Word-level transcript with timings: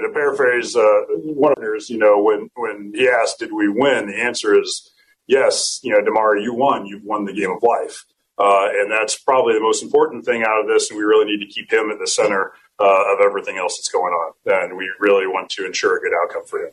to 0.00 0.10
paraphrase 0.12 0.76
uh, 0.76 1.02
one 1.24 1.52
of 1.56 1.62
yours, 1.62 1.90
you 1.90 1.98
know, 1.98 2.22
when 2.22 2.50
when 2.54 2.92
he 2.94 3.08
asked, 3.08 3.38
"Did 3.38 3.52
we 3.52 3.68
win?" 3.68 4.06
The 4.08 4.20
answer 4.20 4.58
is 4.58 4.90
yes. 5.26 5.80
You 5.82 5.92
know, 5.92 6.02
Damar, 6.02 6.36
you 6.36 6.54
won. 6.54 6.86
You've 6.86 7.04
won 7.04 7.24
the 7.24 7.32
game 7.32 7.50
of 7.50 7.62
life, 7.62 8.04
uh, 8.38 8.68
and 8.72 8.90
that's 8.90 9.18
probably 9.18 9.54
the 9.54 9.60
most 9.60 9.82
important 9.82 10.24
thing 10.24 10.42
out 10.42 10.60
of 10.60 10.66
this. 10.68 10.90
And 10.90 10.98
we 10.98 11.04
really 11.04 11.26
need 11.26 11.44
to 11.44 11.52
keep 11.52 11.72
him 11.72 11.90
at 11.90 11.98
the 11.98 12.06
center 12.06 12.52
uh, 12.78 13.14
of 13.14 13.20
everything 13.24 13.58
else 13.58 13.78
that's 13.78 13.90
going 13.90 14.12
on. 14.12 14.32
And 14.46 14.76
we 14.76 14.90
really 15.00 15.26
want 15.26 15.50
to 15.50 15.66
ensure 15.66 15.96
a 15.96 16.00
good 16.00 16.12
outcome 16.14 16.46
for 16.46 16.66
him. 16.66 16.72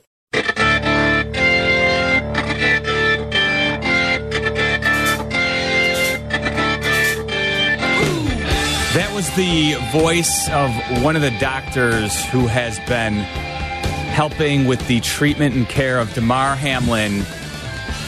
That 8.99 9.15
was 9.15 9.33
the 9.37 9.75
voice 9.93 10.49
of 10.49 10.75
one 11.01 11.15
of 11.15 11.21
the 11.21 11.31
doctors 11.39 12.25
who 12.25 12.47
has 12.47 12.77
been 12.79 13.13
helping 13.13 14.65
with 14.65 14.85
the 14.89 14.99
treatment 14.99 15.55
and 15.55 15.69
care 15.69 15.99
of 15.99 16.13
Damar 16.13 16.53
Hamlin, 16.53 17.19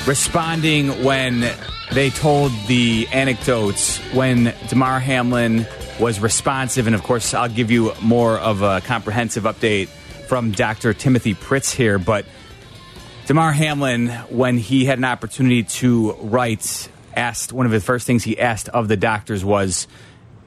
responding 0.06 1.02
when 1.02 1.50
they 1.94 2.10
told 2.10 2.52
the 2.68 3.08
anecdotes 3.14 4.00
when 4.14 4.54
Damar 4.68 5.00
Hamlin 5.00 5.66
was 5.98 6.20
responsive. 6.20 6.88
And 6.88 6.94
of 6.94 7.04
course, 7.04 7.34
I'll 7.34 7.48
give 7.48 7.72
you 7.72 7.94
more 8.02 8.38
of 8.38 8.62
a 8.62 8.82
comprehensive 8.82 9.44
update 9.44 9.88
from 10.28 10.52
Dr. 10.52 10.94
Timothy 10.94 11.36
Pritts 11.36 11.74
here. 11.74 12.00
But 12.00 12.26
Damar 13.28 13.54
Hamlin, 13.54 14.10
when 14.28 14.58
he 14.58 14.84
had 14.84 14.98
an 14.98 15.06
opportunity 15.06 15.64
to 15.64 16.16
write, 16.16 16.90
asked 17.16 17.54
one 17.54 17.66
of 17.66 17.72
the 17.72 17.80
first 17.80 18.06
things 18.06 18.26
he 18.26 18.38
asked 18.38 18.68
of 18.68 18.90
the 18.90 18.98
doctors 18.98 19.46
was, 19.46 19.88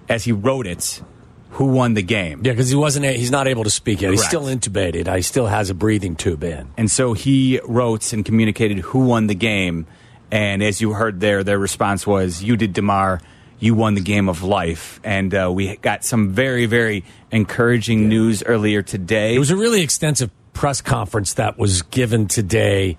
as 0.08 0.24
he 0.24 0.32
wrote 0.32 0.66
it, 0.66 1.02
who 1.50 1.66
won 1.66 1.94
the 1.94 2.02
game. 2.02 2.40
Yeah, 2.44 2.52
because 2.52 2.68
he 2.68 2.76
wasn't. 2.76 3.06
He's 3.06 3.30
not 3.30 3.46
able 3.46 3.64
to 3.64 3.70
speak 3.70 4.00
yet. 4.02 4.10
He's 4.10 4.24
still 4.24 4.44
intubated. 4.44 5.14
He 5.14 5.22
still 5.22 5.46
has 5.46 5.70
a 5.70 5.74
breathing 5.74 6.16
tube 6.16 6.42
in. 6.42 6.68
And 6.76 6.90
so 6.90 7.12
he 7.12 7.60
wrote 7.64 8.12
and 8.12 8.24
communicated 8.24 8.78
who 8.78 9.06
won 9.06 9.28
the 9.28 9.34
game. 9.36 9.86
And 10.32 10.62
as 10.62 10.80
you 10.80 10.94
heard 10.94 11.20
there, 11.20 11.44
their 11.44 11.58
response 11.58 12.06
was, 12.06 12.42
You 12.42 12.56
did, 12.56 12.72
Damar. 12.72 13.20
You 13.60 13.74
won 13.74 13.94
the 13.94 14.00
game 14.00 14.28
of 14.28 14.42
life. 14.42 15.00
And 15.04 15.32
uh, 15.32 15.50
we 15.52 15.76
got 15.76 16.04
some 16.04 16.30
very, 16.30 16.66
very 16.66 17.04
encouraging 17.30 18.08
news 18.08 18.42
earlier 18.42 18.82
today. 18.82 19.36
It 19.36 19.38
was 19.38 19.52
a 19.52 19.56
really 19.56 19.80
extensive 19.80 20.30
press 20.54 20.80
conference 20.80 21.34
that 21.34 21.56
was 21.56 21.82
given 21.82 22.26
today 22.26 22.98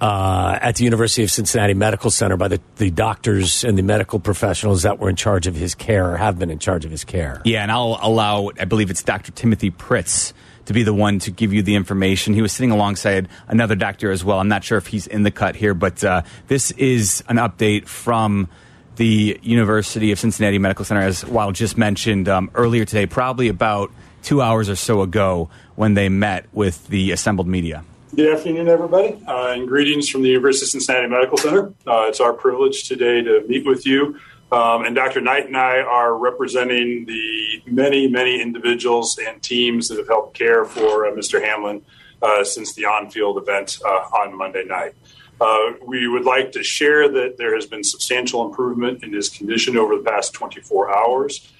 uh, 0.00 0.58
at 0.60 0.76
the 0.76 0.84
University 0.84 1.22
of 1.22 1.30
Cincinnati 1.30 1.74
Medical 1.74 2.10
Center 2.10 2.36
by 2.36 2.48
the, 2.48 2.60
the 2.76 2.90
doctors 2.90 3.64
and 3.64 3.78
the 3.78 3.82
medical 3.82 4.18
professionals 4.18 4.82
that 4.82 4.98
were 4.98 5.08
in 5.08 5.16
charge 5.16 5.46
of 5.46 5.54
his 5.54 5.74
care 5.74 6.12
or 6.12 6.16
have 6.16 6.38
been 6.38 6.50
in 6.50 6.58
charge 6.58 6.84
of 6.84 6.90
his 6.90 7.04
care. 7.04 7.40
Yeah, 7.44 7.62
and 7.62 7.70
I'll 7.70 7.98
allow, 8.00 8.50
I 8.60 8.64
believe 8.64 8.90
it's 8.90 9.02
Dr. 9.02 9.32
Timothy 9.32 9.70
Pritts 9.70 10.32
to 10.66 10.72
be 10.72 10.82
the 10.82 10.92
one 10.92 11.18
to 11.20 11.30
give 11.30 11.52
you 11.52 11.62
the 11.62 11.74
information. 11.76 12.34
He 12.34 12.42
was 12.42 12.52
sitting 12.52 12.70
alongside 12.70 13.28
another 13.48 13.74
doctor 13.74 14.10
as 14.10 14.24
well. 14.24 14.38
I'm 14.38 14.48
not 14.48 14.64
sure 14.64 14.78
if 14.78 14.88
he's 14.88 15.06
in 15.06 15.22
the 15.22 15.30
cut 15.30 15.56
here, 15.56 15.74
but 15.74 16.02
uh, 16.04 16.22
this 16.48 16.72
is 16.72 17.22
an 17.28 17.36
update 17.36 17.86
from 17.86 18.48
the 18.96 19.38
University 19.42 20.10
of 20.10 20.18
Cincinnati 20.18 20.58
Medical 20.58 20.84
Center, 20.84 21.02
as 21.02 21.24
Wild 21.24 21.54
just 21.54 21.78
mentioned 21.78 22.28
um, 22.28 22.50
earlier 22.54 22.84
today, 22.84 23.06
probably 23.06 23.48
about 23.48 23.90
two 24.22 24.42
hours 24.42 24.68
or 24.68 24.76
so 24.76 25.02
ago 25.02 25.48
when 25.76 25.94
they 25.94 26.08
met 26.08 26.46
with 26.52 26.86
the 26.88 27.12
assembled 27.12 27.46
media. 27.46 27.84
Good 28.14 28.32
afternoon, 28.32 28.68
everybody, 28.68 29.20
uh, 29.26 29.48
and 29.48 29.66
greetings 29.66 30.08
from 30.08 30.22
the 30.22 30.28
University 30.28 30.64
of 30.64 30.70
Cincinnati 30.70 31.08
Medical 31.08 31.36
Center. 31.38 31.74
Uh, 31.84 32.06
it's 32.06 32.20
our 32.20 32.32
privilege 32.32 32.86
today 32.86 33.20
to 33.20 33.44
meet 33.48 33.66
with 33.66 33.84
you. 33.84 34.20
Um, 34.52 34.84
and 34.84 34.94
Dr. 34.94 35.20
Knight 35.20 35.48
and 35.48 35.56
I 35.56 35.80
are 35.80 36.16
representing 36.16 37.04
the 37.04 37.62
many, 37.66 38.06
many 38.06 38.40
individuals 38.40 39.18
and 39.18 39.42
teams 39.42 39.88
that 39.88 39.98
have 39.98 40.06
helped 40.06 40.38
care 40.38 40.64
for 40.64 41.06
uh, 41.06 41.10
Mr. 41.10 41.42
Hamlin 41.42 41.84
uh, 42.22 42.44
since 42.44 42.74
the 42.74 42.84
on 42.84 43.10
field 43.10 43.38
event 43.38 43.80
uh, 43.84 43.88
on 43.88 44.38
Monday 44.38 44.64
night. 44.64 44.94
Uh, 45.40 45.72
we 45.84 46.06
would 46.06 46.24
like 46.24 46.52
to 46.52 46.62
share 46.62 47.08
that 47.08 47.36
there 47.38 47.56
has 47.56 47.66
been 47.66 47.82
substantial 47.82 48.46
improvement 48.46 49.02
in 49.02 49.12
his 49.12 49.28
condition 49.28 49.76
over 49.76 49.96
the 49.96 50.04
past 50.04 50.32
24 50.32 50.96
hours. 50.96 51.52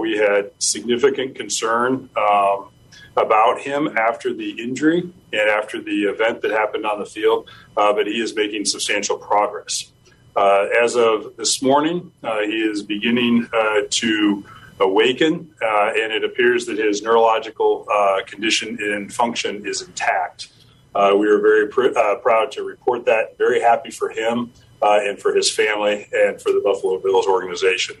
We 0.00 0.16
had 0.16 0.52
significant 0.58 1.34
concern 1.36 2.08
um, 2.16 2.70
about 3.14 3.60
him 3.60 3.94
after 3.98 4.32
the 4.32 4.52
injury 4.62 5.12
and 5.32 5.48
after 5.48 5.80
the 5.80 6.04
event 6.04 6.42
that 6.42 6.50
happened 6.50 6.84
on 6.84 6.98
the 6.98 7.06
field, 7.06 7.48
uh, 7.76 7.92
but 7.92 8.06
he 8.06 8.20
is 8.20 8.34
making 8.34 8.64
substantial 8.64 9.16
progress. 9.16 9.90
Uh, 10.34 10.66
as 10.82 10.96
of 10.96 11.36
this 11.36 11.62
morning, 11.62 12.10
uh, 12.22 12.40
he 12.40 12.62
is 12.62 12.82
beginning 12.82 13.48
uh, 13.52 13.80
to 13.90 14.44
awaken, 14.80 15.54
uh, 15.62 15.90
and 15.94 16.12
it 16.12 16.24
appears 16.24 16.66
that 16.66 16.78
his 16.78 17.02
neurological 17.02 17.86
condition 18.26 18.78
and 18.80 19.12
function 19.12 19.66
is 19.66 19.82
intact. 19.82 20.48
We 20.94 21.28
are 21.28 21.38
very 21.38 21.68
pr- 21.68 21.88
proud 22.22 22.50
to 22.52 22.62
report 22.62 23.04
that. 23.06 23.36
Very 23.38 23.60
happy 23.60 23.90
for 23.90 24.08
him 24.08 24.52
and 24.80 25.18
for 25.18 25.34
his 25.34 25.50
family 25.50 26.08
and 26.12 26.40
for 26.40 26.50
the 26.50 26.60
Buffalo 26.64 26.98
Bills 26.98 27.26
organization 27.26 27.96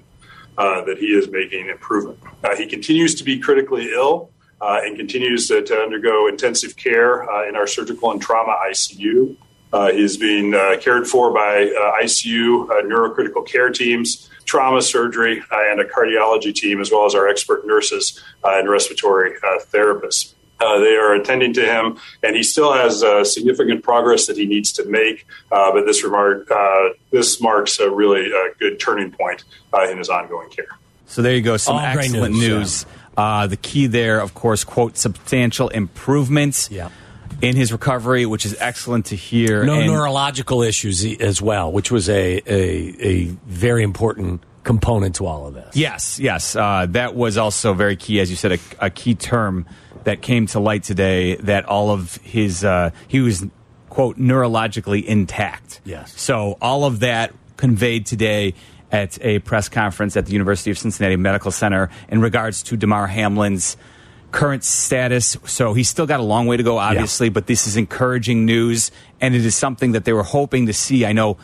that 0.56 0.96
he 0.98 1.08
is 1.08 1.28
making 1.30 1.68
improvement. 1.68 2.18
He 2.56 2.66
continues 2.66 3.14
to 3.16 3.24
be 3.24 3.38
critically 3.38 3.92
ill 3.92 4.30
and 4.62 4.96
continues 4.96 5.48
to, 5.48 5.62
to 5.62 5.74
undergo 5.74 6.28
intensive 6.28 6.76
care 6.76 7.28
uh, 7.30 7.48
in 7.48 7.56
our 7.56 7.66
surgical 7.66 8.10
and 8.12 8.20
trauma 8.20 8.56
ICU. 8.70 9.36
Uh, 9.72 9.90
he's 9.90 10.16
being 10.16 10.54
uh, 10.54 10.76
cared 10.80 11.06
for 11.06 11.32
by 11.32 11.64
uh, 11.64 12.02
ICU 12.02 12.68
uh, 12.68 12.82
neurocritical 12.82 13.46
care 13.46 13.70
teams, 13.70 14.28
trauma 14.44 14.82
surgery, 14.82 15.42
uh, 15.50 15.70
and 15.70 15.80
a 15.80 15.84
cardiology 15.84 16.54
team, 16.54 16.80
as 16.80 16.90
well 16.90 17.06
as 17.06 17.14
our 17.14 17.26
expert 17.26 17.66
nurses 17.66 18.22
uh, 18.44 18.58
and 18.58 18.68
respiratory 18.68 19.34
uh, 19.36 19.58
therapists. 19.72 20.34
Uh, 20.62 20.78
they 20.78 20.94
are 20.94 21.14
attending 21.14 21.52
to 21.52 21.64
him, 21.64 21.98
and 22.22 22.36
he 22.36 22.42
still 22.42 22.72
has 22.72 23.02
uh, 23.02 23.24
significant 23.24 23.82
progress 23.82 24.26
that 24.26 24.36
he 24.36 24.46
needs 24.46 24.70
to 24.70 24.84
make. 24.84 25.26
Uh, 25.50 25.72
but 25.72 25.86
this 25.86 26.04
remark, 26.04 26.48
uh, 26.50 26.90
this 27.10 27.40
marks 27.40 27.80
a 27.80 27.90
really 27.90 28.32
uh, 28.32 28.54
good 28.60 28.78
turning 28.78 29.10
point 29.10 29.42
uh, 29.74 29.88
in 29.90 29.98
his 29.98 30.08
ongoing 30.08 30.48
care. 30.50 30.68
So 31.06 31.20
there 31.20 31.34
you 31.34 31.42
go. 31.42 31.56
Some 31.56 31.76
All 31.76 31.92
great 31.94 32.06
excellent 32.06 32.34
news, 32.34 32.84
news. 32.84 32.86
Uh, 33.16 33.46
the 33.46 33.56
key 33.56 33.86
there, 33.86 34.20
of 34.20 34.34
course, 34.34 34.64
quote, 34.64 34.96
substantial 34.96 35.68
improvements 35.68 36.68
Yeah. 36.70 36.88
in 37.42 37.56
his 37.56 37.70
recovery, 37.72 38.24
which 38.26 38.46
is 38.46 38.56
excellent 38.58 39.06
to 39.06 39.16
hear. 39.16 39.64
No 39.64 39.74
And- 39.74 39.86
neurological 39.86 40.62
issues 40.62 41.04
as 41.20 41.42
well, 41.42 41.70
which 41.70 41.90
was 41.90 42.08
a, 42.08 42.40
a, 42.46 42.94
a 43.00 43.24
very 43.46 43.82
important 43.82 44.42
component 44.64 45.16
to 45.16 45.26
all 45.26 45.46
of 45.46 45.54
this. 45.54 45.74
Yes, 45.76 46.18
yes. 46.20 46.56
Uh, 46.56 46.86
that 46.90 47.14
was 47.14 47.36
also 47.36 47.74
very 47.74 47.96
key, 47.96 48.20
as 48.20 48.30
you 48.30 48.36
said, 48.36 48.52
a, 48.52 48.58
a 48.86 48.90
key 48.90 49.14
term 49.14 49.66
that 50.04 50.22
came 50.22 50.46
to 50.46 50.58
light 50.60 50.82
today 50.84 51.36
that 51.36 51.64
all 51.66 51.90
of 51.90 52.16
his, 52.22 52.64
uh, 52.64 52.90
he 53.08 53.20
was, 53.20 53.44
quote, 53.90 54.16
neurologically 54.18 55.04
intact. 55.04 55.80
Yes. 55.84 56.12
So 56.20 56.56
all 56.62 56.84
of 56.84 57.00
that 57.00 57.34
conveyed 57.56 58.06
today 58.06 58.54
at 58.92 59.18
a 59.24 59.38
press 59.40 59.68
conference 59.68 60.16
at 60.16 60.26
the 60.26 60.32
University 60.32 60.70
of 60.70 60.78
Cincinnati 60.78 61.16
Medical 61.16 61.50
Center 61.50 61.88
in 62.08 62.20
regards 62.20 62.62
to 62.64 62.76
Damar 62.76 63.08
Hamlin's 63.08 63.76
current 64.30 64.64
status. 64.64 65.36
So 65.44 65.72
he's 65.72 65.88
still 65.88 66.06
got 66.06 66.20
a 66.20 66.24
long 66.24 66.46
way 66.46 66.58
to 66.58 66.62
go, 66.62 66.78
obviously, 66.78 67.30
but 67.30 67.46
this 67.46 67.66
is 67.66 67.76
encouraging 67.76 68.44
news, 68.44 68.90
and 69.20 69.34
it 69.34 69.44
is 69.44 69.56
something 69.56 69.92
that 69.92 70.04
they 70.04 70.12
were 70.12 70.22
hoping 70.22 70.66
to 70.66 70.72
see. 70.72 71.06
I 71.06 71.12
know 71.12 71.38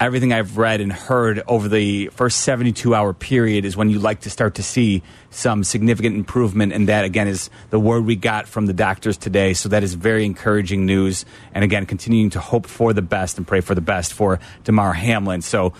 everything 0.00 0.32
I've 0.32 0.58
read 0.58 0.80
and 0.80 0.92
heard 0.92 1.44
over 1.46 1.68
the 1.68 2.08
first 2.08 2.40
72 2.40 2.92
hour 2.92 3.12
period 3.12 3.64
is 3.64 3.76
when 3.76 3.88
you 3.88 4.00
like 4.00 4.22
to 4.22 4.30
start 4.30 4.56
to 4.56 4.62
see 4.62 5.00
some 5.30 5.62
significant 5.62 6.16
improvement. 6.16 6.72
And 6.72 6.88
that, 6.88 7.04
again, 7.04 7.28
is 7.28 7.50
the 7.70 7.78
word 7.78 8.04
we 8.04 8.16
got 8.16 8.48
from 8.48 8.66
the 8.66 8.72
doctors 8.72 9.16
today. 9.16 9.54
So 9.54 9.68
that 9.68 9.84
is 9.84 9.94
very 9.94 10.24
encouraging 10.24 10.86
news. 10.86 11.24
And 11.54 11.62
again, 11.62 11.86
continuing 11.86 12.30
to 12.30 12.40
hope 12.40 12.66
for 12.66 12.92
the 12.92 13.02
best 13.02 13.38
and 13.38 13.46
pray 13.46 13.60
for 13.60 13.76
the 13.76 13.80
best 13.80 14.12
for 14.12 14.40
Damar 14.64 14.92
Hamlin. 14.92 15.40
So 15.40 15.72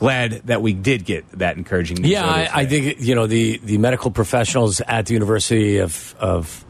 glad 0.00 0.32
that 0.46 0.62
we 0.62 0.72
did 0.72 1.04
get 1.04 1.30
that 1.32 1.58
encouraging 1.58 1.98
news. 2.00 2.10
Yeah, 2.10 2.24
I, 2.24 2.62
I 2.62 2.64
think 2.64 3.00
you 3.00 3.14
know 3.14 3.26
the 3.26 3.58
the 3.58 3.76
medical 3.76 4.10
professionals 4.10 4.80
at 4.80 5.04
the 5.04 5.12
University 5.12 5.76
of 5.76 6.14
of 6.18 6.64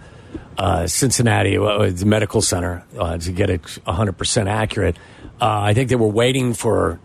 uh, 0.59 0.89
Cincinnati, 0.89 1.57
uh, 1.57 1.91
the 1.91 2.07
medical 2.07 2.43
center, 2.43 2.85
uh, 2.99 3.19
to 3.19 3.31
get 3.31 3.49
it 3.49 3.63
100 3.85 4.19
percent 4.19 4.49
accurate. 4.49 4.97
Uh, 5.41 5.61
I 5.71 5.75
think 5.75 5.91
they 5.91 5.95
were 5.95 6.09
waiting 6.09 6.55
for 6.55 6.99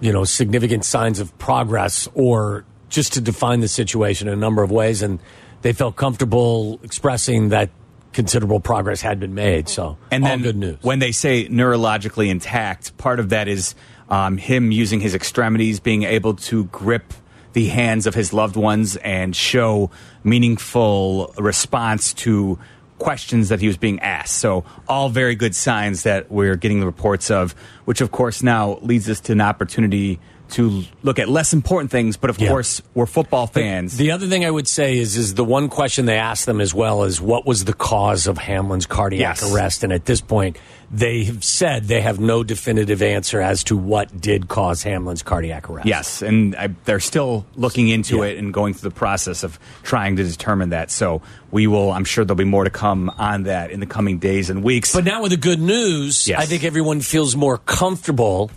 you 0.00 0.12
know 0.12 0.22
significant 0.22 0.84
signs 0.84 1.18
of 1.18 1.36
progress 1.38 2.08
or 2.14 2.64
just 2.88 3.14
to 3.14 3.20
define 3.20 3.58
the 3.58 3.68
situation 3.68 4.28
in 4.28 4.34
a 4.34 4.40
number 4.40 4.62
of 4.62 4.70
ways, 4.70 5.02
and 5.02 5.18
they 5.62 5.72
felt 5.72 5.96
comfortable 5.96 6.78
expressing 6.84 7.48
that 7.48 7.70
considerable 8.12 8.60
progress 8.60 9.00
had 9.00 9.18
been 9.18 9.34
made. 9.34 9.68
So, 9.68 9.98
and 10.12 10.22
all 10.22 10.30
then 10.30 10.42
good 10.42 10.56
news. 10.56 10.78
when 10.82 11.00
they 11.00 11.10
say 11.10 11.48
neurologically 11.48 12.28
intact, 12.28 12.96
part 12.96 13.18
of 13.18 13.30
that 13.30 13.48
is 13.48 13.74
um, 14.08 14.36
him 14.36 14.72
using 14.72 15.00
his 15.00 15.14
extremities, 15.14 15.80
being 15.80 16.02
able 16.02 16.34
to 16.34 16.64
grip 16.64 17.12
the 17.52 17.66
hands 17.66 18.06
of 18.06 18.14
his 18.14 18.32
loved 18.32 18.56
ones 18.56 18.96
and 18.96 19.34
show 19.34 19.90
meaningful 20.22 21.32
response 21.38 22.12
to 22.14 22.58
questions 22.98 23.48
that 23.48 23.60
he 23.60 23.66
was 23.66 23.76
being 23.76 24.00
asked. 24.00 24.36
So, 24.36 24.64
all 24.88 25.08
very 25.08 25.34
good 25.34 25.54
signs 25.54 26.02
that 26.02 26.30
we're 26.30 26.56
getting 26.56 26.80
the 26.80 26.86
reports 26.86 27.30
of, 27.30 27.52
which 27.84 28.00
of 28.00 28.10
course 28.10 28.42
now 28.42 28.78
leads 28.82 29.08
us 29.08 29.20
to 29.20 29.32
an 29.32 29.40
opportunity 29.40 30.18
to 30.50 30.84
look 31.02 31.18
at 31.18 31.28
less 31.28 31.52
important 31.52 31.90
things, 31.90 32.16
but 32.16 32.30
of 32.30 32.40
Yeah. 32.40 32.48
course 32.48 32.82
we're 32.94 33.06
football 33.06 33.46
fans. 33.46 33.96
The 33.96 34.10
other 34.10 34.26
thing 34.26 34.44
I 34.44 34.50
would 34.50 34.68
say 34.68 34.98
is 34.98 35.16
is 35.16 35.34
the 35.34 35.44
one 35.44 35.68
question 35.68 36.06
they 36.06 36.16
asked 36.18 36.46
them 36.46 36.60
as 36.60 36.72
well 36.74 37.04
is 37.04 37.20
what 37.20 37.46
was 37.46 37.64
the 37.64 37.72
cause 37.74 38.26
of 38.26 38.38
Hamlin's 38.38 38.86
cardiac 38.86 39.40
Yes. 39.40 39.52
arrest, 39.52 39.84
and 39.84 39.92
at 39.92 40.06
this 40.06 40.20
point 40.20 40.56
they 40.90 41.24
have 41.24 41.44
said 41.44 41.84
they 41.86 42.00
have 42.00 42.18
no 42.18 42.42
definitive 42.42 43.02
answer 43.02 43.42
as 43.42 43.62
to 43.64 43.76
what 43.76 44.18
did 44.22 44.48
cause 44.48 44.82
Hamlin's 44.84 45.22
cardiac 45.22 45.68
arrest. 45.68 45.86
Yes, 45.86 46.22
and 46.22 46.56
I, 46.56 46.70
they're 46.86 46.98
still 46.98 47.44
looking 47.56 47.88
into 47.88 48.16
Yeah. 48.18 48.24
it 48.30 48.38
and 48.38 48.54
going 48.54 48.72
through 48.72 48.88
the 48.88 48.94
process 48.96 49.42
of 49.44 49.58
trying 49.82 50.16
to 50.16 50.24
determine 50.24 50.70
that. 50.70 50.90
So 50.90 51.20
we 51.50 51.66
will. 51.66 51.92
I'm 51.92 52.04
sure 52.04 52.24
there'll 52.24 52.36
be 52.38 52.44
more 52.44 52.64
to 52.64 52.70
come 52.70 53.10
on 53.18 53.42
that 53.42 53.70
in 53.70 53.80
the 53.80 53.86
coming 53.86 54.18
days 54.18 54.48
and 54.48 54.62
weeks. 54.62 54.94
But 54.94 55.04
now 55.04 55.20
with 55.20 55.30
the 55.32 55.36
good 55.36 55.60
news, 55.60 56.26
Yes. 56.26 56.40
I 56.40 56.46
think 56.46 56.64
everyone 56.64 57.00
feels 57.02 57.36
more 57.36 57.58
comfortable 57.58 58.50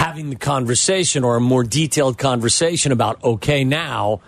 having 0.00 0.30
the 0.30 0.36
conversation 0.36 1.24
or 1.24 1.36
a 1.36 1.40
more 1.40 1.62
detailed 1.62 2.16
conversation 2.16 2.90
about 2.90 3.22
okay 3.22 3.64
now 3.64 4.22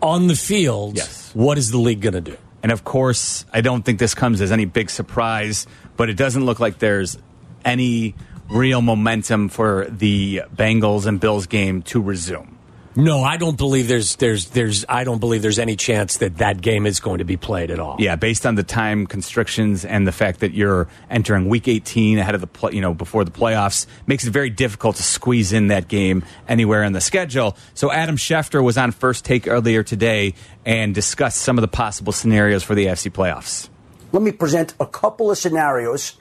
on 0.00 0.26
the 0.26 0.34
field. 0.34 0.96
Yes. 0.96 1.30
what 1.34 1.58
is 1.58 1.70
the 1.70 1.76
league 1.76 2.00
going 2.00 2.14
to 2.14 2.22
do? 2.22 2.36
And 2.62 2.72
of 2.72 2.82
course, 2.82 3.44
I 3.52 3.60
don't 3.60 3.84
think 3.84 3.98
this 3.98 4.14
comes 4.14 4.40
as 4.40 4.50
any 4.50 4.64
big 4.64 4.88
surprise, 4.88 5.66
but 5.98 6.08
it 6.08 6.16
doesn't 6.16 6.46
look 6.46 6.60
like 6.60 6.78
there's 6.78 7.18
any 7.62 8.14
real 8.50 8.80
momentum 8.80 9.50
for 9.50 9.84
the 9.90 10.44
Bengals 10.56 11.04
and 11.04 11.20
Bills 11.20 11.46
game 11.46 11.82
to 11.82 12.00
resume. 12.00 12.56
No, 12.96 13.22
I 13.22 13.36
don't 13.36 13.56
believe 13.56 13.86
there's 13.86 14.16
there's 14.16 14.46
there's 14.46 14.84
I 14.88 15.04
don't 15.04 15.20
believe 15.20 15.42
there's 15.42 15.60
any 15.60 15.76
chance 15.76 16.16
that 16.16 16.38
that 16.38 16.60
game 16.60 16.86
is 16.86 16.98
going 16.98 17.18
to 17.18 17.24
be 17.24 17.36
played 17.36 17.70
at 17.70 17.78
all. 17.78 17.94
Yeah, 18.00 18.16
based 18.16 18.44
on 18.44 18.56
the 18.56 18.64
time 18.64 19.06
constrictions 19.06 19.84
and 19.84 20.08
the 20.08 20.12
fact 20.12 20.40
that 20.40 20.54
you're 20.54 20.88
entering 21.08 21.48
Week 21.48 21.68
18 21.68 22.18
ahead 22.18 22.34
of 22.34 22.40
the 22.40 22.48
play, 22.48 22.72
you 22.72 22.80
know 22.80 22.92
before 22.92 23.24
the 23.24 23.30
playoffs, 23.30 23.86
makes 24.08 24.26
it 24.26 24.32
very 24.32 24.50
difficult 24.50 24.96
to 24.96 25.04
squeeze 25.04 25.52
in 25.52 25.68
that 25.68 25.86
game 25.86 26.24
anywhere 26.48 26.82
in 26.82 26.92
the 26.92 27.00
schedule. 27.00 27.56
So 27.74 27.92
Adam 27.92 28.16
Schefter 28.16 28.62
was 28.62 28.76
on 28.76 28.90
First 28.90 29.24
Take 29.24 29.46
earlier 29.46 29.84
today 29.84 30.34
and 30.66 30.92
discussed 30.92 31.38
some 31.38 31.58
of 31.58 31.62
the 31.62 31.68
possible 31.68 32.12
scenarios 32.12 32.64
for 32.64 32.74
the 32.74 32.86
AFC 32.86 33.12
playoffs. 33.12 33.68
let 34.10 34.22
me 34.22 34.32
present 34.32 34.74
a 34.80 34.86
couple 34.86 35.30
of 35.30 35.38
scenarios 35.38 36.16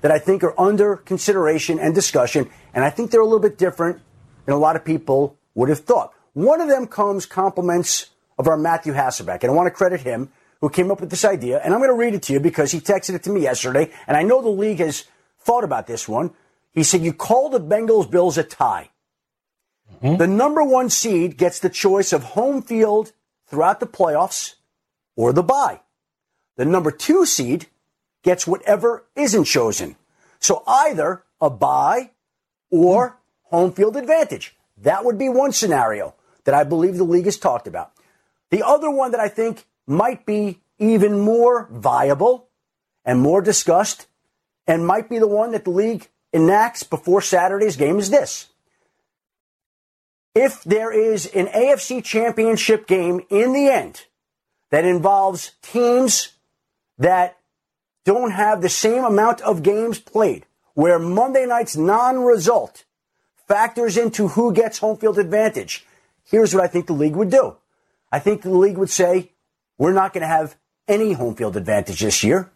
that 0.00 0.10
I 0.10 0.18
think 0.18 0.42
are 0.42 0.58
under 0.58 0.96
consideration 0.96 1.78
and 1.78 1.94
discussion, 1.94 2.48
and 2.72 2.82
I 2.82 2.88
think 2.88 3.10
they're 3.10 3.20
a 3.20 3.26
little 3.26 3.40
bit 3.40 3.58
different 3.58 4.00
than 4.46 4.54
a 4.54 4.58
lot 4.58 4.74
of 4.74 4.86
people 4.86 5.36
would 5.54 5.68
have 5.68 5.80
thought. 5.80 6.13
One 6.34 6.60
of 6.60 6.68
them 6.68 6.86
comes 6.86 7.26
compliments 7.26 8.10
of 8.38 8.48
our 8.48 8.56
Matthew 8.56 8.92
Hasselbeck, 8.92 9.42
and 9.42 9.50
I 9.50 9.54
want 9.54 9.68
to 9.68 9.70
credit 9.70 10.00
him 10.00 10.30
who 10.60 10.68
came 10.68 10.90
up 10.90 11.00
with 11.00 11.10
this 11.10 11.24
idea, 11.24 11.60
and 11.62 11.72
I'm 11.72 11.80
going 11.80 11.90
to 11.90 11.96
read 11.96 12.14
it 12.14 12.22
to 12.24 12.32
you 12.32 12.40
because 12.40 12.72
he 12.72 12.80
texted 12.80 13.14
it 13.14 13.22
to 13.24 13.30
me 13.30 13.42
yesterday, 13.42 13.92
and 14.06 14.16
I 14.16 14.22
know 14.22 14.42
the 14.42 14.48
league 14.48 14.78
has 14.78 15.04
thought 15.38 15.64
about 15.64 15.86
this 15.86 16.08
one. 16.08 16.32
He 16.72 16.82
said, 16.82 17.02
You 17.02 17.12
call 17.12 17.50
the 17.50 17.60
Bengals 17.60 18.10
Bills 18.10 18.36
a 18.36 18.42
tie. 18.42 18.90
Mm-hmm. 20.02 20.16
The 20.16 20.26
number 20.26 20.64
one 20.64 20.90
seed 20.90 21.36
gets 21.36 21.60
the 21.60 21.70
choice 21.70 22.12
of 22.12 22.24
home 22.24 22.62
field 22.62 23.12
throughout 23.46 23.78
the 23.78 23.86
playoffs 23.86 24.54
or 25.16 25.32
the 25.32 25.42
bye. 25.42 25.80
The 26.56 26.64
number 26.64 26.90
two 26.90 27.26
seed 27.26 27.66
gets 28.22 28.46
whatever 28.46 29.04
isn't 29.14 29.44
chosen. 29.44 29.96
So 30.40 30.62
either 30.66 31.24
a 31.40 31.50
bye 31.50 32.10
or 32.70 33.20
home 33.42 33.72
field 33.72 33.96
advantage. 33.96 34.56
That 34.78 35.04
would 35.04 35.18
be 35.18 35.28
one 35.28 35.52
scenario 35.52 36.14
that 36.44 36.54
I 36.54 36.64
believe 36.64 36.96
the 36.96 37.04
league 37.04 37.24
has 37.24 37.38
talked 37.38 37.66
about. 37.66 37.92
The 38.50 38.64
other 38.64 38.90
one 38.90 39.10
that 39.12 39.20
I 39.20 39.28
think 39.28 39.66
might 39.86 40.26
be 40.26 40.60
even 40.78 41.20
more 41.20 41.68
viable 41.70 42.48
and 43.04 43.20
more 43.20 43.40
discussed 43.40 44.06
and 44.66 44.86
might 44.86 45.08
be 45.08 45.18
the 45.18 45.28
one 45.28 45.52
that 45.52 45.64
the 45.64 45.70
league 45.70 46.08
enacts 46.32 46.82
before 46.82 47.20
Saturday's 47.20 47.76
game 47.76 47.98
is 47.98 48.10
this. 48.10 48.48
If 50.34 50.64
there 50.64 50.92
is 50.92 51.26
an 51.26 51.46
AFC 51.46 52.02
championship 52.02 52.86
game 52.86 53.20
in 53.30 53.52
the 53.52 53.68
end 53.68 54.06
that 54.70 54.84
involves 54.84 55.52
teams 55.62 56.32
that 56.98 57.38
don't 58.04 58.32
have 58.32 58.60
the 58.60 58.68
same 58.68 59.04
amount 59.04 59.40
of 59.42 59.62
games 59.62 60.00
played, 60.00 60.46
where 60.74 60.98
Monday 60.98 61.46
night's 61.46 61.76
non 61.76 62.18
result 62.18 62.84
factors 63.46 63.96
into 63.96 64.28
who 64.28 64.52
gets 64.52 64.78
home 64.78 64.96
field 64.96 65.18
advantage, 65.18 65.86
here's 66.24 66.54
what 66.54 66.64
I 66.64 66.66
think 66.66 66.86
the 66.86 66.92
league 66.92 67.16
would 67.16 67.30
do. 67.30 67.56
I 68.10 68.18
think 68.18 68.42
the 68.42 68.50
league 68.50 68.78
would 68.78 68.90
say, 68.90 69.32
we're 69.78 69.92
not 69.92 70.12
going 70.12 70.22
to 70.22 70.28
have 70.28 70.56
any 70.86 71.12
home 71.12 71.34
field 71.34 71.56
advantage 71.56 72.00
this 72.00 72.22
year. 72.22 72.50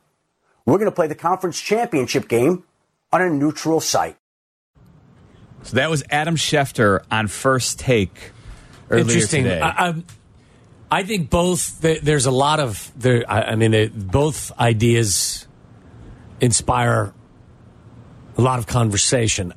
We're 0.64 0.78
going 0.78 0.90
to 0.90 0.94
play 0.94 1.06
the 1.06 1.14
conference 1.14 1.60
championship 1.60 2.28
game 2.28 2.64
on 3.12 3.22
a 3.22 3.30
neutral 3.30 3.80
site. 3.80 4.16
So 5.62 5.76
that 5.76 5.90
was 5.90 6.04
Adam 6.10 6.36
Schefter 6.36 7.04
on 7.10 7.26
First 7.26 7.78
Take 7.80 8.32
earlier 8.90 9.06
Interesting. 9.06 9.44
today. 9.44 9.60
I, 9.60 9.88
I, 9.88 10.02
I 10.90 11.02
think 11.02 11.30
both. 11.30 11.80
There's 11.80 12.26
a 12.26 12.30
lot 12.30 12.60
of 12.60 12.92
there. 12.96 13.24
I, 13.28 13.42
I 13.42 13.54
mean, 13.56 13.72
they, 13.72 13.88
both 13.88 14.52
ideas 14.58 15.46
inspire 16.40 17.12
a 18.36 18.40
lot 18.40 18.58
of 18.58 18.66
conversation. 18.66 19.52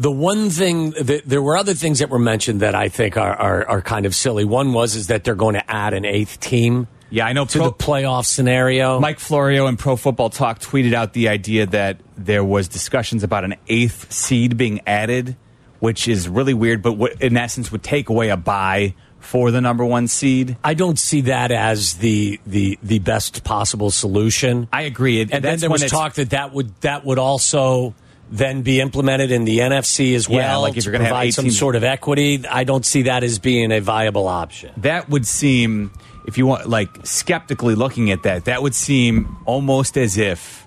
The 0.00 0.10
one 0.10 0.50
thing 0.50 0.90
that 0.92 1.22
there 1.26 1.42
were 1.42 1.56
other 1.56 1.74
things 1.74 1.98
that 1.98 2.08
were 2.08 2.18
mentioned 2.18 2.60
that 2.60 2.74
I 2.74 2.88
think 2.88 3.16
are, 3.16 3.34
are, 3.34 3.68
are 3.68 3.82
kind 3.82 4.06
of 4.06 4.14
silly. 4.14 4.44
One 4.44 4.72
was 4.72 4.96
is 4.96 5.08
that 5.08 5.24
they're 5.24 5.34
going 5.34 5.54
to 5.54 5.70
add 5.70 5.92
an 5.92 6.04
eighth 6.04 6.40
team 6.40 6.88
yeah, 7.10 7.26
I 7.26 7.32
know. 7.32 7.44
to 7.44 7.58
Pro- 7.58 7.68
the 7.68 7.74
playoff 7.74 8.24
scenario. 8.24 9.00
Mike 9.00 9.18
Florio 9.18 9.66
and 9.66 9.78
Pro 9.78 9.96
Football 9.96 10.30
Talk 10.30 10.60
tweeted 10.60 10.94
out 10.94 11.12
the 11.12 11.28
idea 11.28 11.66
that 11.66 11.98
there 12.16 12.44
was 12.44 12.68
discussions 12.68 13.24
about 13.24 13.44
an 13.44 13.56
eighth 13.68 14.12
seed 14.12 14.56
being 14.56 14.80
added, 14.86 15.36
which 15.80 16.08
is 16.08 16.28
really 16.28 16.54
weird, 16.54 16.82
but 16.82 16.92
what, 16.92 17.20
in 17.20 17.36
essence 17.36 17.72
would 17.72 17.82
take 17.82 18.08
away 18.08 18.30
a 18.30 18.36
bye 18.36 18.94
for 19.18 19.50
the 19.50 19.60
number 19.60 19.84
one 19.84 20.08
seed. 20.08 20.56
I 20.64 20.74
don't 20.74 20.98
see 20.98 21.22
that 21.22 21.50
as 21.50 21.94
the 21.94 22.40
the 22.46 22.78
the 22.82 23.00
best 23.00 23.44
possible 23.44 23.90
solution. 23.90 24.68
I 24.72 24.82
agree. 24.82 25.20
and 25.20 25.30
then 25.30 25.58
there 25.58 25.68
was 25.68 25.84
talk 25.90 26.14
that 26.14 26.30
that 26.30 26.54
would 26.54 26.74
that 26.80 27.04
would 27.04 27.18
also 27.18 27.94
then 28.32 28.62
be 28.62 28.80
implemented 28.80 29.32
in 29.32 29.44
the 29.44 29.58
NFC 29.58 30.14
as 30.14 30.28
Yeah, 30.28 30.36
well 30.36 30.60
like 30.62 30.76
if 30.76 30.84
you're 30.84 30.92
gonna 30.92 31.04
have 31.04 31.10
provide 31.10 31.26
eight 31.28 31.34
some 31.34 31.50
sort 31.50 31.74
of 31.76 31.82
equity. 31.84 32.46
I 32.48 32.64
don't 32.64 32.86
see 32.86 33.02
that 33.02 33.24
as 33.24 33.38
being 33.40 33.72
a 33.72 33.80
viable 33.80 34.28
option. 34.28 34.72
that 34.78 35.08
would 35.10 35.26
seem 35.26 35.90
if 36.26 36.38
you 36.38 36.46
want 36.46 36.68
like 36.68 36.88
skeptically 37.04 37.74
looking 37.74 38.10
at 38.10 38.22
that 38.22 38.44
that 38.44 38.62
would 38.62 38.74
seem 38.74 39.36
almost 39.46 39.96
as 39.96 40.16
if 40.16 40.66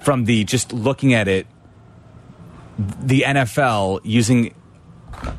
from 0.00 0.24
the 0.26 0.44
just 0.44 0.72
looking 0.72 1.14
at 1.14 1.26
it 1.28 1.46
the 3.00 3.22
NFL 3.26 4.00
using 4.04 4.54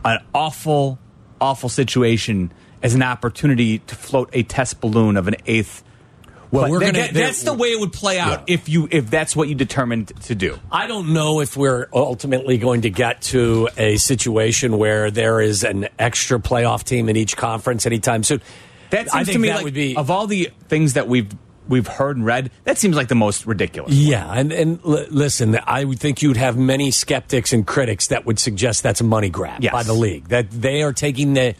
an 0.05 0.19
awful 0.33 0.97
awful 1.41 1.69
situation 1.69 2.51
as 2.81 2.95
an 2.95 3.03
opportunity 3.03 3.79
to 3.79 3.95
float 3.95 4.29
a 4.33 4.43
test 4.43 4.79
balloon 4.81 5.17
of 5.17 5.27
an 5.27 5.35
eighth 5.45 5.83
Well, 6.53 6.63
play- 6.63 6.71
we're 6.71 6.79
That- 6.79 6.93
gonna- 6.93 7.03
that- 7.07 7.13
that's 7.13 7.43
the 7.43 7.53
way 7.53 7.69
it 7.69 7.79
would 7.79 7.91
play 7.93 8.19
out 8.19 8.43
if 8.47 8.69
you 8.69 8.87
if 8.91 9.09
that's 9.09 9.35
what 9.35 9.49
you 9.49 9.55
determined 9.55 10.13
to 10.25 10.35
do 10.35 10.59
I 10.71 10.87
don't 10.87 11.11
know 11.13 11.39
if 11.41 11.57
we're 11.57 11.87
ultimately 11.91 12.57
going 12.57 12.81
to 12.81 12.89
get 12.89 13.21
to 13.33 13.67
a 13.77 13.97
situation 13.97 14.77
where 14.77 15.09
there 15.11 15.41
is 15.41 15.63
an 15.63 15.87
extra 15.97 16.39
playoff 16.39 16.83
team 16.83 17.09
in 17.09 17.15
each 17.17 17.35
conference 17.35 17.85
anytime 17.85 18.23
soon. 18.23 18.41
that 18.91 19.09
seems 19.09 19.13
I 19.13 19.23
think 19.23 19.33
to 19.33 19.39
me 19.39 19.47
that 19.49 19.55
like 19.55 19.63
would 19.65 19.73
be 19.73 19.97
of 19.97 20.11
all 20.11 20.27
the 20.27 20.49
things 20.69 20.93
that 20.93 21.07
we've 21.07 21.27
we've 21.67 21.87
heard 21.87 22.17
and 22.17 22.25
read 22.25 22.51
that 22.65 22.77
seems 22.77 22.95
like 22.95 23.07
the 23.07 23.15
most 23.15 23.45
ridiculous 23.47 23.93
Yeah, 23.93 24.29
and 24.31 24.51
and 24.51 24.79
l- 24.85 25.05
listen, 25.09 25.57
I 25.65 25.83
would 25.85 25.97
think 25.99 26.21
you'd 26.21 26.35
have 26.37 26.57
many 26.57 26.91
skeptics 26.91 27.53
and 27.53 27.65
critics 27.65 28.07
that 28.07 28.25
would 28.25 28.37
suggest 28.37 28.83
that's 28.83 28.99
a 29.01 29.05
money 29.05 29.29
grab 29.29 29.63
Yes. 29.63 29.71
by 29.71 29.81
the 29.83 29.93
league. 29.93 30.27
That 30.27 30.51
they 30.51 30.83
are 30.83 30.91
taking 30.93 31.33
the 31.33 31.55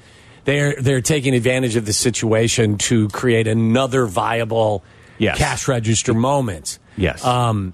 they're 0.45 0.75
they're 0.81 1.01
taking 1.01 1.33
advantage 1.33 1.75
of 1.75 1.85
the 1.85 1.93
situation 1.93 2.77
to 2.89 3.07
create 3.09 3.47
another 3.47 4.05
viable 4.05 4.83
Yes. 5.19 5.37
cash 5.37 5.67
register 5.67 6.13
moment. 6.13 6.79
yes 6.97 7.23
Um, 7.23 7.73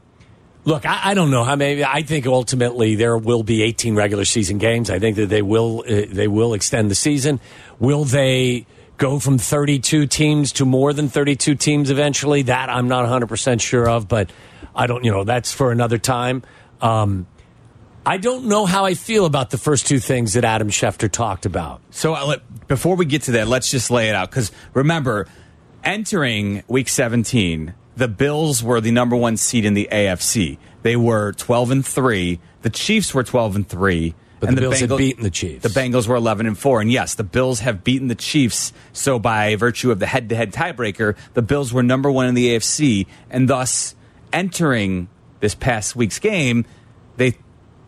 look, 0.66 0.86
I, 0.86 1.12
I 1.12 1.14
don't 1.14 1.32
know 1.32 1.44
how 1.46 1.56
many. 1.56 1.84
I 1.84 2.02
think 2.04 2.28
ultimately 2.28 2.96
there 2.96 3.18
will 3.18 3.44
be 3.44 3.64
18 3.64 3.96
regular 3.96 4.26
season 4.26 4.58
games. 4.58 4.90
I 4.90 5.00
think 5.00 5.16
that 5.16 5.28
they 5.30 5.42
will 5.42 5.84
uh, 5.88 6.04
they 6.10 6.28
will 6.28 6.54
extend 6.54 6.92
the 6.92 6.96
season. 6.96 7.40
Will 7.80 8.04
they 8.04 8.66
go 8.98 9.18
from 9.20 9.38
32 9.38 10.06
teams 10.08 10.52
to 10.54 10.66
more 10.66 10.92
than 10.92 11.08
32 11.08 11.56
teams 11.56 11.90
eventually? 11.90 12.42
That 12.44 12.70
I'm 12.70 12.88
not 12.90 13.04
100 13.04 13.28
percent 13.28 13.62
sure 13.62 13.90
of, 13.90 14.08
but 14.10 14.30
I 14.76 14.86
don't. 14.86 15.04
You 15.06 15.12
know, 15.12 15.24
that's 15.24 15.52
for 15.54 15.72
another 15.72 15.98
time. 15.98 16.44
Um, 16.82 17.26
I 18.10 18.18
don't 18.18 18.46
know 18.46 18.66
how 18.66 18.86
I 18.86 18.96
feel 18.96 19.26
about 19.26 19.52
the 19.52 19.60
first 19.60 19.86
two 19.86 20.00
things 20.00 20.34
that 20.34 20.44
Adam 20.44 20.70
Schefter 20.70 21.12
talked 21.12 21.46
about. 21.46 21.80
So 21.92 22.16
uh, 22.16 22.26
let, 22.26 22.68
before 22.68 22.96
we 22.96 23.06
get 23.06 23.22
to 23.24 23.34
that, 23.34 23.48
let's 23.48 23.70
just 23.70 23.92
lay 23.92 24.10
it 24.10 24.16
out. 24.16 24.32
Because 24.32 24.52
remember, 24.74 25.28
entering 25.84 26.64
week 26.68 26.90
17, 26.90 27.76
the 27.98 28.08
Bills 28.08 28.64
were 28.64 28.82
the 28.82 28.90
number 28.90 29.16
one 29.16 29.38
seed 29.38 29.64
in 29.64 29.76
the 29.76 29.88
AFC. 29.92 30.58
They 30.82 30.96
were 30.96 31.34
12 31.34 31.70
and 31.70 31.86
3. 31.86 32.40
The 32.64 32.72
Chiefs 32.72 33.14
were 33.14 33.24
12 33.24 33.58
and 33.58 33.70
3. 33.70 34.16
But 34.40 34.50
and 34.50 34.58
the 34.58 34.62
Bills 34.62 34.80
had 34.80 34.98
beaten 34.98 35.22
the 35.22 35.30
Chiefs. 35.30 35.62
The 35.62 35.80
Bengals 35.80 36.08
were 36.08 36.16
11 36.16 36.48
and 36.48 36.58
4. 36.58 36.82
And 36.82 36.92
yes, 36.92 37.14
the 37.14 37.24
Bills 37.24 37.60
have 37.60 37.84
beaten 37.84 38.08
the 38.08 38.16
Chiefs. 38.16 38.74
So 38.92 39.20
by 39.20 39.56
virtue 39.56 39.92
of 39.92 40.00
the 40.00 40.08
head 40.08 40.30
to 40.30 40.36
head 40.36 40.52
tiebreaker, 40.52 41.16
the 41.36 41.44
Bills 41.44 41.72
were 41.72 41.84
number 41.84 42.10
one 42.10 42.26
in 42.26 42.34
the 42.34 42.56
AFC. 42.56 43.06
And 43.30 43.48
thus, 43.48 43.94
entering 44.34 45.10
this 45.42 45.54
past 45.54 45.96
week's 45.96 46.18
game, 46.18 46.66
they 47.18 47.38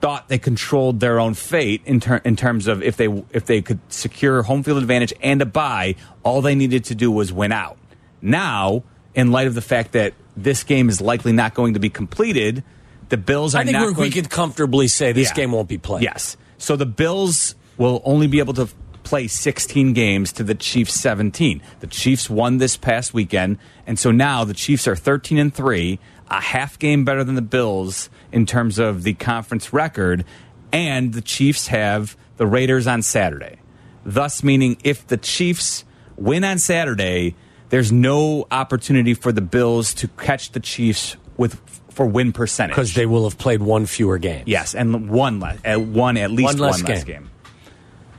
thought 0.02 0.28
they 0.30 0.40
controlled 0.40 1.00
their 1.00 1.20
own 1.20 1.34
fate 1.36 1.82
in, 1.86 2.00
ter- 2.00 2.22
in 2.26 2.36
terms 2.36 2.68
of 2.68 2.82
if 2.82 2.98
they 2.98 3.08
if 3.32 3.46
they 3.46 3.62
could 3.62 3.80
secure 3.90 4.42
home 4.44 4.64
field 4.64 4.80
advantage 4.80 5.14
and 5.22 5.42
a 5.42 5.46
bye, 5.46 5.96
all 6.24 6.42
they 6.42 6.56
needed 6.56 6.84
to 6.86 6.96
do 6.96 7.12
was 7.12 7.32
win 7.32 7.52
out. 7.52 7.78
Now, 8.22 8.84
in 9.14 9.32
light 9.32 9.48
of 9.48 9.56
the 9.56 9.62
fact 9.62 9.92
that 9.94 10.14
this 10.36 10.64
game 10.64 10.90
is 10.90 11.02
likely 11.02 11.32
not 11.34 11.54
going 11.54 11.74
to 11.76 11.80
be 11.80 11.90
completed, 11.90 12.64
the 13.10 13.18
Bills 13.18 13.54
are 13.56 13.60
I 13.60 13.64
think 13.64 13.74
not 13.74 13.82
we're- 13.84 13.94
going 13.94 14.08
we 14.08 14.12
could 14.12 14.30
comfortably 14.30 14.88
say 14.88 15.12
this 15.12 15.30
Yeah. 15.30 15.36
game 15.36 15.52
won't 15.52 15.68
be 15.70 15.78
played. 15.78 16.04
Yes. 16.04 16.38
So 16.58 16.76
the 16.76 16.86
Bills 16.86 17.56
will 17.78 18.02
only 18.06 18.28
be 18.28 18.40
able 18.40 18.54
to 18.56 18.70
play 19.04 19.28
16 19.28 19.94
games 19.94 20.32
to 20.34 20.44
the 20.44 20.54
Chiefs 20.56 20.94
17. 20.94 21.62
The 21.80 21.88
Chiefs 21.88 22.30
won 22.30 22.58
this 22.60 22.78
past 22.78 23.14
weekend, 23.14 23.58
and 23.88 23.98
so 23.98 24.12
now 24.12 24.44
the 24.44 24.54
Chiefs 24.54 24.88
are 24.88 24.96
13 24.96 25.40
and 25.40 25.54
3, 25.54 26.00
a 26.32 26.40
half 26.42 26.80
game 26.80 27.06
better 27.06 27.24
than 27.24 27.36
the 27.36 27.42
Bills 27.42 28.10
in 28.32 28.46
terms 28.46 28.80
of 28.80 29.04
the 29.04 29.14
conference 29.14 29.74
record, 29.74 30.26
and 30.72 31.14
the 31.14 31.22
Chiefs 31.22 31.68
have 31.68 32.18
the 32.38 32.48
Raiders 32.48 32.88
on 32.88 33.02
Saturday. 33.02 33.58
Thus 34.06 34.44
meaning 34.44 34.78
if 34.84 35.06
the 35.06 35.18
Chiefs 35.18 35.84
win 36.16 36.44
on 36.44 36.58
Saturday, 36.58 37.36
there's 37.70 37.92
no 37.92 38.48
opportunity 38.50 39.14
for 39.14 39.32
the 39.32 39.42
Bills 39.42 39.94
to 39.96 40.08
catch 40.08 40.52
the 40.54 40.60
Chiefs 40.60 41.18
with 41.38 41.60
for 41.92 42.06
win 42.06 42.32
percentage. 42.32 42.76
Because 42.76 42.94
they 42.94 43.06
will 43.06 43.26
have 43.26 43.38
played 43.38 43.62
one 43.62 43.86
fewer 43.86 44.18
game. 44.18 44.44
Yes, 44.48 44.74
and 44.74 45.10
one 45.10 45.40
less, 45.42 45.60
at 45.66 45.82
one 45.82 46.16
at 46.18 46.32
least 46.32 46.54
One 46.54 46.60
one 46.60 46.70
less 46.72 46.84
less, 46.84 47.04
game. 47.04 47.24
game. 47.24 47.32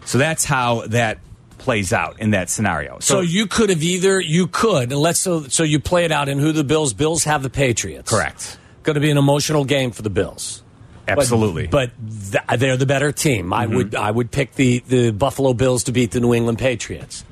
So 0.05 0.19
that's 0.19 0.45
how 0.45 0.87
that 0.89 1.19
plays 1.63 1.93
out 1.93 2.19
in 2.21 2.31
that 2.33 2.51
scenario. 2.51 2.99
So, 3.01 3.21
you 3.21 3.47
could 3.47 3.71
have 3.71 3.83
either 3.83 4.21
you 4.21 4.47
could 4.49 4.93
and 4.93 5.01
let's 5.01 5.21
so 5.21 5.45
so 5.45 5.63
you 5.63 5.79
play 5.79 6.05
it 6.05 6.13
out 6.13 6.29
in 6.29 6.39
who 6.39 6.53
the 6.53 6.65
Bills 6.65 6.93
Bills 6.93 7.25
have 7.25 7.43
the 7.43 7.51
Patriots. 7.51 8.11
correct, 8.11 8.59
Going 8.83 8.95
to 8.95 9.01
be 9.01 9.11
an 9.11 9.19
emotional 9.19 9.65
game 9.65 9.93
for 9.93 10.03
the 10.03 10.11
Bills. 10.11 10.63
Absolutely. 11.07 11.67
But, 11.67 11.91
th- 12.31 12.61
they're 12.61 12.77
the 12.77 12.87
better 12.87 13.13
team. 13.13 13.53
I 13.53 13.67
would 13.67 13.93
mm-hmm. 13.93 14.05
I 14.05 14.11
would 14.11 14.31
pick 14.31 14.55
the, 14.55 14.83
the 14.87 15.11
Buffalo 15.11 15.53
Bills 15.55 15.85
to 15.85 15.93
beat 15.93 16.11
the 16.11 16.21
New 16.21 16.35
England 16.35 16.59
Patriots. 16.59 17.25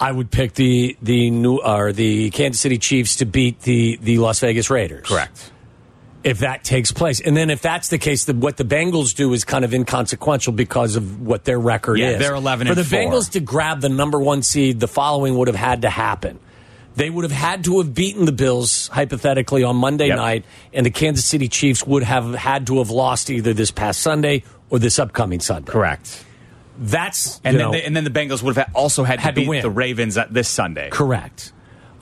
I 0.00 0.12
would 0.12 0.30
pick 0.30 0.54
the 0.54 0.96
the 1.02 1.30
new 1.30 1.58
or 1.58 1.92
the 1.92 2.30
Kansas 2.30 2.60
City 2.60 2.78
Chiefs 2.78 3.16
to 3.16 3.24
beat 3.26 3.60
the 3.60 3.98
the 4.02 4.18
Las 4.18 4.40
Vegas 4.40 4.70
Raiders. 4.70 5.06
correct. 5.06 5.52
If 6.22 6.40
that 6.40 6.64
takes 6.64 6.92
place. 6.92 7.20
And 7.20 7.36
then 7.36 7.48
if 7.50 7.62
that's 7.62 7.88
the 7.88 7.98
case, 7.98 8.24
then 8.26 8.40
what 8.40 8.56
the 8.56 8.64
Bengals 8.64 9.14
do 9.14 9.32
is 9.32 9.44
kind 9.44 9.64
of 9.64 9.72
inconsequential 9.72 10.52
because 10.52 10.96
of 10.96 11.20
what 11.22 11.44
their 11.44 11.58
record 11.58 11.94
is. 11.98 12.00
Yeah, 12.00 12.10
is. 12.10 12.18
they're 12.18 12.34
11 12.34 12.66
For 12.66 12.72
and 12.72 12.78
the 12.78 12.84
four. 12.84 12.98
Bengals 12.98 13.30
to 13.32 13.40
grab 13.40 13.80
the 13.80 13.88
number 13.88 14.18
one 14.20 14.42
seed, 14.42 14.80
the 14.80 14.88
following 14.88 15.36
would 15.38 15.48
have 15.48 15.56
had 15.56 15.82
to 15.82 15.90
happen. 15.90 16.38
They 16.96 17.08
would 17.08 17.22
have 17.24 17.32
had 17.32 17.64
to 17.64 17.78
have 17.78 17.94
beaten 17.94 18.24
the 18.26 18.32
Bills 18.32 18.88
hypothetically 18.88 19.62
on 19.64 19.76
Monday 19.76 20.08
Yep. 20.08 20.16
night, 20.16 20.44
and 20.74 20.84
the 20.84 20.90
Kansas 20.90 21.24
City 21.24 21.48
Chiefs 21.48 21.86
would 21.86 22.02
have 22.02 22.34
had 22.34 22.66
to 22.66 22.78
have 22.78 22.90
lost 22.90 23.30
either 23.30 23.54
this 23.54 23.70
past 23.70 24.00
Sunday 24.00 24.42
or 24.70 24.78
this 24.80 24.98
upcoming 24.98 25.40
Sunday. 25.40 25.70
Correct. 25.70 26.24
That's 26.78 27.40
And 27.44 27.56
then, 27.56 27.66
know, 27.66 27.72
they, 27.72 27.82
and 27.84 27.94
then 27.96 28.04
the 28.04 28.10
Bengals 28.10 28.42
would 28.42 28.56
have 28.56 28.74
also 28.74 29.04
had, 29.04 29.20
Had 29.20 29.34
to 29.34 29.40
to 29.40 29.40
beat 29.42 29.48
win. 29.48 29.62
the 29.62 29.70
Ravens 29.70 30.18
this 30.30 30.48
Sunday. 30.48 30.88
correct. 30.90 31.52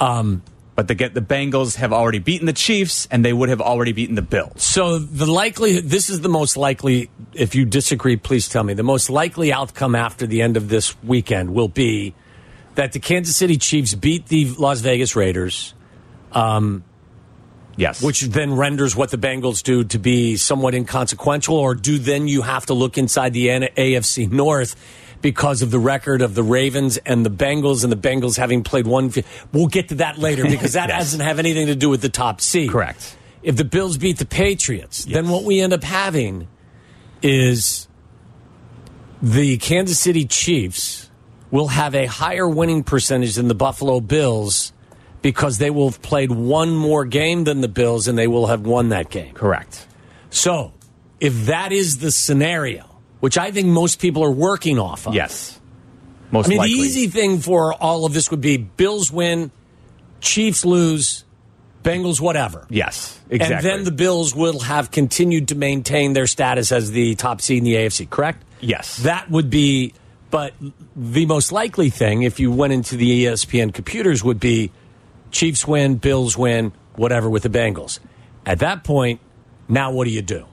Um, 0.01 0.43
But 0.79 0.87
the 0.87 0.95
get 0.95 1.13
the 1.13 1.21
Bengals 1.21 1.75
have 1.75 1.93
already 1.93 2.21
beaten 2.21 2.47
the 2.47 2.53
Chiefs, 2.53 3.09
and 3.11 3.25
they 3.25 3.33
would 3.33 3.49
have 3.49 3.61
already 3.61 3.91
beaten 3.91 4.15
the 4.15 4.23
Bills. 4.23 4.63
So 4.63 5.01
the 5.01 5.27
likely 5.27 5.81
this 5.81 6.09
is 6.09 6.21
the 6.21 6.29
most 6.29 6.57
likely. 6.57 7.11
If 7.35 7.57
you 7.57 7.65
disagree, 7.65 8.15
please 8.15 8.49
tell 8.49 8.63
me. 8.63 8.75
The 8.75 8.85
most 8.85 9.11
likely 9.11 9.53
outcome 9.53 9.97
after 9.97 10.25
the 10.25 10.41
end 10.41 10.57
of 10.57 10.69
this 10.69 10.95
weekend 11.03 11.53
will 11.53 11.67
be 11.67 12.15
that 12.77 12.93
the 12.93 13.01
Kansas 13.01 13.35
City 13.35 13.57
Chiefs 13.57 13.97
beat 13.97 14.27
the 14.27 14.55
Las 14.57 14.79
Vegas 14.79 15.17
Raiders, 15.17 15.75
um, 16.31 16.85
Yes. 17.77 18.01
which 18.01 18.21
then 18.21 18.55
renders 18.55 18.95
what 18.95 19.11
the 19.11 19.19
Bengals 19.19 19.65
do 19.65 19.83
to 19.83 19.99
be 19.99 20.37
somewhat 20.37 20.77
inconsequential. 20.77 21.57
Or 21.57 21.75
do 21.75 21.99
then 21.99 22.29
you 22.29 22.43
have 22.43 22.67
to 22.67 22.75
look 22.75 22.97
inside 22.97 23.33
the 23.33 23.49
AFC 23.49 24.31
North? 24.31 24.77
Because 25.21 25.63
of 25.63 25.71
the 25.73 25.79
record 25.81 26.23
of 26.23 26.35
the 26.35 26.43
Ravens 26.45 26.97
and 26.99 27.27
the 27.27 27.31
Bengals, 27.31 27.83
and 27.83 27.93
the 27.93 27.97
Bengals 27.97 28.37
having 28.37 28.63
played 28.63 28.87
one, 28.87 29.13
we'll 29.53 29.67
get 29.67 29.89
to 29.89 29.97
that 29.97 30.17
later 30.19 30.45
because 30.49 30.75
that 30.75 30.89
Yes. 30.89 30.99
doesn't 31.01 31.21
have 31.21 31.39
anything 31.39 31.67
to 31.67 31.75
do 31.75 31.89
with 31.91 32.03
the 32.03 32.09
top 32.09 32.41
seed. 32.41 32.71
Correct. 32.71 33.17
If 33.43 33.57
the 33.57 33.65
Bills 33.65 33.99
beat 33.99 34.19
the 34.19 34.27
Patriots, 34.27 35.05
then 35.05 35.29
what 35.29 35.45
we 35.45 35.61
end 35.61 35.73
up 35.73 35.83
having 35.85 36.47
is 37.23 37.89
the 39.23 39.59
Kansas 39.59 39.99
City 39.99 40.25
Chiefs 40.25 41.11
will 41.51 41.69
have 41.69 41.95
a 41.95 42.07
higher 42.07 42.49
winning 42.49 42.85
percentage 42.85 43.35
than 43.35 43.49
the 43.49 43.55
Buffalo 43.55 44.01
Bills 44.01 44.73
because 45.23 45.59
they 45.59 45.71
will 45.71 45.89
have 45.91 46.01
played 46.03 46.31
one 46.31 46.75
more 46.77 47.05
game 47.05 47.45
than 47.45 47.61
the 47.61 47.69
Bills 47.69 48.07
and 48.07 48.17
they 48.17 48.29
will 48.29 48.47
have 48.47 48.67
won 48.67 48.91
that 48.91 49.11
game. 49.11 49.35
correct. 49.35 49.87
So, 50.31 50.73
if 51.21 51.47
that 51.47 51.73
is 51.73 51.99
the 51.99 52.13
scenario, 52.13 52.85
which 53.21 53.39
I 53.39 53.51
think 53.51 53.69
most 53.69 54.01
people 54.01 54.25
are 54.25 54.31
working 54.31 54.79
off 54.79 55.07
of. 55.07 55.15
Yes. 55.15 55.61
Most 56.31 56.47
I 56.47 56.49
mean, 56.51 56.59
likely. 56.59 56.75
the 56.75 56.81
easy 56.81 57.07
thing 57.09 57.39
for 57.39 57.75
all 57.75 58.05
of 58.05 58.13
this 58.13 58.31
would 58.31 58.41
be 58.41 58.57
Bills 58.59 59.11
win, 59.11 59.51
Chiefs 60.21 60.65
lose, 60.65 61.25
Bengals 61.83 62.21
whatever. 62.21 62.67
Yes. 62.69 63.19
Exactly. 63.31 63.57
And 63.57 63.65
then 63.65 63.85
the 63.85 63.93
Bills 63.93 64.35
will 64.35 64.61
have 64.61 64.91
continued 64.91 65.49
to 65.49 65.55
maintain 65.55 66.13
their 66.13 66.27
status 66.27 66.73
as 66.73 66.91
the 66.91 67.15
top 67.15 67.41
seed 67.41 67.59
in 67.59 67.65
the 67.65 67.75
AFC, 67.75 68.09
correct? 68.09 68.45
Yes. 68.61 68.99
That 68.99 69.31
would 69.31 69.49
be, 69.49 69.95
but 70.31 70.53
the 70.95 71.27
most 71.27 71.53
likely 71.53 71.91
thing, 71.91 72.23
if 72.23 72.41
you 72.41 72.51
went 72.53 72.73
into 72.73 72.97
the 72.97 73.25
ESPN 73.25 73.73
computers, 73.73 74.23
would 74.23 74.41
be 74.41 74.71
Chiefs 75.31 75.67
win, 75.67 75.97
Bills 75.97 76.37
win, 76.37 76.73
whatever 76.97 77.31
with 77.31 77.43
the 77.43 77.49
Bengals. 77.49 78.01
At 78.45 78.59
that 78.59 78.85
point, 78.85 79.21
now 79.69 79.93
what 79.93 80.05
do 80.05 80.11
you 80.11 80.23
do? 80.23 80.47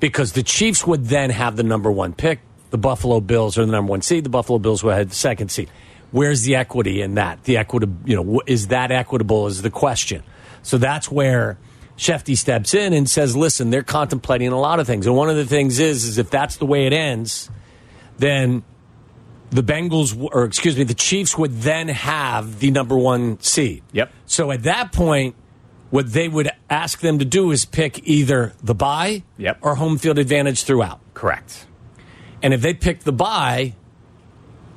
Because 0.00 0.32
the 0.32 0.42
Chiefs 0.42 0.86
would 0.86 1.06
then 1.06 1.30
have 1.30 1.56
the 1.56 1.62
number 1.62 1.90
one 1.90 2.14
pick. 2.14 2.40
The 2.70 2.78
Buffalo 2.78 3.20
Bills 3.20 3.58
are 3.58 3.66
the 3.66 3.72
number 3.72 3.90
one 3.90 4.02
seed. 4.02 4.24
The 4.24 4.30
Buffalo 4.30 4.58
Bills 4.58 4.82
would 4.82 4.96
have 4.96 5.08
the 5.10 5.14
second 5.14 5.50
seed. 5.50 5.70
Where's 6.10 6.42
the 6.42 6.56
equity 6.56 7.02
in 7.02 7.14
that? 7.14 7.44
The 7.44 7.58
equity, 7.58 7.86
you 8.04 8.16
know, 8.16 8.42
is 8.46 8.68
that 8.68 8.90
equitable? 8.90 9.46
Is 9.46 9.62
the 9.62 9.70
question. 9.70 10.22
So 10.62 10.78
that's 10.78 11.10
where 11.10 11.58
Shefty 11.96 12.36
steps 12.36 12.74
in 12.74 12.92
and 12.92 13.08
says, 13.08 13.36
"Listen, 13.36 13.70
they're 13.70 13.82
contemplating 13.82 14.48
a 14.48 14.58
lot 14.58 14.80
of 14.80 14.86
things, 14.86 15.06
and 15.06 15.14
one 15.14 15.28
of 15.28 15.36
the 15.36 15.44
things 15.44 15.78
is, 15.78 16.04
is 16.04 16.18
if 16.18 16.30
that's 16.30 16.56
the 16.56 16.66
way 16.66 16.86
it 16.86 16.92
ends, 16.92 17.50
then 18.18 18.62
the 19.50 19.62
Bengals, 19.62 20.16
or 20.32 20.44
excuse 20.44 20.76
me, 20.76 20.84
the 20.84 20.94
Chiefs 20.94 21.36
would 21.36 21.60
then 21.60 21.88
have 21.88 22.60
the 22.60 22.70
number 22.70 22.96
one 22.96 23.38
seed. 23.40 23.82
Yep. 23.92 24.12
So 24.26 24.50
at 24.50 24.62
that 24.62 24.92
point, 24.92 25.34
what 25.90 26.12
they 26.12 26.28
would 26.28 26.50
ask 26.68 27.00
them 27.00 27.18
to 27.18 27.24
do 27.24 27.50
is 27.50 27.64
pick 27.64 28.00
either 28.08 28.52
the 28.62 28.74
bye 28.74 29.22
Yep. 29.38 29.58
or 29.62 29.74
home 29.74 29.98
field 29.98 30.18
advantage 30.18 30.62
throughout. 30.64 31.00
correct. 31.14 31.66
And 32.42 32.54
if 32.54 32.62
they 32.62 32.72
pick 32.72 33.00
the 33.00 33.12
bye, 33.12 33.74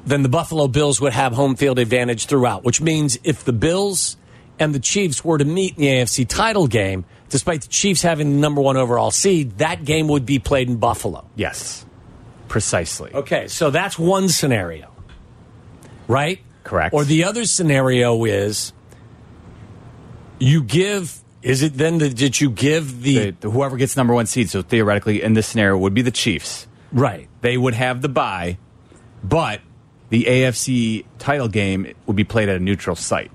then 0.06 0.22
the 0.24 0.28
Buffalo 0.30 0.68
Bills 0.68 1.00
would 1.00 1.14
have 1.14 1.32
home 1.34 1.56
field 1.56 1.80
advantage 1.80 2.26
throughout, 2.26 2.64
which 2.66 2.82
means 2.82 3.18
if 3.24 3.46
the 3.46 3.54
Bills 3.54 4.18
and 4.60 4.76
the 4.76 4.80
Chiefs 4.80 5.24
were 5.24 5.38
to 5.38 5.46
meet 5.46 5.78
in 5.78 5.82
the 5.82 5.88
AFC 5.88 6.28
title 6.28 6.68
game, 6.68 7.06
despite 7.30 7.62
the 7.62 7.70
Chiefs 7.70 8.02
having 8.02 8.34
the 8.34 8.40
number 8.40 8.60
one 8.62 8.76
overall 8.76 9.12
seed, 9.12 9.60
that 9.60 9.86
game 9.86 10.10
would 10.10 10.26
be 10.26 10.40
played 10.40 10.68
in 10.68 10.76
Buffalo. 10.76 11.26
Yes. 11.38 11.86
Precisely. 12.50 13.12
Okay, 13.14 13.48
so 13.48 13.70
that's 13.72 13.98
one 13.98 14.28
scenario, 14.30 14.92
right? 16.08 16.40
Correct. 16.64 16.94
Or 16.94 17.04
the 17.06 17.24
other 17.24 17.46
scenario 17.46 18.26
is 18.26 18.74
you 20.40 20.64
give. 20.64 21.20
Is 21.42 21.62
it 21.62 21.74
then 21.74 21.98
that 21.98 22.16
did 22.16 22.40
you 22.40 22.50
give 22.50 23.02
the, 23.02 23.32
The- 23.32 23.50
whoever 23.50 23.76
gets 23.76 23.98
number 23.98 24.14
one 24.14 24.26
seed, 24.28 24.50
so 24.50 24.62
theoretically 24.62 25.22
in 25.22 25.34
this 25.34 25.46
scenario 25.48 25.78
would 25.78 25.94
be 25.94 26.02
the 26.02 26.12
Chiefs. 26.12 26.68
right? 26.94 27.28
They 27.42 27.58
would 27.58 27.74
have 27.74 28.02
the 28.02 28.08
bye, 28.08 28.58
but 29.24 29.60
the 30.10 30.24
AFC 30.24 31.04
title 31.20 31.50
game 31.50 31.94
would 32.06 32.16
be 32.16 32.24
played 32.24 32.48
at 32.48 32.56
a 32.56 32.60
neutral 32.60 32.96
site. 32.96 33.30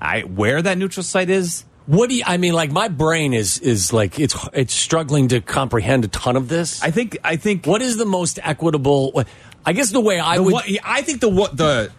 I 0.00 0.20
where 0.20 0.62
that 0.62 0.78
neutral 0.78 1.02
site 1.02 1.28
is, 1.28 1.64
What 1.86 2.08
do 2.08 2.14
you? 2.16 2.22
I 2.24 2.36
mean, 2.36 2.52
like 2.52 2.70
my 2.70 2.86
brain 2.88 3.32
is 3.34 3.58
is 3.58 3.92
like 3.92 4.20
it's 4.20 4.36
it's 4.52 4.72
struggling 4.72 5.26
to 5.28 5.40
comprehend 5.40 6.04
a 6.04 6.08
ton 6.08 6.36
of 6.36 6.48
this. 6.48 6.80
I 6.84 6.90
think 6.92 7.18
I 7.24 7.34
think 7.36 7.66
what 7.66 7.82
is 7.82 7.96
the 7.96 8.06
most 8.06 8.38
equitable? 8.44 9.24
I 9.66 9.72
guess 9.72 9.90
the 9.90 10.00
way 10.00 10.20
I 10.20 10.36
the 10.36 10.42
would. 10.44 10.64
I 10.84 11.02
think 11.02 11.20
the 11.20 11.28
what 11.28 11.56
the 11.56 11.90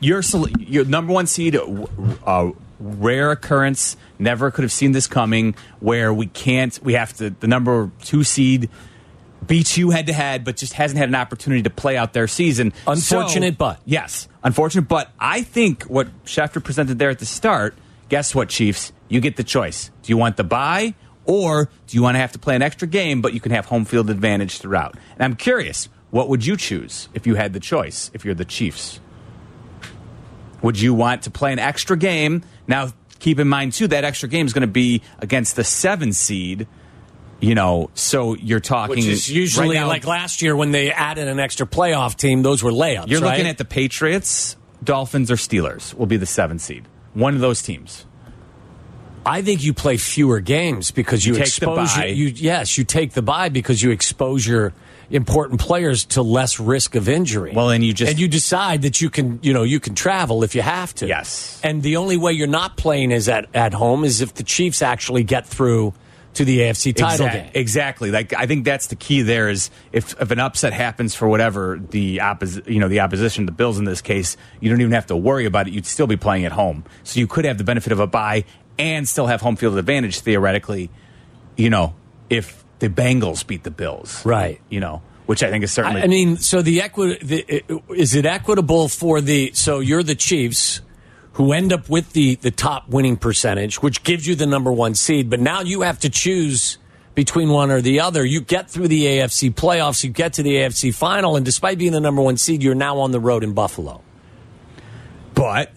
your 0.00 0.20
your 0.58 0.84
number 0.84 1.12
one 1.12 1.26
seed, 1.28 1.54
uh, 1.56 2.50
rare 2.80 3.30
occurrence. 3.30 3.96
Never 4.18 4.50
could 4.50 4.64
have 4.64 4.72
seen 4.72 4.92
this 4.92 5.06
coming. 5.06 5.54
Where 5.78 6.12
we 6.12 6.26
can't, 6.26 6.78
we 6.82 6.94
have 6.94 7.12
to. 7.18 7.30
The 7.30 7.46
number 7.46 7.90
two 8.02 8.24
seed 8.24 8.68
beats 9.46 9.76
you 9.78 9.90
head 9.90 10.06
to 10.06 10.12
head, 10.12 10.44
but 10.44 10.56
just 10.56 10.72
hasn't 10.74 10.98
had 10.98 11.08
an 11.08 11.14
opportunity 11.14 11.62
to 11.62 11.70
play 11.70 11.96
out 11.96 12.12
their 12.12 12.28
season. 12.28 12.72
Unfortunate, 12.86 13.54
So- 13.54 13.58
but. 13.58 13.80
yes, 13.84 14.28
unfortunate. 14.42 14.88
But 14.88 15.10
I 15.18 15.42
think 15.42 15.84
what 15.84 16.08
Schefter 16.24 16.62
presented 16.62 16.98
there 16.98 17.10
at 17.10 17.18
the 17.18 17.26
start. 17.26 17.74
Guess 18.08 18.34
what, 18.34 18.48
Chiefs? 18.48 18.92
You 19.08 19.20
get 19.20 19.36
the 19.36 19.44
choice. 19.44 19.90
Do 20.02 20.10
you 20.12 20.16
want 20.16 20.36
the 20.36 20.44
bye, 20.44 20.94
Or 21.26 21.68
do 21.86 21.96
you 21.96 22.02
want 22.02 22.16
to 22.16 22.18
have 22.18 22.32
to 22.32 22.38
play 22.40 22.56
an 22.56 22.62
extra 22.62 22.88
game, 22.88 23.20
but 23.20 23.34
you 23.34 23.40
can 23.40 23.52
have 23.52 23.66
home 23.66 23.84
field 23.84 24.10
advantage 24.10 24.58
throughout? 24.58 24.96
And 25.14 25.22
I'm 25.22 25.36
curious, 25.36 25.88
what 26.10 26.28
would 26.28 26.44
you 26.44 26.56
choose 26.56 27.08
if 27.14 27.24
you 27.26 27.36
had 27.36 27.52
the 27.52 27.60
choice, 27.60 28.10
if 28.14 28.24
you're 28.24 28.34
the 28.34 28.44
Chiefs? 28.44 28.98
Would 30.62 30.80
you 30.80 30.94
want 30.94 31.22
to 31.22 31.30
play 31.30 31.52
an 31.52 31.58
extra 31.58 31.96
game? 31.96 32.42
Now, 32.66 32.90
keep 33.18 33.38
in 33.38 33.48
mind, 33.48 33.72
too, 33.72 33.88
that 33.88 34.04
extra 34.04 34.28
game 34.28 34.46
is 34.46 34.52
going 34.52 34.62
to 34.62 34.66
be 34.72 35.02
against 35.20 35.56
the 35.56 35.64
seven 35.64 36.12
seed 36.12 36.66
You 37.40 37.54
know, 37.54 37.88
so 37.94 38.34
you're 38.34 38.60
talking 38.60 38.96
Which 38.96 39.06
is 39.06 39.30
usually 39.30 39.68
right 39.68 39.74
now, 39.82 39.88
like 39.88 40.06
last 40.06 40.42
year 40.42 40.54
when 40.54 40.72
they 40.72 40.92
added 40.92 41.26
an 41.26 41.40
extra 41.40 41.66
playoff 41.66 42.14
team, 42.16 42.42
those 42.42 42.62
were 42.62 42.70
layups. 42.70 43.08
You're 43.08 43.22
right? 43.22 43.30
looking 43.30 43.46
at 43.46 43.56
the 43.56 43.64
Patriots, 43.64 44.56
Dolphins, 44.84 45.30
or 45.30 45.36
Steelers 45.36 45.94
will 45.94 46.04
be 46.06 46.18
the 46.18 46.26
seven 46.26 46.58
seed. 46.58 46.84
One 47.14 47.34
of 47.34 47.40
those 47.40 47.62
teams. 47.62 48.04
I 49.24 49.42
think 49.42 49.62
you 49.64 49.72
play 49.74 49.96
fewer 49.96 50.40
games 50.40 50.90
because 50.90 51.24
you, 51.26 51.32
You 51.34 51.38
take 51.40 51.54
the 51.54 51.70
expose 51.70 51.96
your- 51.96 52.06
you 52.06 52.26
yes, 52.28 52.76
you 52.78 52.84
take 52.84 53.12
the 53.12 53.22
bye 53.22 53.48
because 53.48 53.82
you 53.82 53.90
expose 53.90 54.46
your 54.46 54.72
important 55.10 55.60
players 55.60 56.04
to 56.06 56.22
less 56.22 56.60
risk 56.60 56.94
of 56.94 57.08
injury. 57.08 57.52
Well, 57.54 57.70
and 57.70 57.84
you 57.84 57.92
just- 57.92 58.10
and 58.12 58.20
you 58.20 58.28
decide 58.28 58.82
that 58.82 59.00
you 59.00 59.10
can 59.10 59.38
you 59.42 59.52
know 59.52 59.62
you 59.64 59.80
can 59.80 59.94
travel 59.94 60.42
if 60.44 60.54
you 60.54 60.62
have 60.62 60.94
to. 60.96 61.06
Yes. 61.06 61.60
and 61.64 61.82
the 61.82 61.96
only 61.96 62.16
way 62.16 62.32
you're 62.32 62.46
not 62.46 62.76
playing 62.76 63.10
is 63.10 63.28
at 63.28 63.46
at 63.54 63.74
home 63.74 64.04
is 64.04 64.20
if 64.20 64.34
the 64.34 64.42
Chiefs 64.44 64.82
actually 64.82 65.24
get 65.24 65.46
through 65.46 65.92
to 66.32 66.44
the 66.44 66.60
AFC 66.60 66.92
title 66.94 67.26
Exact- 67.26 67.34
game. 67.54 67.60
Exactly. 67.60 68.10
Like 68.12 68.32
I 68.32 68.46
think 68.46 68.64
that's 68.64 68.86
the 68.86 68.94
key. 68.94 69.22
There 69.22 69.48
is 69.48 69.68
if 69.90 70.14
if 70.20 70.30
an 70.30 70.38
upset 70.38 70.72
happens 70.72 71.12
for 71.12 71.26
whatever 71.28 71.80
the 71.90 72.18
oppos- 72.18 72.64
you 72.70 72.78
know 72.78 72.86
the 72.88 73.00
opposition, 73.00 73.46
the 73.46 73.52
Bills 73.52 73.78
in 73.78 73.84
this 73.84 74.00
case, 74.00 74.36
you 74.60 74.70
don't 74.70 74.80
even 74.80 74.92
have 74.92 75.06
to 75.06 75.16
worry 75.16 75.44
about 75.44 75.66
it. 75.66 75.72
You'd 75.74 75.86
still 75.86 76.06
be 76.06 76.16
playing 76.16 76.44
at 76.44 76.52
home, 76.52 76.84
so 77.02 77.18
you 77.18 77.26
could 77.26 77.44
have 77.44 77.58
the 77.58 77.64
benefit 77.64 77.92
of 77.92 77.98
a 77.98 78.06
bye 78.06 78.44
and 78.78 79.08
still 79.08 79.26
have 79.26 79.40
home 79.40 79.56
field 79.56 79.76
advantage 79.76 80.20
theoretically. 80.20 80.88
You 81.56 81.68
know, 81.68 81.94
if 82.30 82.64
the 82.80 82.88
Bengals 82.88 83.46
beat 83.46 83.62
the 83.62 83.70
Bills, 83.70 84.24
Right. 84.26 84.60
You 84.68 84.80
know, 84.80 85.02
which 85.26 85.42
I 85.42 85.50
think 85.50 85.62
is 85.64 85.72
certainly. 85.72 86.02
I 86.02 86.06
mean, 86.06 86.36
so 86.36 86.60
the 86.62 86.82
equity 86.82 87.24
the, 87.24 87.80
is 87.94 88.14
it 88.14 88.26
equitable 88.26 88.88
for 88.88 89.20
the 89.20 89.52
so 89.54 89.78
you're 89.80 90.02
the 90.02 90.14
Chiefs 90.14 90.80
who 91.34 91.52
end 91.52 91.72
up 91.72 91.88
with 91.88 92.12
the 92.12 92.34
the 92.36 92.50
top 92.50 92.88
winning 92.88 93.16
percentage, 93.16 93.80
which 93.82 94.02
gives 94.02 94.26
you 94.26 94.34
the 94.34 94.46
number 94.46 94.72
one 94.72 94.94
seed, 94.94 95.30
but 95.30 95.38
now 95.40 95.60
you 95.60 95.82
have 95.82 95.98
to 96.00 96.10
choose 96.10 96.78
between 97.14 97.50
one 97.50 97.70
or 97.70 97.80
the 97.80 98.00
other. 98.00 98.24
You 98.24 98.40
get 98.40 98.70
through 98.70 98.88
the 98.88 99.04
AFC 99.04 99.52
playoffs, 99.54 100.02
you 100.02 100.10
get 100.10 100.34
to 100.34 100.42
the 100.42 100.54
AFC 100.56 100.94
final, 100.94 101.36
and 101.36 101.44
despite 101.44 101.78
being 101.78 101.92
the 101.92 102.00
number 102.00 102.22
one 102.22 102.36
seed, 102.36 102.62
you're 102.62 102.74
now 102.74 102.98
on 102.98 103.10
the 103.10 103.20
road 103.20 103.44
in 103.44 103.52
Buffalo. 103.52 104.02
but 105.34 105.72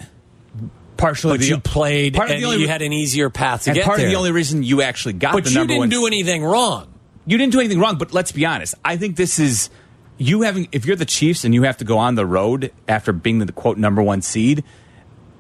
partially 0.98 1.38
But 1.38 1.48
you 1.48 1.60
played, 1.60 2.14
part 2.16 2.32
and 2.32 2.44
only, 2.44 2.62
you 2.62 2.68
had 2.68 2.82
an 2.82 2.94
easier 2.94 3.30
path 3.30 3.64
to 3.64 3.72
and 3.72 3.76
get 3.76 3.86
part 3.86 3.98
there. 3.98 4.06
of 4.06 4.12
the 4.12 4.18
only 4.18 4.32
reason 4.32 4.64
you 4.64 4.82
actually 4.82 5.14
got 5.14 5.34
but 5.34 5.50
you 5.50 5.68
didn't 5.68 5.90
do 5.90 6.08
anything 6.08 6.44
wrong. 6.44 6.93
You 7.26 7.38
didn't 7.38 7.52
do 7.52 7.60
anything 7.60 7.80
wrong, 7.80 7.98
but 7.98 8.14
let's 8.14 8.32
be 8.32 8.46
honest. 8.46 8.76
I 8.84 8.98
think 8.98 9.16
this 9.16 9.40
is 9.40 9.70
you 10.18 10.42
having 10.42 10.68
if 10.72 10.86
you're 10.86 10.96
the 10.96 11.06
Chiefs 11.06 11.44
and 11.44 11.54
you 11.54 11.64
have 11.64 11.78
to 11.78 11.86
go 11.86 11.98
on 11.98 12.16
the 12.16 12.26
road 12.26 12.72
after 12.88 13.12
being 13.12 13.40
the 13.40 13.52
quote 13.52 13.78
number 13.78 14.02
one 14.02 14.22
seed. 14.22 14.64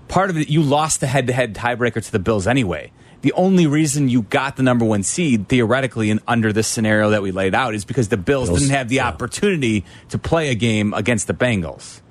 Part 0.08 0.30
of 0.30 0.38
it, 0.38 0.50
you 0.50 0.62
lost 0.62 1.00
the 1.00 1.08
head-to-head 1.08 1.56
tiebreaker 1.56 2.04
to 2.04 2.12
the 2.12 2.20
Bills 2.20 2.46
anyway. 2.46 2.92
The 3.22 3.32
only 3.34 3.68
reason 3.68 4.10
you 4.10 4.24
got 4.24 4.58
the 4.58 4.63
number 4.63 4.86
one 4.86 5.02
seed 5.02 5.48
theoretically 5.48 6.12
and 6.12 6.20
under 6.28 6.52
this 6.52 6.68
scenario 6.68 7.12
that 7.12 7.22
we 7.22 7.32
laid 7.32 7.56
out 7.56 7.74
is 7.74 7.86
because 7.86 8.10
the 8.10 8.18
Bills, 8.18 8.50
Bills, 8.50 8.60
didn't 8.60 8.75
have 8.75 8.90
the 8.90 8.98
yeah. 8.98 9.08
opportunity 9.08 9.86
to 10.10 10.18
play 10.18 10.50
a 10.50 10.56
game 10.56 10.94
against 10.94 11.28
the 11.28 11.34
Bengals 11.34 12.02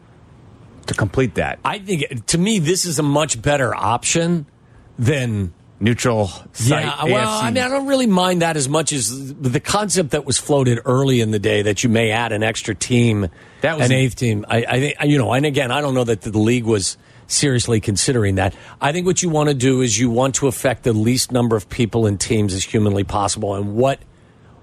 to 0.86 0.94
complete 0.94 1.36
that 1.36 1.58
I 1.64 1.78
think 1.78 2.26
to 2.26 2.38
me 2.38 2.58
this 2.58 2.84
is 2.84 2.98
a 2.98 3.02
much 3.02 3.40
better 3.40 3.74
option 3.74 4.46
than 4.98 5.52
neutral 5.82 6.28
site. 6.52 6.84
Yeah, 6.84 7.04
well, 7.04 7.40
AFC. 7.40 7.42
I 7.44 7.50
mean, 7.50 7.62
I 7.62 7.68
don't 7.68 7.86
really 7.86 8.06
mind 8.06 8.42
that 8.42 8.56
as 8.56 8.68
much 8.68 8.92
as 8.92 9.34
the 9.34 9.60
concept 9.60 10.10
that 10.12 10.24
was 10.24 10.38
floated 10.38 10.78
early 10.84 11.20
in 11.20 11.30
the 11.32 11.38
day 11.38 11.62
that 11.62 11.82
you 11.82 11.88
may 11.90 12.10
add 12.12 12.32
an 12.32 12.42
extra 12.42 12.74
team, 12.74 13.28
That 13.62 13.76
was- 13.78 13.86
an 13.86 13.92
eighth 13.92 14.16
team. 14.16 14.46
I, 14.48 14.64
I 14.68 14.80
think 14.80 14.96
you 15.04 15.18
know, 15.18 15.32
and 15.32 15.44
again, 15.44 15.70
I 15.70 15.80
don't 15.80 15.94
know 15.94 16.04
that 16.04 16.22
the 16.22 16.38
league 16.38 16.64
was 16.64 16.96
seriously 17.26 17.80
considering 17.80 18.36
that. 18.36 18.54
I 18.80 18.92
think 18.92 19.06
what 19.06 19.22
you 19.22 19.28
want 19.28 19.48
to 19.48 19.54
do 19.54 19.80
is 19.80 19.98
you 19.98 20.08
want 20.10 20.36
to 20.36 20.46
affect 20.46 20.84
the 20.84 20.92
least 20.92 21.32
number 21.32 21.56
of 21.56 21.68
people 21.68 22.06
and 22.06 22.18
teams 22.20 22.54
as 22.54 22.62
humanly 22.64 23.04
possible. 23.04 23.54
And 23.54 23.74
what 23.74 23.98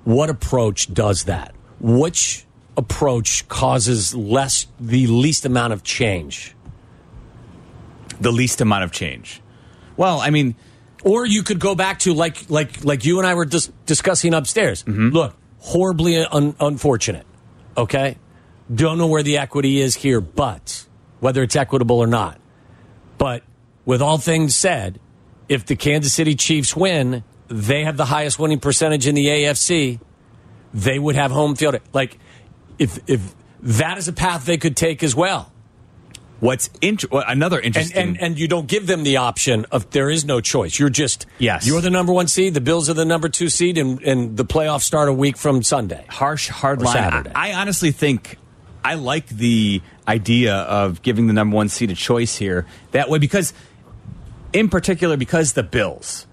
what 0.05 0.29
approach 0.29 0.91
does 0.93 1.25
that? 1.25 1.53
Which 1.81 2.45
approach 2.77 3.47
causes 3.49 4.15
less 4.15 4.67
the 4.79 5.07
least 5.07 5.45
amount 5.45 5.73
of 5.73 5.83
change? 5.83 6.55
the 8.21 8.31
least 8.31 8.59
amount 8.59 8.83
of 8.83 8.91
change. 8.91 9.41
Well, 9.95 10.19
I 10.19 10.29
mean, 10.29 10.55
Or 11.03 11.25
you 11.25 11.43
could 11.43 11.59
go 11.59 11.75
back 11.75 11.99
to 11.99 12.13
like 12.13 12.49
like 12.49 12.83
like 12.83 13.05
you 13.05 13.19
and 13.19 13.27
I 13.27 13.33
were 13.35 13.45
dis- 13.45 13.71
discussing 13.85 14.33
upstairs. 14.33 14.83
Mm-hmm. 14.83 15.09
Look, 15.09 15.35
horribly 15.59 16.17
un- 16.17 16.55
unfortunate. 16.59 17.25
Okay, 17.77 18.17
don't 18.73 18.97
know 18.97 19.07
where 19.07 19.23
the 19.23 19.37
equity 19.37 19.79
is 19.79 19.95
here, 19.95 20.19
but 20.19 20.85
whether 21.19 21.41
it's 21.41 21.55
equitable 21.55 21.99
or 21.99 22.07
not. 22.07 22.39
But 23.17 23.43
with 23.85 24.01
all 24.01 24.17
things 24.17 24.55
said, 24.55 24.99
if 25.47 25.65
the 25.65 25.75
Kansas 25.75 26.13
City 26.13 26.35
Chiefs 26.35 26.75
win, 26.75 27.23
they 27.47 27.83
have 27.85 27.97
the 27.97 28.05
highest 28.05 28.37
winning 28.37 28.59
percentage 28.59 29.07
in 29.07 29.15
the 29.15 29.27
AFC. 29.27 29.99
They 30.73 30.99
would 30.99 31.15
have 31.15 31.31
home 31.31 31.55
field. 31.55 31.77
Like 31.93 32.17
if 32.77 32.99
if 33.07 33.33
that 33.61 33.97
is 33.97 34.07
a 34.07 34.13
path 34.13 34.45
they 34.45 34.57
could 34.57 34.75
take 34.75 35.01
as 35.03 35.15
well. 35.15 35.51
What's 36.39 36.69
int- 36.81 37.05
another 37.11 37.59
interesting 37.59 37.97
and 37.97 38.21
and 38.21 38.39
you 38.39 38.47
don't 38.47 38.67
give 38.67 38.87
them 38.87 39.03
the 39.03 39.17
option 39.17 39.65
of 39.71 39.89
there 39.91 40.09
is 40.09 40.25
no 40.25 40.41
choice. 40.41 40.79
You're 40.79 40.89
just 40.89 41.25
Yes. 41.37 41.67
You're 41.67 41.81
the 41.81 41.89
number 41.89 42.13
one 42.13 42.27
seed. 42.27 42.53
The 42.53 42.61
Bills 42.61 42.89
are 42.89 42.93
the 42.93 43.05
number 43.05 43.29
two 43.29 43.49
seed, 43.49 43.77
and 43.77 44.01
and 44.01 44.37
the 44.37 44.45
playoffs 44.45 44.81
start 44.83 45.09
a 45.09 45.13
week 45.13 45.37
from 45.37 45.63
Sunday. 45.63 46.05
harsh, 46.09 46.49
hard 46.49 46.81
line. 46.81 46.93
Saturday. 46.93 47.31
I, 47.35 47.51
I 47.51 47.53
honestly 47.61 47.91
think 47.91 48.37
I 48.83 48.95
like 48.95 49.27
the 49.27 49.81
idea 50.07 50.55
of 50.55 51.01
giving 51.01 51.27
the 51.27 51.33
number 51.33 51.55
one 51.55 51.69
seed 51.69 51.91
a 51.91 51.95
choice 51.95 52.35
here 52.37 52.65
that 52.91 53.09
way 53.09 53.19
because, 53.19 53.53
in 54.53 54.69
particular, 54.69 55.17
because 55.17 55.53
the 55.53 55.63
Bills 55.63 56.25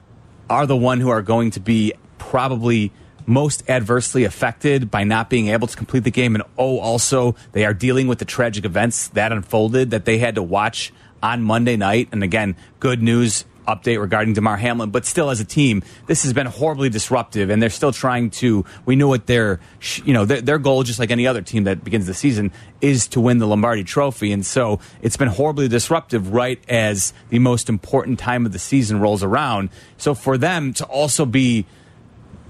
are 0.49 0.67
the 0.67 0.77
one 0.77 1.01
who 1.01 1.09
are 1.09 1.23
going 1.23 1.51
to 1.53 1.61
be 1.61 1.93
probably 2.19 2.93
most 3.27 3.69
adversely 3.69 4.25
affected 4.25 4.91
by 4.91 5.05
not 5.05 5.29
being 5.29 5.49
able 5.49 5.67
to 5.67 5.77
complete 5.77 6.05
the 6.05 6.11
game 6.11 6.35
and 6.35 6.45
oh 6.57 6.79
also 6.79 7.35
they 7.53 7.65
are 7.65 7.75
dealing 7.75 8.07
with 8.07 8.19
the 8.19 8.25
tragic 8.25 8.65
events 8.65 9.09
that 9.09 9.33
unfolded 9.33 9.91
that 9.91 10.05
they 10.05 10.19
had 10.19 10.37
to 10.37 10.43
watch 10.43 10.93
on 11.23 11.43
Monday 11.43 11.77
night 11.77 12.09
and 12.13 12.23
again 12.23 12.57
good 12.79 13.03
news 13.03 13.45
update 13.67 14.01
regarding 14.01 14.35
Damar 14.35 14.57
Hamlin, 14.57 14.91
but 14.91 15.05
still 15.05 15.31
as 15.31 15.41
a 15.41 15.45
team, 15.45 15.83
this 16.07 16.23
has 16.23 16.33
been 16.33 16.47
horribly 16.47 16.89
disruptive, 16.89 17.51
and 17.51 17.61
they're 17.61 17.71
still 17.71 17.93
trying 17.93 18.31
to. 18.31 18.65
We 18.85 18.97
know 18.97 19.09
what 19.09 19.27
their, 19.27 19.61
you 20.05 20.13
know, 20.13 20.25
their, 20.25 20.41
their 20.41 20.59
goal, 20.59 20.83
just 20.83 20.99
like 20.99 21.11
any 21.11 21.27
other 21.27 21.43
team 21.43 21.65
that 21.65 21.85
begins 21.85 22.07
the 22.07 22.15
season, 22.15 22.53
is 22.81 23.09
to 23.09 23.21
win 23.21 23.39
the 23.39 23.47
Lombardi 23.47 23.85
Trophy, 23.85 24.33
and 24.33 24.45
so 24.45 24.81
it's 25.03 25.17
been 25.17 25.29
horribly 25.29 25.69
disruptive 25.69 26.33
right 26.33 26.63
as 26.69 27.13
the 27.29 27.39
most 27.39 27.69
important 27.69 28.19
time 28.19 28.47
of 28.47 28.53
the 28.53 28.59
season 28.59 29.01
rolls 29.01 29.23
around. 29.23 29.71
So 29.97 30.15
for 30.15 30.39
them 30.39 30.73
to 30.75 30.85
also 30.85 31.27
be 31.27 31.67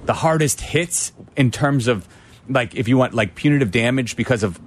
the 0.06 0.14
hardest 0.14 0.60
hits 0.60 1.12
in 1.36 1.50
terms 1.50 1.88
of 1.88 2.06
like 2.48 2.74
if 2.74 2.88
you 2.88 2.96
want 2.96 3.14
like 3.14 3.34
punitive 3.34 3.70
damage 3.70 4.16
because 4.16 4.42
of 4.42 4.58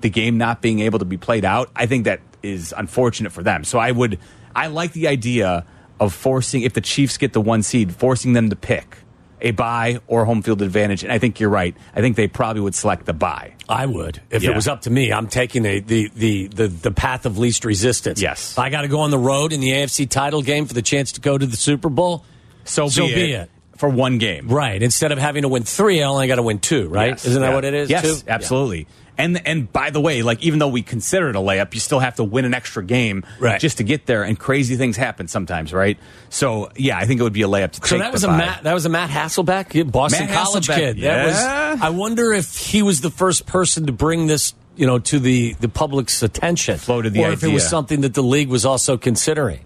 the 0.00 0.10
game 0.10 0.36
not 0.38 0.60
being 0.60 0.80
able 0.80 0.98
to 0.98 1.04
be 1.04 1.16
played 1.16 1.44
out, 1.44 1.70
I 1.76 1.86
think 1.86 2.04
that 2.04 2.20
is 2.42 2.74
unfortunate 2.76 3.32
for 3.32 3.42
them. 3.42 3.64
So 3.64 3.78
I 3.78 3.90
would 3.92 4.18
I 4.54 4.66
like 4.66 4.92
the 4.92 5.08
idea 5.08 5.64
of 6.00 6.12
forcing 6.12 6.62
if 6.62 6.72
the 6.72 6.80
Chiefs 6.80 7.16
get 7.18 7.32
the 7.32 7.40
one 7.40 7.62
seed, 7.62 7.94
forcing 7.94 8.32
them 8.32 8.50
to 8.50 8.56
pick 8.56 8.96
a 9.40 9.50
bye 9.52 9.98
or 10.06 10.24
home 10.24 10.40
field 10.42 10.62
advantage. 10.62 11.02
And 11.04 11.12
I 11.12 11.18
think 11.18 11.40
you're 11.40 11.50
right. 11.50 11.76
I 11.94 12.00
think 12.00 12.16
they 12.16 12.28
probably 12.28 12.62
would 12.62 12.74
select 12.74 13.06
the 13.06 13.12
bye. 13.12 13.54
I 13.68 13.86
would 13.86 14.20
if 14.30 14.42
Yeah. 14.42 14.50
it 14.50 14.54
was 14.56 14.66
up 14.68 14.82
to 14.82 14.90
me. 14.90 15.12
I'm 15.12 15.28
taking 15.28 15.62
the 15.62 15.80
the 15.80 16.10
the 16.14 16.46
the, 16.48 16.68
the 16.68 16.90
path 16.90 17.24
of 17.26 17.38
least 17.38 17.64
resistance. 17.64 18.20
Yes. 18.20 18.58
I 18.58 18.70
got 18.70 18.82
to 18.82 18.88
go 18.88 19.00
on 19.00 19.10
the 19.10 19.18
road 19.18 19.52
in 19.52 19.60
the 19.60 19.70
AFC 19.70 20.08
title 20.10 20.42
game 20.42 20.66
for 20.66 20.74
the 20.74 20.82
chance 20.82 21.12
to 21.12 21.20
go 21.20 21.38
to 21.38 21.46
the 21.46 21.56
Super 21.56 21.88
Bowl. 21.88 22.24
So, 22.64 22.88
So 22.88 23.06
be, 23.06 23.14
be 23.14 23.32
it, 23.32 23.40
it. 23.42 23.50
For 23.82 23.88
one 23.88 24.18
game. 24.18 24.46
Right. 24.46 24.80
Instead 24.80 25.10
of 25.10 25.18
having 25.18 25.42
to 25.42 25.48
win 25.48 25.64
three, 25.64 26.00
I 26.00 26.06
only 26.06 26.28
got 26.28 26.36
to 26.36 26.42
win 26.44 26.60
two. 26.60 26.86
Right? 26.88 27.08
Yes. 27.10 27.24
Isn't 27.24 27.42
that 27.42 27.48
Yeah. 27.48 27.54
what 27.56 27.64
it 27.64 27.74
is? 27.74 27.90
Yes, 27.90 28.02
two? 28.22 28.28
absolutely. 28.28 28.86
And 29.18 29.44
and 29.44 29.70
by 29.72 29.90
the 29.90 30.00
way, 30.00 30.22
like 30.22 30.40
even 30.44 30.60
though 30.60 30.68
we 30.68 30.82
consider 30.82 31.28
it 31.30 31.34
a 31.36 31.40
layup, 31.40 31.74
you 31.74 31.80
still 31.80 31.98
have 31.98 32.14
to 32.16 32.24
win 32.24 32.44
an 32.44 32.54
extra 32.54 32.84
game 32.84 33.24
Right. 33.40 33.60
just 33.60 33.78
to 33.78 33.82
get 33.84 34.06
there. 34.06 34.22
And 34.22 34.38
crazy 34.38 34.76
things 34.76 34.96
happen 34.96 35.26
sometimes, 35.26 35.72
right? 35.72 35.98
So 36.30 36.70
yeah, 36.76 36.96
I 36.96 37.06
think 37.06 37.18
it 37.20 37.24
would 37.24 37.32
be 37.32 37.42
a 37.42 37.48
layup 37.48 37.72
to 37.72 37.80
So 37.86 37.96
take 37.96 38.02
that 38.04 38.12
was 38.12 38.22
the 38.22 38.28
a. 38.30 38.36
Matt. 38.38 38.62
That 38.62 38.72
was 38.72 38.86
a 38.86 38.88
Matt 38.88 39.10
Hasselbeck, 39.10 39.90
Boston 39.90 40.26
Matt 40.26 40.34
College 40.34 40.68
Hasselbeck, 40.68 40.76
kid. 40.76 41.00
That 41.02 41.26
was. 41.26 41.34
yeah. 41.34 41.76
I 41.82 41.90
wonder 41.90 42.32
if 42.32 42.56
he 42.56 42.82
was 42.82 43.00
the 43.00 43.10
first 43.10 43.46
person 43.46 43.86
to 43.86 43.92
bring 43.92 44.28
this, 44.28 44.54
you 44.76 44.86
know, 44.86 45.00
to 45.00 45.18
the 45.18 45.54
the 45.60 45.68
public's 45.68 46.22
attention, 46.22 46.78
Floated 46.78 47.12
the 47.14 47.24
or 47.24 47.32
if 47.32 47.42
it 47.42 47.52
was 47.52 47.68
something 47.68 48.02
that 48.02 48.14
the 48.14 48.22
league 48.22 48.48
was 48.48 48.64
also 48.64 48.96
considering. 48.96 49.60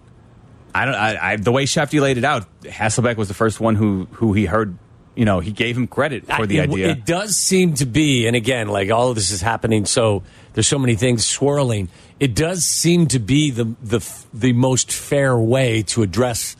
I 0.77 0.85
don't. 0.85 0.95
I, 0.95 1.31
I, 1.31 1.35
the 1.37 1.51
way 1.51 1.65
Shefty 1.65 1.99
laid 1.99 2.17
it 2.17 2.23
out, 2.23 2.45
Hasselbeck 2.61 3.17
was 3.17 3.27
the 3.27 3.33
first 3.33 3.59
one 3.59 3.75
who 3.75 4.07
who 4.13 4.33
he 4.33 4.45
heard. 4.45 4.77
You 5.15 5.25
know, 5.25 5.39
he 5.39 5.51
gave 5.51 5.75
him 5.75 5.87
credit 5.87 6.27
for 6.27 6.45
the 6.45 6.59
it, 6.59 6.69
idea. 6.69 6.89
It 6.89 7.03
does 7.03 7.35
seem 7.35 7.73
to 7.75 7.87
be, 7.87 8.27
and 8.27 8.35
again, 8.35 8.67
like 8.67 8.91
all 8.91 9.09
of 9.09 9.15
this 9.15 9.31
is 9.31 9.41
happening, 9.41 9.85
so 9.85 10.21
there's 10.53 10.67
so 10.67 10.77
many 10.77 10.93
things 10.93 11.25
swirling. 11.25 11.89
It 12.19 12.35
does 12.35 12.63
seem 12.63 13.07
to 13.07 13.19
be 13.19 13.49
the 13.49 13.63
the 13.81 14.07
the 14.31 14.53
most 14.53 14.91
fair 14.91 15.35
way 15.35 15.81
to 15.87 16.03
address 16.03 16.55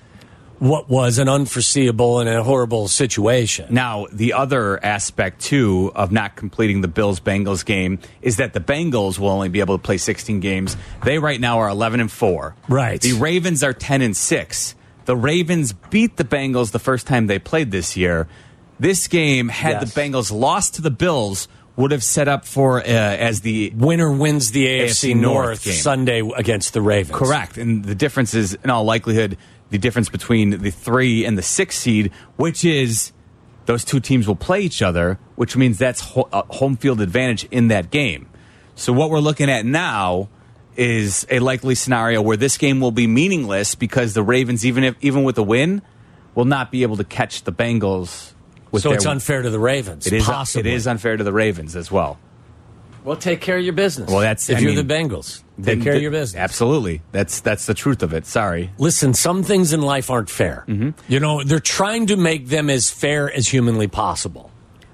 what 0.60 0.90
was 0.90 1.20
an 1.20 1.30
unforeseeable 1.30 2.20
and 2.20 2.30
a 2.30 2.44
horrible 2.44 2.88
situation. 2.88 3.68
Now, 3.74 4.08
the 4.12 4.34
other 4.34 4.84
aspect 4.84 5.42
too 5.42 5.92
of 5.96 6.12
not 6.12 6.36
completing 6.36 6.82
the 6.82 6.88
Bills 6.88 7.20
Bengals 7.20 7.64
game 7.64 8.00
is 8.22 8.38
that 8.38 8.54
the 8.54 8.60
Bengals 8.60 9.20
will 9.20 9.30
only 9.30 9.50
be 9.50 9.60
able 9.60 9.78
to 9.78 9.82
play 9.84 9.98
16 9.98 10.40
games. 10.40 10.76
They 11.04 11.20
right 11.20 11.40
now 11.40 11.60
are 11.60 11.70
11 11.70 12.00
and 12.00 12.12
4. 12.12 12.56
Right. 12.68 13.00
The 13.00 13.14
Ravens 13.14 13.64
are 13.64 13.74
10 13.74 14.02
and 14.02 14.18
6. 14.18 14.76
The 15.06 15.16
Ravens 15.16 15.74
beat 15.74 16.18
the 16.18 16.24
Bengals 16.24 16.72
the 16.72 16.80
first 16.80 17.08
time 17.08 17.28
they 17.28 17.40
played 17.40 17.72
this 17.72 17.96
year. 17.96 18.28
This 18.80 19.08
game, 19.08 19.50
had 19.50 19.82
Yes. 19.82 19.94
the 19.94 20.02
Bengals 20.02 20.32
lost 20.32 20.76
to 20.76 20.82
the 20.82 20.92
Bills, 20.92 21.48
would 21.78 21.92
have 21.92 22.04
set 22.04 22.28
up 22.28 22.44
for 22.46 22.80
uh, 22.80 22.84
as 22.86 23.42
the 23.42 23.72
Winner 23.76 24.12
wins 24.12 24.52
the 24.52 24.66
AFC, 24.66 25.12
AFC 25.12 25.16
North, 25.16 25.46
North 25.46 25.64
game. 25.64 25.74
Sunday 25.76 26.32
against 26.36 26.74
the 26.74 26.82
Ravens. 26.82 27.16
Correct. 27.16 27.58
And 27.58 27.86
the 27.86 27.94
difference 27.96 28.34
is, 28.34 28.58
in 28.64 28.70
all 28.72 28.84
likelihood, 28.84 29.38
the 29.70 29.78
difference 29.78 30.10
between 30.10 30.62
the 30.62 30.72
three 30.72 31.26
and 31.26 31.38
the 31.38 31.42
six 31.42 31.78
seed, 31.78 32.12
which 32.36 32.64
is 32.64 33.12
those 33.66 33.84
two 33.84 34.00
teams 34.00 34.28
will 34.28 34.36
play 34.36 34.62
each 34.62 34.82
other, 34.82 35.20
which 35.36 35.58
means 35.58 35.78
that's 35.78 36.02
ho- 36.02 36.30
a 36.32 36.44
home 36.54 36.78
field 36.78 37.02
advantage 37.02 37.44
in 37.52 37.68
that 37.68 37.92
game. 37.92 38.30
So 38.76 38.94
what 38.94 39.10
we're 39.10 39.20
looking 39.20 39.50
at 39.50 39.66
now 39.66 40.30
is 40.76 41.26
a 41.30 41.40
likely 41.40 41.76
scenario 41.76 42.22
where 42.22 42.38
this 42.38 42.58
game 42.58 42.80
will 42.80 42.92
be 42.92 43.08
meaningless 43.08 43.76
because 43.76 44.14
the 44.14 44.24
Ravens, 44.24 44.66
even 44.66 44.84
if 44.84 44.96
even 45.02 45.24
with 45.24 45.38
a 45.38 45.44
win, 45.44 45.82
will 46.36 46.46
not 46.46 46.72
be 46.72 46.84
able 46.84 46.98
to 46.98 47.04
catch 47.04 47.44
the 47.44 47.52
Bengals. 47.52 48.34
With 48.72 48.84
So 48.84 48.92
it's 48.92 49.06
unfair 49.06 49.42
to 49.42 49.50
the 49.50 49.60
Ravens. 49.60 50.06
It 50.08 50.14
is. 50.14 50.24
Possibly. 50.26 50.72
It 50.72 50.76
is 50.76 50.88
unfair 50.88 51.18
to 51.18 51.24
the 51.24 51.34
Ravens 51.34 51.76
as 51.76 51.92
well. 51.92 52.20
Well, 53.08 53.16
take 53.16 53.40
care 53.40 53.58
of 53.58 53.64
your 53.64 53.72
business. 53.72 54.10
Well, 54.10 54.20
that's- 54.20 54.50
if 54.50 54.58
I 54.58 54.60
you're 54.60 54.74
mean, 54.76 54.86
the 54.86 54.94
Bengals. 54.94 55.42
Take 55.64 55.82
care 55.82 55.96
of 55.96 56.02
your 56.02 56.12
business. 56.12 56.38
Absolutely. 56.40 57.02
That's 57.14 57.40
that's 57.40 57.66
the 57.66 57.74
truth 57.74 58.04
of 58.04 58.14
it. 58.14 58.26
Sorry. 58.26 58.70
Listen, 58.78 59.14
some 59.14 59.44
things 59.44 59.72
in 59.72 59.82
life 59.82 60.10
aren't 60.12 60.30
fair. 60.30 60.66
Mm-hmm. 60.68 60.90
You 61.12 61.22
know, 61.22 61.42
they're 61.42 61.62
trying 61.62 62.08
to 62.08 62.18
make 62.18 62.48
them 62.50 62.70
as 62.70 62.90
fair 62.92 63.32
as 63.32 63.48
humanly 63.48 63.88
possible. 63.88 64.52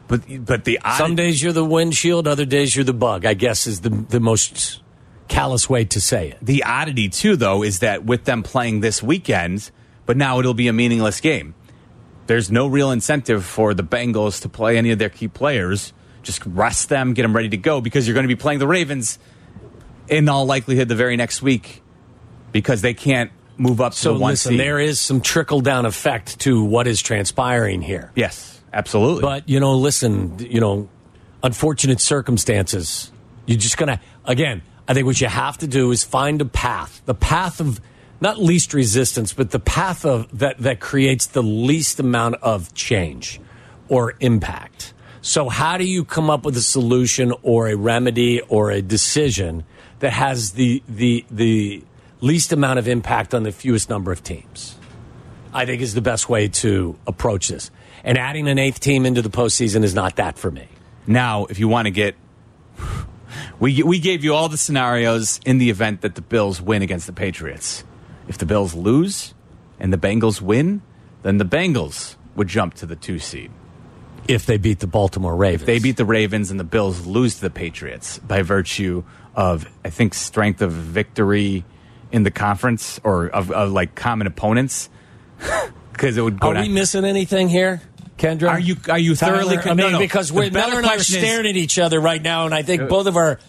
But 0.08 0.22
but 0.46 0.64
the 0.64 0.80
odd- 0.86 0.98
Some 1.00 1.16
days 1.16 1.42
you're 1.42 1.54
the 1.54 1.66
windshield, 1.66 2.28
other 2.28 2.46
days 2.46 2.76
you're 2.76 2.86
the 2.86 2.94
bug. 2.94 3.26
I 3.26 3.34
guess 3.34 3.66
is 3.66 3.82
the 3.82 3.90
the 3.90 4.20
most 4.20 4.82
callous 5.28 5.68
way 5.68 5.84
to 5.86 6.00
say 6.00 6.30
it. 6.30 6.38
The 6.40 6.64
oddity, 6.64 7.10
too, 7.10 7.36
though, 7.36 7.64
is 7.64 7.80
that 7.80 8.06
with 8.06 8.26
them 8.26 8.44
playing 8.44 8.82
this 8.82 9.02
weekend, 9.02 9.72
but 10.06 10.18
now 10.18 10.38
it'll 10.40 10.54
be 10.54 10.68
a 10.68 10.74
meaningless 10.74 11.20
game. 11.20 11.56
There's 12.28 12.52
no 12.52 12.68
real 12.68 12.92
incentive 12.92 13.44
for 13.44 13.74
the 13.74 13.84
Bengals 13.84 14.40
to 14.44 14.50
play 14.50 14.78
any 14.78 14.92
of 14.92 15.00
their 15.00 15.10
key 15.10 15.28
players. 15.28 15.94
Just 16.24 16.46
rest 16.46 16.90
them, 16.90 17.14
get 17.14 17.22
them 17.24 17.36
ready 17.36 17.50
to 17.50 17.58
go 17.58 17.82
because 17.82 18.08
you're 18.08 18.14
going 18.16 18.24
to 18.28 18.34
be 18.36 18.40
playing 18.40 18.60
the 18.60 18.68
Ravens 18.68 19.20
in 20.08 20.28
all 20.30 20.46
likelihood 20.46 20.88
the 20.88 20.96
very 20.96 21.16
next 21.18 21.42
week 21.42 21.82
because 22.52 22.82
they 22.82 22.94
can't 22.94 23.32
move 23.58 23.80
up 23.82 23.94
So 23.94 24.14
to 24.14 24.20
one 24.20 24.32
listen, 24.32 24.52
seed. 24.52 24.60
there 24.60 24.80
is 24.80 25.00
some 25.00 25.22
trickle 25.22 25.62
down 25.62 25.86
effect 25.86 26.40
to 26.42 26.64
what 26.64 26.88
is 26.88 27.02
transpiring 27.02 27.82
here. 27.82 28.12
yes, 28.16 28.62
absolutely. 28.74 29.22
But 29.22 29.48
you 29.48 29.60
know, 29.60 29.76
listen, 29.76 30.40
you 30.40 30.60
know, 30.60 30.90
unfortunate 31.44 32.00
circumstances. 32.02 33.12
You're 33.46 33.58
just 33.60 33.78
gonna 33.78 34.00
again. 34.26 34.62
I 34.88 34.94
think 34.94 35.06
what 35.06 35.20
you 35.22 35.28
have 35.28 35.58
to 35.60 35.68
do 35.68 35.92
is 35.92 36.04
find 36.04 36.42
a 36.42 36.46
path, 36.46 37.02
the 37.06 37.14
path 37.14 37.60
of 37.62 37.80
not 38.20 38.38
least 38.40 38.74
resistance, 38.74 39.32
but 39.34 39.52
the 39.52 39.60
path 39.60 40.06
of 40.06 40.40
that 40.40 40.58
that 40.60 40.80
creates 40.80 41.28
the 41.28 41.44
least 41.44 42.00
amount 42.00 42.36
of 42.42 42.74
change 42.74 43.40
or 43.88 44.16
impact. 44.20 44.93
So, 45.26 45.48
how 45.48 45.78
do 45.78 45.86
you 45.86 46.04
come 46.04 46.30
up 46.30 46.44
with 46.44 46.58
a 46.58 46.62
solution 46.62 47.34
or 47.44 47.70
a 47.70 47.78
remedy 47.78 48.42
or 48.42 48.72
a 48.72 48.82
decision 48.82 49.64
that 50.00 50.12
has 50.12 50.52
the 50.52 50.84
the 50.90 51.24
the 51.32 51.82
least 52.20 52.52
amount 52.52 52.80
of 52.80 52.90
impact 52.90 53.34
on 53.34 53.44
the 53.44 53.54
fewest 53.54 53.90
number 53.90 54.12
of 54.12 54.22
teams? 54.22 54.76
I 55.54 55.66
think 55.66 55.82
is 55.82 55.94
the 55.94 56.02
best 56.02 56.28
way 56.28 56.50
to 56.50 57.00
approach 57.08 57.48
this. 57.48 57.72
And 58.04 58.18
adding 58.18 58.50
an 58.50 58.60
eighth 58.60 58.82
team 58.82 59.06
into 59.06 59.22
the 59.22 59.30
postseason 59.30 59.86
is 59.86 59.96
not 59.96 60.18
that 60.18 60.38
for 60.38 60.52
me. 60.52 60.68
Now, 61.08 61.46
if 61.46 61.58
you 61.58 61.70
want 61.70 61.86
to 61.86 61.92
get, 61.92 62.16
we 63.62 63.82
we 63.82 64.00
gave 64.00 64.26
you 64.26 64.34
all 64.34 64.50
the 64.50 64.58
scenarios 64.58 65.40
in 65.46 65.58
the 65.58 65.70
event 65.70 66.02
that 66.02 66.16
the 66.16 66.22
Bills 66.22 66.62
win 66.62 66.82
against 66.82 67.08
the 67.08 67.14
Patriots. 67.14 67.86
If 68.28 68.40
the 68.40 68.46
Bills 68.46 68.74
lose 68.74 69.34
and 69.80 69.94
the 69.94 69.98
Bengals 69.98 70.42
win, 70.42 70.82
then 71.22 71.38
the 71.38 71.46
Bengals 71.46 72.18
would 72.36 72.50
jump 72.50 72.74
to 72.74 72.86
the 72.86 72.98
two 72.98 73.20
seed. 73.20 73.52
If 74.28 74.46
they 74.46 74.58
beat 74.58 74.80
the 74.80 74.88
Baltimore 74.88 75.36
Ravens, 75.36 75.66
They 75.66 75.80
beat 75.80 75.98
the 75.98 76.06
Ravens 76.06 76.50
and 76.52 76.60
the 76.60 76.64
Bills 76.64 77.06
lose 77.06 77.36
to 77.36 77.42
the 77.42 77.50
Patriots 77.50 78.20
by 78.20 78.42
virtue 78.42 79.04
of 79.36 79.68
I 79.84 79.90
think 79.90 80.14
strength 80.14 80.62
of 80.62 80.72
victory 80.72 81.66
in 82.12 82.24
the 82.24 82.32
conference 82.32 83.00
or 83.04 83.28
of, 83.28 83.52
of 83.52 83.72
like 83.72 83.96
common 83.96 84.28
opponents 84.28 84.90
because 85.92 86.18
it 86.18 86.22
would 86.22 86.40
go 86.40 86.50
Are 86.50 86.54
down. 86.54 86.64
we 86.64 86.70
missing 86.70 87.06
anything 87.06 87.50
here, 87.50 87.82
Kendra? 88.18 88.50
Are 88.50 88.60
you- 88.60 88.78
are 88.90 89.00
you 89.00 89.16
thoroughly 89.16 89.56
Tyler? 89.58 89.62
con- 89.62 89.72
I 89.72 89.76
mean, 89.76 89.86
no, 89.88 89.92
no. 89.94 90.00
because 90.00 90.32
we're 90.32 90.52
better 90.52 90.68
Miller 90.68 90.78
and 90.78 90.86
I 90.86 90.90
are 90.92 90.96
question 90.98 91.18
is- 91.18 91.24
staring 91.28 91.48
at 91.48 91.56
each 91.56 91.80
other 91.80 92.00
right 92.00 92.22
now, 92.22 92.46
and 92.46 92.54
I 92.54 92.62
think 92.62 92.84
uh, 92.84 92.88
both 92.88 93.08
of 93.08 93.18
our 93.18 93.40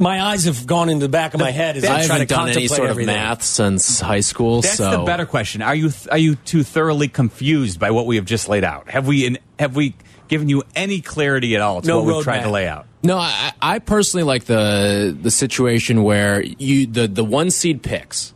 my 0.00 0.22
eyes 0.22 0.44
have 0.44 0.66
gone 0.66 0.88
into 0.88 1.04
the 1.04 1.10
back 1.10 1.34
of 1.34 1.40
my 1.40 1.50
head 1.50 1.76
as 1.76 1.84
I 1.84 1.88
I 1.88 1.90
try 1.98 2.06
to 2.06 2.12
haven't 2.12 2.28
done 2.30 2.48
any 2.48 2.54
contemplate 2.54 2.70
sort 2.70 2.90
of 2.90 2.96
math 3.04 3.42
since 3.42 4.00
high 4.00 4.20
school. 4.20 4.62
That's 4.62 4.76
so 4.76 4.90
the 4.90 5.04
better 5.04 5.26
question. 5.26 5.60
Are 5.60 5.74
you 5.74 5.90
are 6.10 6.16
you 6.16 6.36
too 6.36 6.62
thoroughly 6.62 7.08
confused 7.08 7.78
by 7.78 7.90
what 7.90 8.06
we 8.06 8.16
have 8.16 8.24
just 8.24 8.48
laid 8.48 8.64
out? 8.64 8.88
Have 8.88 9.06
we 9.06 9.26
in, 9.26 9.38
have 9.58 9.76
we 9.76 9.94
given 10.28 10.48
you 10.48 10.62
any 10.74 11.00
clarity 11.00 11.54
at 11.56 11.62
all 11.62 11.80
to 11.82 11.88
No 11.88 12.02
what 12.02 12.14
we've 12.16 12.24
tried 12.24 12.40
roadmap. 12.40 12.44
to 12.44 12.50
lay 12.50 12.68
out? 12.68 12.86
No, 13.02 13.18
I, 13.18 13.52
I 13.60 13.78
personally 13.78 14.24
like 14.24 14.44
the 14.44 15.16
the 15.20 15.30
situation 15.30 16.02
where 16.02 16.42
you 16.42 16.86
the 16.86 17.06
the 17.08 17.24
one 17.24 17.50
seed 17.50 17.82
picks 17.82 18.34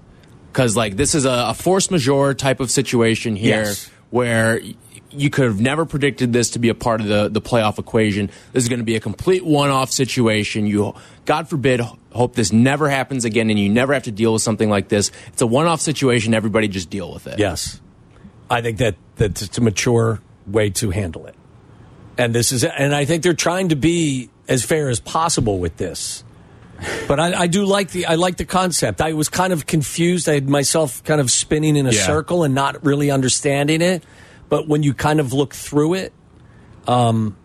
because 0.53 0.77
like 0.77 0.97
this 0.97 1.15
is 1.15 1.25
a, 1.25 1.47
a 1.49 1.55
force 1.55 1.91
majeure 1.91 2.35
type 2.35 2.61
of 2.61 2.71
situation 2.71 3.37
here 3.37 3.65
Yes. 3.65 3.91
where 4.11 4.61
you 5.13 5.29
could 5.29 5.47
have 5.47 5.61
never 5.61 5.85
predicted 5.85 6.33
this 6.33 6.51
to 6.51 6.61
be 6.61 6.69
a 6.69 6.75
part 6.75 7.01
of 7.01 7.09
the 7.09 7.29
the 7.29 7.41
playoff 7.41 7.79
equation. 7.81 8.31
This 8.53 8.63
is 8.63 8.69
going 8.69 8.79
to 8.79 8.85
be 8.85 8.95
a 8.95 9.01
complete 9.01 9.45
one 9.45 9.71
off 9.71 9.91
situation. 9.91 10.67
You, 10.69 10.95
God 11.25 11.49
forbid, 11.49 11.81
hope 12.13 12.37
this 12.37 12.53
never 12.53 12.89
happens 12.89 13.25
again, 13.25 13.51
and 13.51 13.59
you 13.59 13.69
never 13.69 13.93
have 13.93 14.05
to 14.05 14.13
deal 14.13 14.33
with 14.35 14.43
something 14.43 14.71
like 14.71 14.89
this. 14.89 15.11
It's 15.33 15.43
a 15.43 15.49
one 15.49 15.67
off 15.67 15.81
situation. 15.81 16.33
Everybody 16.33 16.69
just 16.69 16.91
deal 16.91 17.13
with 17.13 17.27
it. 17.27 17.41
Yes, 17.41 17.81
I 18.49 18.63
think 18.63 18.79
that 18.79 18.95
that's 19.17 19.59
a 19.59 19.61
mature 19.61 20.21
way 20.47 20.71
to 20.71 20.91
handle 20.91 21.27
it, 21.27 21.35
and 22.21 22.35
this 22.35 22.53
is, 22.53 22.65
and 22.65 22.95
I 22.95 23.05
think 23.05 23.23
they're 23.23 23.33
trying 23.35 23.71
to 23.71 23.77
be 23.77 24.31
as 24.49 24.65
fair 24.65 24.89
as 24.89 25.01
possible 25.01 25.59
with 25.59 25.77
this. 25.77 26.23
But 27.07 27.21
I, 27.21 27.41
I 27.43 27.47
do 27.47 27.65
like 27.67 27.91
the 27.91 28.07
I 28.07 28.15
like 28.15 28.37
the 28.39 28.47
concept. 28.47 29.01
I 29.03 29.13
was 29.13 29.29
kind 29.29 29.53
of 29.53 29.67
confused. 29.67 30.29
I 30.29 30.35
had 30.35 30.49
myself 30.49 31.05
kind 31.05 31.21
of 31.21 31.31
spinning 31.31 31.77
in 31.77 31.87
a 31.87 31.91
Yeah. 31.93 32.07
circle 32.07 32.43
and 32.43 32.55
not 32.55 32.83
really 32.85 33.11
understanding 33.11 33.83
it. 33.83 34.03
But 34.49 34.67
when 34.67 34.83
you 34.83 34.95
kind 34.95 35.21
of 35.21 35.33
look 35.35 35.55
through 35.55 35.95
it, 35.95 36.13
um, 36.87 37.37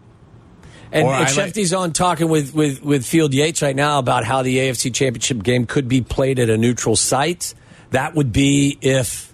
and, 0.92 1.06
Or 1.06 1.14
and 1.14 1.28
I 1.28 1.32
like- 1.36 1.74
on 1.74 1.92
talking 1.92 2.30
with, 2.30 2.56
with 2.56 2.82
with 2.82 3.06
Field 3.06 3.34
Yates 3.34 3.62
right 3.62 3.76
now 3.76 4.00
about 4.00 4.24
how 4.24 4.42
the 4.42 4.58
AFC 4.58 4.94
Championship 4.94 5.44
game 5.44 5.66
could 5.66 5.90
be 5.90 6.00
played 6.02 6.40
at 6.40 6.50
a 6.50 6.58
neutral 6.58 6.96
site. 6.96 7.54
That 7.92 8.16
would 8.16 8.32
be 8.32 8.78
if 8.82 9.34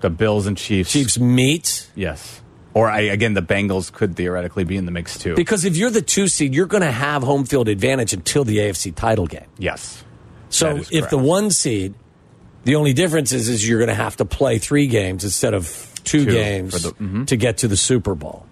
The 0.00 0.10
Bills 0.10 0.46
and 0.46 0.58
Chiefs. 0.58 0.92
Chiefs 0.92 1.18
meet. 1.18 1.86
Yes. 1.94 2.41
Or 2.74 2.88
I, 2.88 3.00
again, 3.02 3.34
the 3.34 3.42
Bengals 3.42 3.92
could 3.92 4.16
theoretically 4.16 4.64
be 4.64 4.76
in 4.78 4.86
the 4.86 4.92
mix 4.92 5.18
too. 5.18 5.34
Because 5.34 5.64
if 5.66 5.76
you're 5.76 5.90
the 5.90 6.00
two 6.00 6.26
seed, 6.28 6.54
you're 6.54 6.66
going 6.66 6.82
to 6.82 6.90
have 6.90 7.22
home 7.22 7.44
field 7.44 7.68
advantage 7.68 8.12
until 8.14 8.44
the 8.44 8.58
AFC 8.58 8.94
title 8.94 9.26
game. 9.26 9.46
yes. 9.58 10.02
So 10.48 10.82
if 10.90 11.08
the 11.08 11.16
one 11.18 11.50
seed, 11.50 11.94
the 12.64 12.74
only 12.76 12.92
difference 12.92 13.32
is 13.32 13.48
is 13.48 13.66
you're 13.66 13.78
going 13.78 13.88
to 13.88 13.94
have 13.94 14.16
to 14.18 14.24
play 14.26 14.58
three 14.58 14.86
games 14.86 15.24
instead 15.24 15.54
of 15.54 15.66
two, 16.04 16.24
Two 16.26 16.30
games 16.32 16.82
the- 16.82 16.90
mhm. 16.92 17.26
to 17.28 17.36
get 17.36 17.58
to 17.58 17.68
the 17.68 17.76
Super 17.76 18.14
Bowl. 18.14 18.46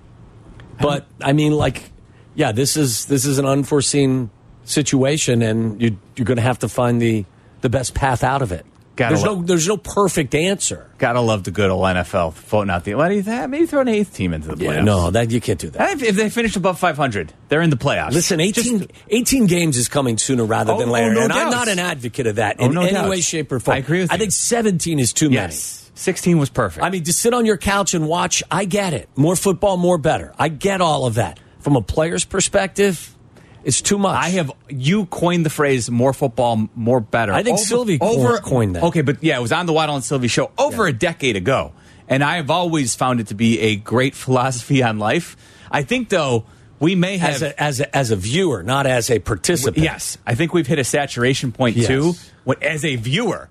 But 0.80 1.06
I 1.22 1.32
mean, 1.34 1.52
like, 1.52 1.90
yeah, 2.34 2.52
this 2.52 2.76
is 2.78 3.04
this 3.06 3.26
is 3.26 3.36
an 3.38 3.44
unforeseen 3.44 4.30
situation, 4.64 5.42
and 5.42 5.80
you, 5.80 5.98
you're 6.16 6.24
going 6.24 6.36
to 6.36 6.42
have 6.42 6.60
to 6.60 6.68
find 6.68 7.00
the 7.02 7.24
the 7.60 7.68
best 7.68 7.92
path 7.92 8.24
out 8.24 8.40
of 8.40 8.50
it. 8.52 8.64
Gotta 8.96 9.14
there's 9.14 9.24
no 9.24 9.42
there's 9.42 9.68
no 9.68 9.76
perfect 9.78 10.34
answer. 10.34 10.90
Gotta 10.98 11.20
love 11.20 11.44
the 11.44 11.50
good 11.50 11.70
old 11.70 11.82
NFL 11.84 12.34
voting 12.34 12.70
out 12.70 12.84
the. 12.84 12.94
Why 12.96 13.08
do 13.08 13.14
you 13.14 13.22
think? 13.22 13.48
Maybe 13.48 13.64
throw 13.66 13.80
an 13.80 13.88
eighth 13.88 14.14
team 14.14 14.34
into 14.34 14.48
the 14.48 14.56
playoffs. 14.56 14.84
no, 14.84 15.10
that 15.10 15.30
you 15.30 15.40
can't 15.40 15.58
do 15.58 15.70
that. 15.70 15.92
If, 15.92 16.02
if 16.02 16.16
they 16.16 16.28
finish 16.28 16.54
above 16.56 16.78
500, 16.78 17.32
they're 17.48 17.62
in 17.62 17.70
the 17.70 17.76
playoffs. 17.76 18.12
Listen, 18.12 18.40
18, 18.40 18.78
Just- 18.80 18.90
18 19.08 19.46
games 19.46 19.76
is 19.78 19.88
coming 19.88 20.18
sooner 20.18 20.44
rather 20.44 20.72
Oh, 20.74 20.78
than 20.78 20.90
oh, 20.90 20.92
later. 20.92 21.14
no 21.14 21.22
and 21.22 21.32
I'm 21.32 21.44
doubt. 21.46 21.50
not 21.50 21.68
an 21.68 21.78
advocate 21.78 22.26
of 22.26 22.36
that 22.36 22.56
Oh, 22.58 22.66
in 22.66 22.74
no 22.74 22.82
any 22.82 22.92
doubt. 22.92 23.08
way, 23.08 23.20
shape, 23.22 23.50
or 23.52 23.60
form. 23.60 23.76
I 23.76 23.78
agree 23.78 24.00
with 24.00 24.10
I 24.10 24.16
you. 24.16 24.18
think 24.20 24.32
17 24.32 24.98
is 24.98 25.12
too 25.14 25.30
many. 25.30 25.36
yes, 25.52 25.90
16 25.94 26.36
was 26.38 26.50
perfect. 26.50 26.84
I 26.84 26.90
mean, 26.90 27.04
to 27.04 27.12
sit 27.14 27.32
on 27.32 27.46
your 27.46 27.56
couch 27.56 27.94
and 27.94 28.06
watch, 28.06 28.42
I 28.50 28.64
get 28.66 28.92
it. 28.92 29.08
More 29.16 29.36
football, 29.36 29.76
more 29.78 29.96
better. 29.98 30.34
I 30.38 30.48
get 30.48 30.80
all 30.82 31.06
of 31.06 31.14
that. 31.14 31.40
From 31.60 31.76
a 31.76 31.82
player's 31.82 32.24
perspective, 32.26 33.16
it's 33.64 33.80
too 33.82 33.98
much. 33.98 34.16
I 34.16 34.28
have 34.30 34.50
you 34.68 35.06
coined 35.06 35.44
the 35.46 35.50
phrase 35.50 35.90
"more 35.90 36.12
football, 36.12 36.68
more 36.74 37.00
better." 37.00 37.32
I 37.32 37.42
think 37.42 37.58
Silvy 37.58 37.98
co- 37.98 38.38
coined 38.38 38.76
that. 38.76 38.84
Okay, 38.84 39.02
but 39.02 39.22
yeah, 39.22 39.38
it 39.38 39.42
was 39.42 39.52
on 39.52 39.66
the 39.66 39.72
Waddle 39.72 39.94
and 39.96 40.04
Silvy 40.04 40.28
show 40.28 40.50
over 40.58 40.86
a 40.86 40.92
decade 40.92 41.36
ago, 41.36 41.72
and 42.08 42.22
I 42.24 42.36
have 42.36 42.50
always 42.50 42.94
found 42.94 43.20
it 43.20 43.26
to 43.28 43.34
be 43.34 43.60
a 43.60 43.76
great 43.76 44.14
philosophy 44.24 44.82
on 44.82 44.98
life. 44.98 45.36
I 45.70 45.82
think, 45.82 46.08
though, 46.08 46.44
we 46.80 46.94
may 46.94 47.18
have 47.18 47.30
as 47.34 47.42
a, 47.42 47.62
as 47.62 47.80
a, 47.80 47.96
as 47.96 48.10
a 48.10 48.16
viewer, 48.16 48.62
not 48.62 48.86
as 48.86 49.10
a 49.10 49.18
participant. 49.18 49.78
Yes, 49.84 50.18
I 50.26 50.34
think 50.34 50.52
we've 50.54 50.66
hit 50.66 50.78
a 50.78 50.84
saturation 50.84 51.52
point 51.52 51.76
Yes. 51.76 51.86
too. 51.86 52.14
When, 52.44 52.62
as 52.62 52.84
a 52.84 52.96
viewer, 52.96 53.48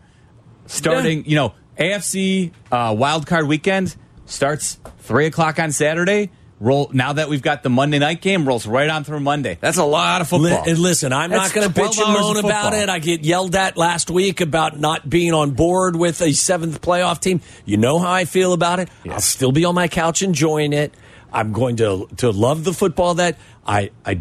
starting, 0.65 1.25
you 1.25 1.35
know, 1.35 1.53
AFC 1.77 2.51
uh, 2.71 2.93
wild 2.97 3.25
card 3.27 3.47
weekend 3.47 3.95
starts 4.25 4.79
three 4.99 5.25
o'clock 5.27 5.59
on 5.59 5.71
Saturday. 5.71 6.29
Roll 6.61 6.89
now 6.91 7.13
that 7.13 7.29
we've 7.29 7.41
got 7.41 7.63
the 7.63 7.69
Monday 7.69 7.99
night 7.99 8.21
game 8.21 8.45
rolls 8.45 8.67
right 8.67 8.89
on 8.89 9.05
through 9.05 9.21
Monday. 9.21 9.57
That's 9.61 9.77
a 9.77 9.85
lot 9.85 10.19
of 10.19 10.29
Li- 10.33 10.49
football. 10.49 10.69
and 10.69 10.79
listen, 10.79 11.13
I'm 11.13 11.29
That's 11.29 11.55
not 11.55 11.61
going 11.61 11.73
to 11.73 11.81
bitch 11.81 12.03
and 12.03 12.13
moan 12.13 12.37
about 12.37 12.73
it. 12.73 12.89
I 12.89 12.99
get 12.99 13.23
yelled 13.23 13.55
at 13.55 13.77
last 13.77 14.09
week 14.11 14.41
about 14.41 14.77
not 14.77 15.09
being 15.09 15.33
on 15.33 15.51
board 15.51 15.95
with 15.95 16.21
a 16.21 16.33
seventh 16.33 16.81
playoff 16.81 17.21
team. 17.21 17.39
You 17.63 17.77
know 17.77 17.97
how 17.97 18.11
I 18.11 18.25
feel 18.25 18.51
about 18.51 18.79
it. 18.79 18.89
I'll 19.09 19.21
still 19.21 19.53
be 19.53 19.63
on 19.63 19.73
my 19.73 19.87
couch 19.87 20.21
enjoying 20.21 20.73
it. 20.73 20.93
I'm 21.31 21.53
going 21.53 21.77
to 21.77 22.07
to 22.17 22.31
love 22.31 22.63
the 22.63 22.73
football 22.73 23.13
that 23.15 23.37
I 23.65 23.91
I 24.05 24.19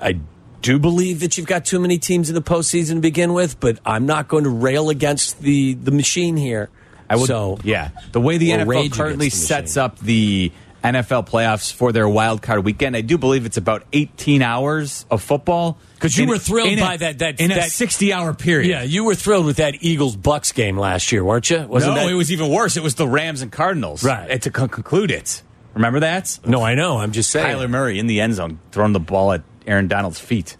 I 0.00 0.18
do 0.62 0.78
believe 0.78 1.20
that 1.20 1.36
you've 1.36 1.46
got 1.46 1.66
too 1.66 1.80
many 1.80 1.98
teams 1.98 2.30
in 2.30 2.34
the 2.34 2.42
postseason 2.42 2.94
to 2.94 3.00
begin 3.00 3.34
with, 3.34 3.60
but 3.60 3.78
I'm 3.84 4.06
not 4.06 4.28
going 4.28 4.44
to 4.44 4.50
rail 4.50 4.88
against 4.88 5.40
the 5.40 5.74
the 5.74 5.90
machine 5.90 6.36
here. 6.36 6.70
I 7.10 7.16
would, 7.16 7.26
so 7.26 7.58
yeah, 7.62 7.90
the 8.12 8.20
way 8.20 8.38
the 8.38 8.54
or 8.54 8.64
NFL 8.64 8.92
currently 8.92 9.26
the 9.26 9.36
sets 9.36 9.76
up 9.76 9.98
the 9.98 10.52
NFL 10.84 11.26
playoffs 11.26 11.72
for 11.72 11.92
their 11.92 12.06
wild 12.08 12.42
card 12.42 12.62
weekend, 12.64 12.94
I 12.94 13.00
do 13.00 13.16
believe 13.16 13.46
it's 13.46 13.56
about 13.56 13.84
18 13.94 14.42
hours 14.42 15.06
of 15.10 15.22
football. 15.22 15.78
Because 15.94 16.16
you 16.16 16.24
In- 16.24 16.28
were 16.28 16.38
thrilled 16.38 16.68
in 16.68 16.78
a- 16.78 16.82
by 16.82 16.96
that- 16.98 17.18
that- 17.20 17.40
in 17.40 17.50
a 17.50 17.62
60 17.70 18.12
hour 18.12 18.34
period. 18.34 18.68
Yeah, 18.68 18.82
you 18.82 19.02
were 19.04 19.14
thrilled 19.14 19.46
with 19.46 19.56
that 19.56 19.76
Eagles 19.80 20.14
Bucks 20.14 20.52
game 20.52 20.78
last 20.78 21.10
year, 21.10 21.24
weren't 21.24 21.48
you? 21.48 21.62
Wasn't 21.62 21.94
no, 21.94 22.02
that? 22.04 22.10
it 22.10 22.14
was 22.14 22.30
even 22.30 22.50
worse. 22.50 22.76
It 22.76 22.82
was 22.82 22.96
the 22.96 23.08
Rams 23.08 23.40
and 23.40 23.50
Cardinals. 23.50 24.04
Right. 24.04 24.30
And 24.30 24.42
to 24.42 24.50
con- 24.50 24.68
conclude 24.68 25.10
it. 25.10 25.42
Remember 25.72 26.00
that? 26.00 26.38
no, 26.46 26.62
I 26.62 26.74
know. 26.74 26.98
I'm 26.98 27.12
just 27.12 27.30
saying. 27.30 27.56
Kyler 27.56 27.68
Murray 27.70 27.98
in 27.98 28.06
the 28.06 28.20
end 28.20 28.34
zone, 28.34 28.58
throwing 28.70 28.92
the 28.92 29.00
ball 29.00 29.32
at 29.32 29.42
Aaron 29.66 29.88
Donald's 29.88 30.20
feet. 30.20 30.56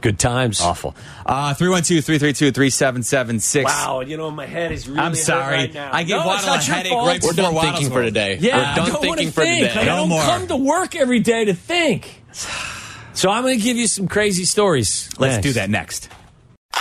Good 0.00 0.18
times. 0.18 0.60
Awful. 0.60 0.94
Uh, 1.26 1.54
312 1.54 2.04
332 2.04 2.52
3776. 2.52 3.64
Wow, 3.64 4.00
you 4.00 4.16
know 4.16 4.30
my 4.30 4.46
head 4.46 4.70
is 4.72 4.88
really. 4.88 5.00
I'm 5.00 5.12
hurt 5.12 5.16
sorry. 5.18 5.54
right 5.56 5.74
now. 5.74 5.90
I 5.92 6.02
gave 6.04 6.16
no, 6.16 6.26
Waddle 6.26 6.34
it's 6.34 6.46
not 6.46 6.62
a 6.62 6.66
your 6.66 6.76
headache 6.76 6.92
fault. 6.92 7.06
right 7.08 7.22
We're 7.22 7.30
before 7.30 7.44
done 7.44 7.54
Waddle's 7.54 7.74
thinking 7.74 7.92
for 7.92 8.02
today. 8.02 8.38
Yeah, 8.40 8.56
We're 8.56 8.62
I 8.62 8.74
done 8.76 8.88
don't 8.88 9.00
thinking 9.00 9.08
wanna 9.08 9.32
for 9.32 9.40
think. 9.42 9.68
today. 9.68 9.80
I 9.80 9.84
No 9.84 9.96
don't 9.96 10.08
more. 10.10 10.22
come 10.22 10.46
to 10.48 10.56
work 10.56 10.94
every 10.96 11.20
day 11.20 11.44
to 11.46 11.54
think. 11.54 12.22
So 13.14 13.30
I'm 13.30 13.42
going 13.42 13.58
to 13.58 13.64
give 13.64 13.76
you 13.76 13.88
some 13.88 14.06
crazy 14.06 14.44
stories. 14.44 15.10
Let's 15.18 15.36
Next. 15.38 15.42
do 15.42 15.52
that 15.54 15.68
next. 15.70 16.08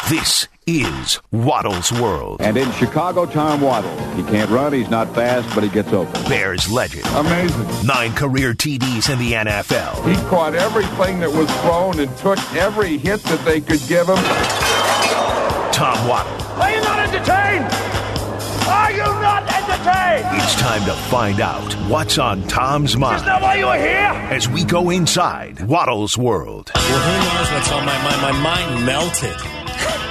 This 0.07 0.47
is 0.67 1.21
Waddle's 1.31 1.91
World. 1.93 2.41
And 2.41 2.57
in 2.57 2.69
Chicago, 2.73 3.25
Tom 3.25 3.61
Waddle. 3.61 3.97
He 4.15 4.23
can't 4.23 4.49
run, 4.49 4.73
he's 4.73 4.89
not 4.89 5.15
fast, 5.15 5.53
but 5.55 5.63
he 5.63 5.69
gets 5.69 5.93
open. 5.93 6.13
Bears 6.29 6.69
legend. 6.69 7.05
Amazing. 7.15 7.87
Nine 7.87 8.13
career 8.13 8.53
TDs 8.53 9.09
in 9.11 9.17
the 9.17 9.31
NFL. 9.31 10.05
He 10.07 10.15
caught 10.29 10.55
everything 10.55 11.19
that 11.21 11.31
was 11.31 11.49
thrown 11.61 11.99
and 11.99 12.15
took 12.17 12.37
every 12.53 12.97
hit 12.97 13.23
that 13.23 13.43
they 13.45 13.61
could 13.61 13.81
give 13.87 14.07
him. 14.07 14.17
Tom 15.71 16.07
Waddle. 16.07 16.33
Are 16.61 16.69
you 16.71 16.81
not 16.81 16.99
entertained? 16.99 17.65
Are 18.67 18.91
you 18.91 18.97
not 18.97 19.43
entertained? 19.43 20.41
It's 20.41 20.55
time 20.55 20.83
to 20.85 20.93
find 21.09 21.39
out 21.39 21.73
what's 21.89 22.17
on 22.17 22.45
Tom's 22.47 22.97
mind. 22.97 23.17
Is 23.17 23.23
that 23.23 23.41
why 23.41 23.55
you 23.55 23.67
are 23.67 23.77
here? 23.77 24.17
as 24.33 24.49
we 24.49 24.65
go 24.65 24.89
inside 24.89 25.61
Waddle's 25.61 26.17
World. 26.17 26.71
Well, 26.75 26.83
who 26.83 27.39
knows 27.39 27.51
what's 27.53 27.71
on 27.71 27.85
my 27.85 27.97
mind? 28.03 28.21
My 28.21 28.41
mind 28.41 28.85
melted 28.85 29.56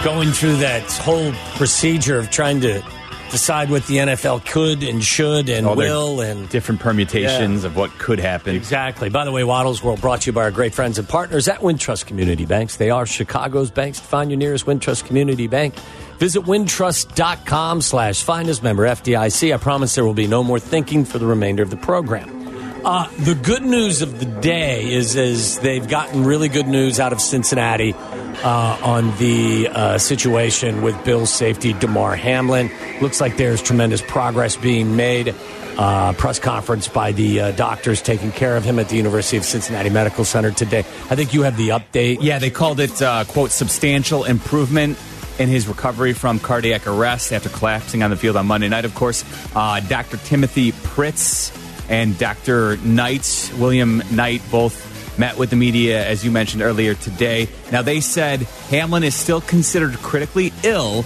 going 0.04 0.30
through 0.30 0.56
that 0.56 0.90
whole 0.92 1.32
procedure 1.56 2.18
of 2.18 2.30
trying 2.30 2.60
to 2.60 2.82
decide 3.30 3.68
what 3.70 3.84
the 3.86 3.96
NFL 3.96 4.46
could 4.46 4.84
and 4.84 5.02
should 5.02 5.48
and 5.48 5.66
All 5.66 5.74
will 5.74 6.20
and 6.20 6.48
different 6.48 6.80
permutations 6.80 7.62
Yeah. 7.62 7.68
of 7.68 7.76
what 7.76 7.90
could 7.98 8.20
happen. 8.20 8.54
Exactly. 8.54 9.08
By 9.08 9.24
the 9.24 9.32
way, 9.32 9.42
Waddle's 9.42 9.82
World 9.82 10.00
brought 10.00 10.20
to 10.22 10.26
you 10.26 10.32
by 10.32 10.42
our 10.44 10.52
great 10.52 10.72
friends 10.74 10.96
and 10.98 11.08
partners 11.08 11.48
at 11.48 11.58
Wintrust 11.60 12.06
Community 12.06 12.46
Banks. 12.46 12.76
They 12.76 12.90
are 12.90 13.04
Chicago's 13.04 13.70
banks. 13.72 13.98
Find 13.98 14.30
your 14.30 14.38
nearest 14.38 14.64
Wintrust 14.66 15.06
Community 15.06 15.48
Bank. 15.48 15.74
Visit 16.18 16.44
wintrust.com 16.44 17.82
slash 17.82 18.22
find 18.22 18.48
us 18.48 18.62
member 18.62 18.84
FDIC. 18.86 19.52
I 19.52 19.56
promise 19.58 19.96
there 19.96 20.04
will 20.04 20.14
be 20.14 20.28
no 20.28 20.44
more 20.44 20.60
thinking 20.60 21.04
for 21.04 21.18
the 21.18 21.26
remainder 21.26 21.62
of 21.64 21.70
the 21.70 21.76
program. 21.76 22.45
Uh, 22.86 23.10
the 23.18 23.34
good 23.34 23.64
news 23.64 24.00
of 24.00 24.20
the 24.20 24.26
day 24.40 24.92
is, 24.92 25.16
is 25.16 25.58
they've 25.58 25.88
gotten 25.88 26.22
really 26.22 26.48
good 26.48 26.68
news 26.68 27.00
out 27.00 27.12
of 27.12 27.20
Cincinnati 27.20 27.94
uh, 27.94 28.78
on 28.80 29.16
the 29.18 29.66
uh, 29.66 29.98
situation 29.98 30.82
with 30.82 31.04
Bill's 31.04 31.32
safety, 31.32 31.72
Damar 31.72 32.14
Hamlin. 32.14 32.70
Looks 33.00 33.20
like 33.20 33.36
there's 33.36 33.60
tremendous 33.60 34.00
progress 34.02 34.54
being 34.54 34.94
made. 34.94 35.34
Uh, 35.76 36.12
press 36.12 36.38
conference 36.38 36.86
by 36.86 37.10
the 37.10 37.40
uh, 37.40 37.50
doctors 37.50 38.00
taking 38.00 38.30
care 38.30 38.56
of 38.56 38.62
him 38.62 38.78
at 38.78 38.88
the 38.88 38.96
University 38.96 39.36
of 39.36 39.44
Cincinnati 39.44 39.90
Medical 39.90 40.24
Center 40.24 40.52
today. 40.52 40.78
I 41.10 41.16
think 41.16 41.34
you 41.34 41.42
have 41.42 41.56
the 41.56 41.70
update. 41.70 42.18
Yeah, 42.20 42.38
they 42.38 42.50
called 42.50 42.78
it, 42.78 43.02
uh, 43.02 43.24
quote, 43.24 43.50
substantial 43.50 44.22
improvement 44.22 44.96
in 45.40 45.48
his 45.48 45.66
recovery 45.66 46.12
from 46.12 46.38
cardiac 46.38 46.86
arrest 46.86 47.32
after 47.32 47.48
collapsing 47.48 48.04
on 48.04 48.10
the 48.10 48.16
field 48.16 48.36
on 48.36 48.46
Monday 48.46 48.68
night, 48.68 48.84
of 48.84 48.94
course. 48.94 49.24
Dr. 49.54 50.18
Timothy 50.18 50.70
Pritts 50.70 51.50
and 51.88 52.18
Dr. 52.18 52.76
Knight, 52.78 53.52
William 53.58 54.02
Knight, 54.10 54.42
both 54.50 55.18
met 55.18 55.38
with 55.38 55.50
the 55.50 55.56
media, 55.56 56.06
as 56.06 56.24
you 56.24 56.30
mentioned 56.30 56.62
earlier 56.62 56.94
today. 56.94 57.48
Now, 57.72 57.82
they 57.82 58.00
said 58.00 58.40
Hamlin 58.70 59.02
is 59.02 59.14
still 59.14 59.40
considered 59.40 59.94
critically 60.02 60.52
ill, 60.62 61.04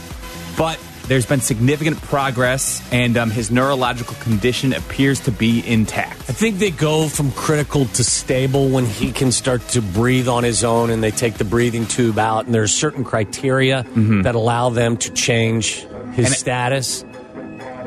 but 0.56 0.80
there's 1.06 1.26
been 1.26 1.40
significant 1.40 2.00
progress, 2.02 2.80
and 2.92 3.16
um, 3.16 3.30
his 3.30 3.50
neurological 3.50 4.14
condition 4.20 4.72
appears 4.72 5.18
to 5.20 5.32
be 5.32 5.66
intact. 5.66 6.18
I 6.28 6.32
think 6.32 6.58
they 6.58 6.70
go 6.70 7.08
from 7.08 7.32
critical 7.32 7.84
to 7.86 8.04
stable 8.04 8.68
when 8.68 8.86
he 8.86 9.10
can 9.10 9.32
start 9.32 9.60
to 9.68 9.82
breathe 9.82 10.28
on 10.28 10.44
his 10.44 10.62
own 10.62 10.90
and 10.90 11.02
they 11.02 11.10
take 11.10 11.34
the 11.34 11.44
breathing 11.44 11.86
tube 11.86 12.16
out. 12.18 12.46
And 12.46 12.54
there's 12.54 12.72
certain 12.72 13.02
criteria 13.02 13.84
that 14.22 14.34
allow 14.36 14.70
them 14.70 14.96
to 14.98 15.10
change 15.12 15.84
his 16.14 16.26
And- 16.26 16.34
status. 16.34 17.04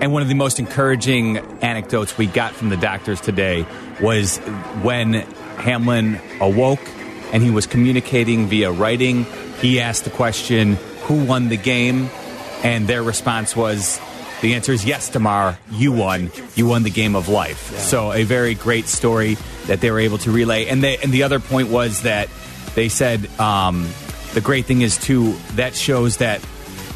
And 0.02 0.12
one 0.12 0.22
of 0.22 0.28
the 0.28 0.36
most 0.36 0.60
encouraging 0.60 1.38
anecdotes 1.62 2.18
we 2.18 2.28
got 2.28 2.54
from 2.54 2.70
the 2.70 2.78
doctors 2.78 3.22
today 3.22 3.66
was 4.02 4.38
when 4.82 5.14
Hamlin 5.14 6.20
awoke 6.42 6.82
and 7.32 7.42
he 7.42 7.50
was 7.50 7.66
communicating 7.68 8.48
via 8.48 8.72
writing. 8.72 9.26
He 9.60 9.80
asked 9.80 10.04
the 10.04 10.10
question, 10.10 10.76
Who 11.04 11.24
won 11.26 11.50
the 11.50 11.58
game? 11.58 12.10
And 12.64 12.88
their 12.88 13.04
response 13.04 13.56
was, 13.56 14.00
The 14.42 14.56
answer 14.56 14.72
is 14.72 14.86
yes, 14.86 15.10
Damar. 15.10 15.58
You 15.72 15.92
won. 15.92 16.32
You 16.56 16.68
won 16.68 16.84
the 16.84 16.90
game 16.90 17.16
of 17.16 17.30
life. 17.30 17.78
So, 17.78 18.12
a 18.12 18.24
very 18.24 18.56
great 18.56 18.88
story 18.88 19.38
that 19.68 19.82
they 19.82 19.90
were 19.92 20.00
able 20.00 20.18
to 20.20 20.32
relay. 20.32 20.68
And, 20.68 20.84
they, 20.84 20.98
and 20.98 21.12
the 21.12 21.24
other 21.24 21.40
point 21.40 21.70
was 21.70 22.02
that 22.02 22.30
they 22.76 22.90
said 22.90 23.28
um, 23.40 23.88
the 24.34 24.42
great 24.42 24.66
thing 24.66 24.82
is, 24.82 24.98
too, 24.98 25.34
that 25.56 25.76
shows 25.76 26.18
that 26.18 26.42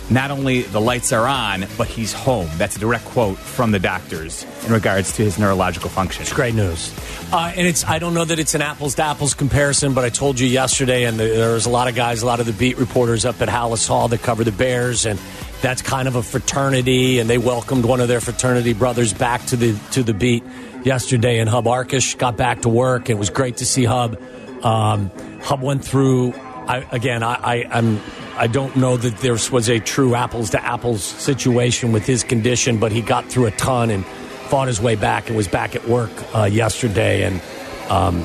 not 0.10 0.32
only 0.32 0.62
the 0.62 0.80
lights 0.80 1.12
are 1.12 1.28
on, 1.28 1.66
but 1.78 1.88
he's 1.88 2.14
home. 2.14 2.50
That's 2.58 2.76
a 2.76 2.80
direct 2.80 3.06
quote 3.06 3.38
from 3.38 3.72
the 3.72 3.80
doctors 3.80 4.46
in 4.66 4.72
regards 4.72 5.12
to 5.14 5.24
his 5.24 5.38
neurological 5.38 5.90
function. 5.90 6.22
It's 6.22 6.34
great 6.34 6.56
news. 6.56 6.94
Uh, 7.32 7.52
and 7.56 7.68
it's 7.68 7.84
I 7.84 8.00
don't 8.00 8.14
know 8.14 8.24
that 8.24 8.40
it's 8.40 8.56
an 8.56 8.62
apples 8.62 8.96
to 8.96 9.04
apples 9.04 9.34
comparison, 9.34 9.94
but 9.94 10.06
I 10.06 10.10
told 10.10 10.40
you 10.40 10.48
yesterday, 10.48 11.04
and 11.04 11.20
the, 11.20 11.26
there 11.26 11.54
was 11.54 11.66
a 11.66 11.70
lot 11.70 11.90
of 11.90 11.96
guys, 11.96 12.22
a 12.22 12.26
lot 12.26 12.40
of 12.40 12.46
the 12.46 12.54
beat 12.54 12.78
reporters 12.78 13.26
up 13.26 13.42
at 13.42 13.50
Halas 13.50 13.88
Hall 13.88 14.08
that 14.08 14.22
cover 14.22 14.44
the 14.44 14.52
Bears, 14.54 15.06
and 15.06 15.20
that's 15.62 15.82
kind 15.82 16.08
of 16.08 16.16
a 16.16 16.24
fraternity, 16.24 17.20
and 17.20 17.30
they 17.30 17.38
welcomed 17.38 17.84
one 17.84 18.00
of 18.00 18.08
their 18.08 18.22
fraternity 18.22 18.74
brothers 18.74 19.14
back 19.14 19.46
to 19.48 19.58
the 19.58 19.78
to 19.92 20.04
the 20.04 20.14
beat 20.14 20.44
yesterday, 20.84 21.40
and 21.40 21.50
Hub 21.50 21.66
Arkush 21.66 22.18
got 22.18 22.38
back 22.38 22.62
to 22.62 22.70
work. 22.70 23.10
It 23.10 23.18
was 23.18 23.30
great 23.30 23.58
to 23.58 23.66
see 23.66 23.84
Hub. 23.84 24.18
Um, 24.64 25.12
Hub 25.42 25.62
went 25.62 25.84
through. 25.84 26.34
I, 26.68 26.88
again, 26.92 27.24
I, 27.24 27.34
I, 27.34 27.66
I'm. 27.72 28.00
I 28.36 28.46
don't 28.46 28.76
know 28.76 28.98
that 28.98 29.18
there 29.18 29.34
was 29.34 29.68
a 29.68 29.80
true 29.80 30.14
apples 30.14 30.52
to 30.52 30.64
apples 30.64 31.04
situation 31.04 31.92
with 31.92 32.06
his 32.06 32.24
condition, 32.24 32.78
but 32.78 32.92
he 32.92 33.02
got 33.02 33.26
through 33.26 33.48
a 33.48 33.52
ton 33.52 33.90
and 33.90 34.06
fought 34.06 34.68
his 34.68 34.80
way 34.80 34.96
back 34.96 35.28
and 35.28 35.36
was 35.36 35.48
back 35.48 35.76
at 35.76 35.88
work 35.88 36.12
uh, 36.36 36.44
yesterday. 36.44 37.24
And 37.24 37.42
um, 37.90 38.24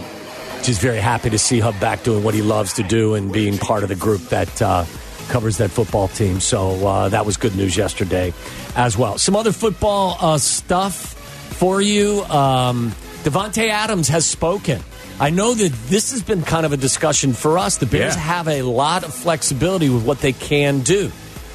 just 0.62 0.82
very 0.82 0.98
happy 0.98 1.30
to 1.30 1.38
see 1.38 1.60
Hub 1.60 1.78
back 1.80 2.02
doing 2.02 2.22
what 2.22 2.34
he 2.34 2.42
loves 2.42 2.74
to 2.74 2.82
do 2.82 3.14
and 3.14 3.32
being 3.32 3.56
part 3.56 3.82
of 3.84 3.88
the 3.88 3.96
group 3.96 4.20
that 4.28 4.60
uh, 4.60 4.84
covers 5.28 5.56
that 5.58 5.70
football 5.70 6.08
team. 6.08 6.40
So 6.40 6.86
uh, 6.86 7.08
that 7.08 7.24
was 7.24 7.36
good 7.36 7.56
news 7.56 7.76
yesterday 7.76 8.34
as 8.76 8.98
well. 8.98 9.18
Some 9.18 9.34
other 9.34 9.52
football 9.52 10.16
uh, 10.20 10.38
stuff 10.38 11.14
for 11.54 11.80
you. 11.80 12.22
Um, 12.24 12.90
Davante 13.22 13.68
Adams 13.68 14.08
has 14.08 14.28
spoken. 14.28 14.82
I 15.22 15.30
know 15.30 15.54
that 15.54 15.72
this 15.88 16.10
has 16.10 16.22
been 16.22 16.42
kind 16.42 16.66
of 16.66 16.72
a 16.72 16.76
discussion 16.76 17.32
for 17.32 17.56
us. 17.58 17.76
The 17.76 17.86
Bears 17.86 18.14
Yeah. 18.16 18.20
have 18.22 18.48
a 18.48 18.62
lot 18.62 19.04
of 19.04 19.14
flexibility 19.14 19.88
with 19.88 20.02
what 20.04 20.20
they 20.20 20.32
can 20.32 20.80
do. 20.80 21.12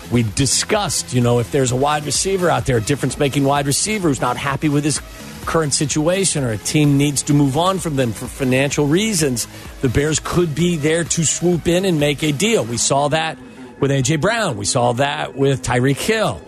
We 0.10 0.24
discussed, 0.24 1.14
you 1.14 1.20
know, 1.20 1.40
if 1.40 1.52
there's 1.52 1.74
a 1.74 1.76
wide 1.76 2.06
receiver 2.06 2.50
out 2.50 2.66
there, 2.66 2.78
a 2.78 2.82
difference 2.82 3.20
making 3.20 3.44
wide 3.44 3.68
receiver 3.68 4.08
who's 4.08 4.22
not 4.22 4.38
happy 4.38 4.70
with 4.70 4.86
his 4.86 5.02
current 5.46 5.74
situation 5.74 6.44
or 6.46 6.52
a 6.52 6.58
team 6.58 6.98
needs 6.98 7.22
to 7.24 7.34
move 7.34 7.58
on 7.58 7.80
from 7.80 7.98
them 7.98 8.14
for 8.14 8.26
financial 8.26 8.86
reasons, 8.88 9.48
the 9.82 9.90
Bears 9.90 10.20
could 10.24 10.56
be 10.56 10.78
there 10.78 11.04
to 11.04 11.26
swoop 11.26 11.68
in 11.68 11.84
and 11.84 12.00
make 12.00 12.24
a 12.24 12.32
deal. 12.32 12.64
We 12.64 12.78
saw 12.78 13.10
that 13.10 13.38
with 13.82 13.92
A.J. 13.92 14.16
Brown. 14.16 14.56
We 14.58 14.66
saw 14.66 14.94
that 14.94 15.36
with 15.36 15.62
Tyreek 15.62 15.98
Hill. 15.98 16.40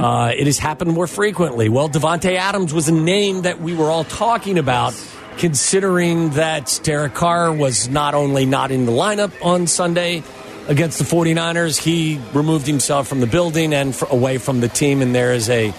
Uh, 0.00 0.32
it 0.34 0.46
has 0.46 0.58
happened 0.58 0.92
more 0.92 1.06
frequently. 1.08 1.68
Well, 1.68 1.88
Davante 1.88 2.36
Adams 2.36 2.72
was 2.72 2.88
a 2.88 2.92
name 2.94 3.42
that 3.42 3.60
we 3.60 3.74
were 3.74 3.90
all 3.90 4.04
talking 4.04 4.58
about 4.58 4.94
considering 5.38 6.30
that 6.30 6.80
Derek 6.82 7.14
Carr 7.14 7.52
was 7.52 7.88
not 7.88 8.14
only 8.14 8.44
not 8.44 8.70
in 8.70 8.84
the 8.86 8.92
lineup 8.92 9.32
on 9.44 9.66
Sunday 9.66 10.22
against 10.68 10.98
the 10.98 11.04
49ers, 11.04 11.78
he 11.82 12.20
removed 12.34 12.66
himself 12.66 13.08
from 13.08 13.20
the 13.20 13.26
building 13.26 13.72
and 13.72 13.96
away 14.10 14.38
from 14.38 14.60
the 14.60 14.68
team, 14.68 15.00
and 15.00 15.14
there 15.14 15.32
is 15.32 15.48
a 15.48 15.72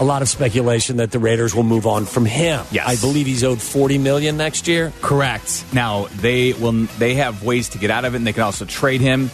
a 0.00 0.04
lot 0.04 0.22
of 0.22 0.28
speculation 0.28 0.96
that 0.96 1.12
the 1.12 1.20
Raiders 1.20 1.54
will 1.54 1.62
move 1.62 1.86
on 1.86 2.04
from 2.04 2.26
him. 2.26 2.66
Yes. 2.72 2.84
I 2.84 2.96
believe 3.00 3.26
he's 3.26 3.44
owed 3.44 3.62
40 3.62 3.98
million 3.98 4.36
next 4.36 4.66
year. 4.66 4.92
Correct. 5.00 5.64
Now 5.72 6.06
they 6.16 6.52
will. 6.52 6.72
They 6.98 7.14
have 7.14 7.44
ways 7.44 7.68
to 7.70 7.78
get 7.78 7.92
out 7.92 8.04
of 8.04 8.14
it, 8.14 8.16
and 8.16 8.26
they 8.26 8.32
can 8.32 8.42
also 8.42 8.64
trade 8.64 9.00
him. 9.00 9.30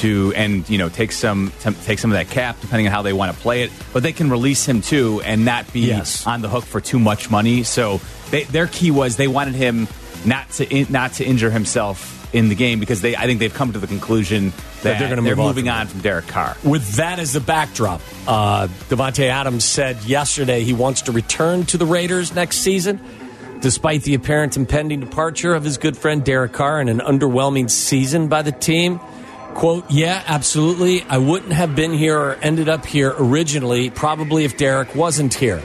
to 0.00 0.32
and 0.36 0.68
you 0.68 0.76
know 0.78 0.88
take 0.90 1.10
some 1.10 1.50
take 1.84 1.98
some 1.98 2.10
of 2.12 2.16
that 2.18 2.28
cap 2.28 2.56
depending 2.60 2.86
on 2.86 2.92
how 2.92 3.00
they 3.02 3.12
want 3.14 3.34
to 3.34 3.40
play 3.42 3.62
it. 3.62 3.70
But 3.94 4.02
they 4.02 4.12
can 4.12 4.30
release 4.30 4.64
him 4.66 4.80
too 4.82 5.22
and 5.24 5.44
not 5.44 5.72
be 5.72 5.80
Yes. 5.80 6.26
on 6.26 6.42
the 6.42 6.48
hook 6.48 6.64
for 6.64 6.80
too 6.82 6.98
much 6.98 7.30
money. 7.30 7.62
So 7.62 8.00
they, 8.30 8.44
their 8.44 8.66
key 8.66 8.90
was 8.90 9.16
they 9.16 9.28
wanted 9.28 9.54
him 9.54 9.88
not 10.24 10.50
to 10.52 10.68
in, 10.68 10.86
not 10.90 11.14
to 11.14 11.24
injure 11.24 11.50
himself 11.50 12.16
in 12.34 12.48
the 12.48 12.54
game 12.54 12.80
because 12.80 13.00
they 13.00 13.16
I 13.16 13.26
think 13.26 13.40
they've 13.40 13.52
come 13.52 13.72
to 13.72 13.78
the 13.78 13.86
conclusion 13.86 14.50
that, 14.50 14.82
they're 14.82 14.98
they're, 14.98 15.08
gonna 15.08 15.22
move 15.22 15.38
on 15.38 15.46
moving 15.46 15.66
from 15.66 15.74
on 15.74 15.86
from 15.86 16.00
Derek 16.00 16.26
Carr. 16.26 16.56
With 16.64 16.96
that 16.96 17.18
as 17.18 17.32
the 17.32 17.40
backdrop, 17.40 18.00
uh, 18.26 18.68
Davante 18.88 19.28
Adams 19.28 19.64
said 19.64 20.02
yesterday 20.04 20.62
he 20.62 20.72
wants 20.72 21.02
to 21.02 21.12
return 21.12 21.64
to 21.66 21.78
the 21.78 21.86
Raiders 21.86 22.34
next 22.34 22.58
season, 22.58 23.00
despite 23.60 24.02
the 24.02 24.14
apparent 24.14 24.56
impending 24.56 25.00
departure 25.00 25.54
of 25.54 25.64
his 25.64 25.78
good 25.78 25.96
friend 25.96 26.24
Derek 26.24 26.52
Carr 26.52 26.80
and 26.80 26.90
an 26.90 26.98
underwhelming 26.98 27.70
season 27.70 28.28
by 28.28 28.42
the 28.42 28.52
team. 28.52 29.00
Quote, 29.54 29.90
yeah, 29.90 30.22
absolutely. 30.26 31.02
I 31.04 31.16
wouldn't 31.16 31.52
have 31.52 31.74
been 31.74 31.94
here 31.94 32.18
or 32.18 32.34
ended 32.34 32.68
up 32.68 32.84
here 32.84 33.14
originally, 33.16 33.88
probably 33.88 34.44
if 34.44 34.58
Derek 34.58 34.94
wasn't 34.94 35.32
here. 35.32 35.62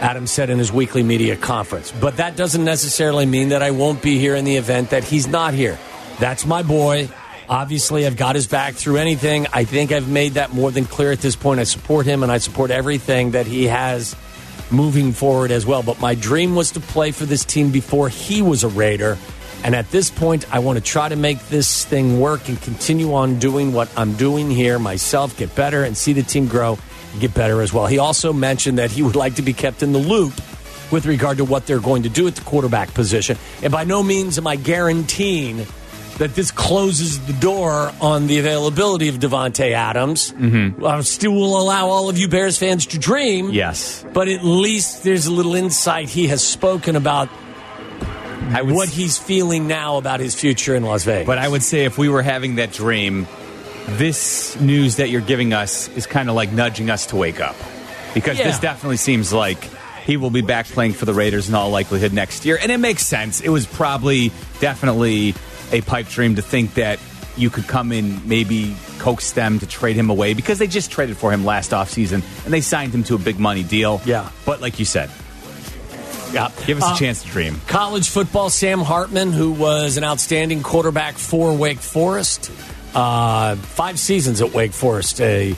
Adams 0.00 0.30
said 0.30 0.50
in 0.50 0.58
his 0.58 0.72
weekly 0.72 1.02
media 1.02 1.36
conference. 1.36 1.92
But 1.92 2.16
that 2.18 2.36
doesn't 2.36 2.64
necessarily 2.64 3.26
mean 3.26 3.50
that 3.50 3.62
I 3.62 3.70
won't 3.70 4.02
be 4.02 4.18
here 4.18 4.34
in 4.34 4.44
the 4.44 4.56
event 4.56 4.90
that 4.90 5.04
he's 5.04 5.26
not 5.26 5.54
here. 5.54 5.78
That's 6.18 6.44
my 6.46 6.62
boy. 6.62 7.08
Obviously, 7.48 8.06
I've 8.06 8.16
got 8.16 8.34
his 8.34 8.46
back 8.46 8.74
through 8.74 8.96
anything. 8.96 9.46
I 9.52 9.64
think 9.64 9.92
I've 9.92 10.08
made 10.08 10.34
that 10.34 10.52
more 10.52 10.70
than 10.70 10.84
clear 10.84 11.12
at 11.12 11.20
this 11.20 11.36
point. 11.36 11.60
I 11.60 11.64
support 11.64 12.06
him 12.06 12.22
and 12.22 12.32
I 12.32 12.38
support 12.38 12.70
everything 12.70 13.32
that 13.32 13.46
he 13.46 13.66
has 13.66 14.16
moving 14.70 15.12
forward 15.12 15.50
as 15.50 15.66
well. 15.66 15.82
But 15.82 16.00
my 16.00 16.14
dream 16.14 16.54
was 16.54 16.72
to 16.72 16.80
play 16.80 17.10
for 17.10 17.26
this 17.26 17.44
team 17.44 17.70
before 17.70 18.08
he 18.08 18.42
was 18.42 18.64
a 18.64 18.68
Raider. 18.68 19.18
And 19.62 19.74
at 19.74 19.90
this 19.90 20.10
point, 20.10 20.52
I 20.52 20.58
want 20.58 20.78
to 20.78 20.84
try 20.84 21.08
to 21.08 21.16
make 21.16 21.40
this 21.48 21.84
thing 21.84 22.20
work 22.20 22.48
and 22.48 22.60
continue 22.60 23.14
on 23.14 23.38
doing 23.38 23.72
what 23.72 23.90
I'm 23.96 24.14
doing 24.14 24.50
here 24.50 24.78
myself, 24.78 25.36
get 25.36 25.54
better, 25.54 25.84
and 25.84 25.96
see 25.96 26.12
the 26.12 26.22
team 26.22 26.46
grow 26.46 26.78
get 27.20 27.34
better 27.34 27.62
as 27.62 27.72
well. 27.72 27.86
He 27.86 27.98
also 27.98 28.32
mentioned 28.32 28.78
that 28.78 28.90
he 28.90 29.02
would 29.02 29.16
like 29.16 29.36
to 29.36 29.42
be 29.42 29.52
kept 29.52 29.82
in 29.82 29.92
the 29.92 29.98
loop 29.98 30.34
with 30.90 31.06
regard 31.06 31.38
to 31.38 31.44
what 31.44 31.66
they're 31.66 31.80
going 31.80 32.04
to 32.04 32.08
do 32.08 32.26
at 32.26 32.34
the 32.34 32.42
quarterback 32.42 32.92
position. 32.94 33.36
And 33.62 33.72
by 33.72 33.84
no 33.84 34.02
means 34.02 34.38
am 34.38 34.46
I 34.46 34.56
guaranteeing 34.56 35.66
that 36.18 36.34
this 36.34 36.50
closes 36.52 37.24
the 37.26 37.32
door 37.32 37.92
on 38.00 38.28
the 38.28 38.38
availability 38.38 39.08
of 39.08 39.16
Davante 39.16 39.72
Adams. 39.72 40.32
Mm-hmm. 40.32 40.84
I 40.84 41.00
still 41.00 41.32
will 41.32 41.60
allow 41.60 41.88
all 41.88 42.08
of 42.08 42.18
you 42.18 42.28
Bears 42.28 42.56
fans 42.56 42.86
to 42.86 42.98
dream. 42.98 43.50
Yes. 43.50 44.04
But 44.12 44.28
at 44.28 44.44
least 44.44 45.02
there's 45.02 45.26
a 45.26 45.32
little 45.32 45.56
insight. 45.56 46.08
He 46.08 46.28
has 46.28 46.46
spoken 46.46 46.94
about 46.94 47.28
would 48.52 48.74
what 48.74 48.88
he's 48.88 49.18
feeling 49.18 49.66
now 49.66 49.96
about 49.96 50.20
his 50.20 50.34
future 50.34 50.74
in 50.74 50.84
Las 50.84 51.04
Vegas. 51.04 51.26
But 51.26 51.38
I 51.38 51.48
would 51.48 51.62
say 51.62 51.84
if 51.84 51.98
we 51.98 52.08
were 52.08 52.22
having 52.22 52.56
that 52.56 52.72
dream, 52.72 53.26
this 53.86 54.58
news 54.60 54.96
that 54.96 55.10
you're 55.10 55.20
giving 55.20 55.52
us 55.52 55.88
is 55.88 56.06
kind 56.06 56.28
of 56.28 56.34
like 56.34 56.52
nudging 56.52 56.90
us 56.90 57.06
to 57.06 57.16
wake 57.16 57.40
up. 57.40 57.56
Because 58.14 58.38
Yeah. 58.38 58.44
this 58.46 58.58
definitely 58.58 58.96
seems 58.96 59.32
like 59.32 59.68
he 60.06 60.16
will 60.16 60.30
be 60.30 60.42
back 60.42 60.66
playing 60.66 60.92
for 60.94 61.04
the 61.04 61.14
Raiders 61.14 61.48
in 61.48 61.54
all 61.54 61.70
likelihood 61.70 62.12
next 62.12 62.44
year. 62.44 62.58
And 62.60 62.70
it 62.70 62.78
makes 62.78 63.04
sense. 63.06 63.40
It 63.40 63.48
was 63.48 63.66
probably 63.66 64.32
definitely 64.60 65.34
a 65.72 65.80
pipe 65.80 66.08
dream 66.08 66.36
to 66.36 66.42
think 66.42 66.74
that 66.74 66.98
you 67.36 67.50
could 67.50 67.66
come 67.66 67.90
in, 67.90 68.20
maybe 68.28 68.76
coax 69.00 69.32
them 69.32 69.58
to 69.58 69.66
trade 69.66 69.96
him 69.96 70.08
away 70.08 70.34
because 70.34 70.58
they 70.58 70.68
just 70.68 70.90
traded 70.92 71.16
for 71.16 71.32
him 71.32 71.44
last 71.44 71.72
offseason 71.72 72.22
and 72.44 72.52
they 72.54 72.60
signed 72.60 72.94
him 72.94 73.02
to 73.04 73.16
a 73.16 73.18
big 73.18 73.40
money 73.40 73.64
deal. 73.64 74.00
Yeah. 74.04 74.28
But 74.46 74.60
like 74.60 74.78
you 74.78 74.84
said, 74.84 75.10
yeah. 76.32 76.50
give 76.66 76.78
us 76.78 76.84
Uh, 76.84 76.94
a 76.94 76.98
chance 76.98 77.22
to 77.22 77.28
dream. 77.28 77.60
College 77.66 78.08
football, 78.08 78.50
Sam 78.50 78.80
Hartman, 78.80 79.32
who 79.32 79.50
was 79.50 79.96
an 79.96 80.04
outstanding 80.04 80.62
quarterback 80.62 81.18
for 81.18 81.52
Wake 81.54 81.80
Forest, 81.80 82.50
uh, 82.94 83.56
five 83.56 83.98
seasons 83.98 84.40
at 84.40 84.52
Wake 84.52 84.72
Forest, 84.72 85.20
a 85.20 85.56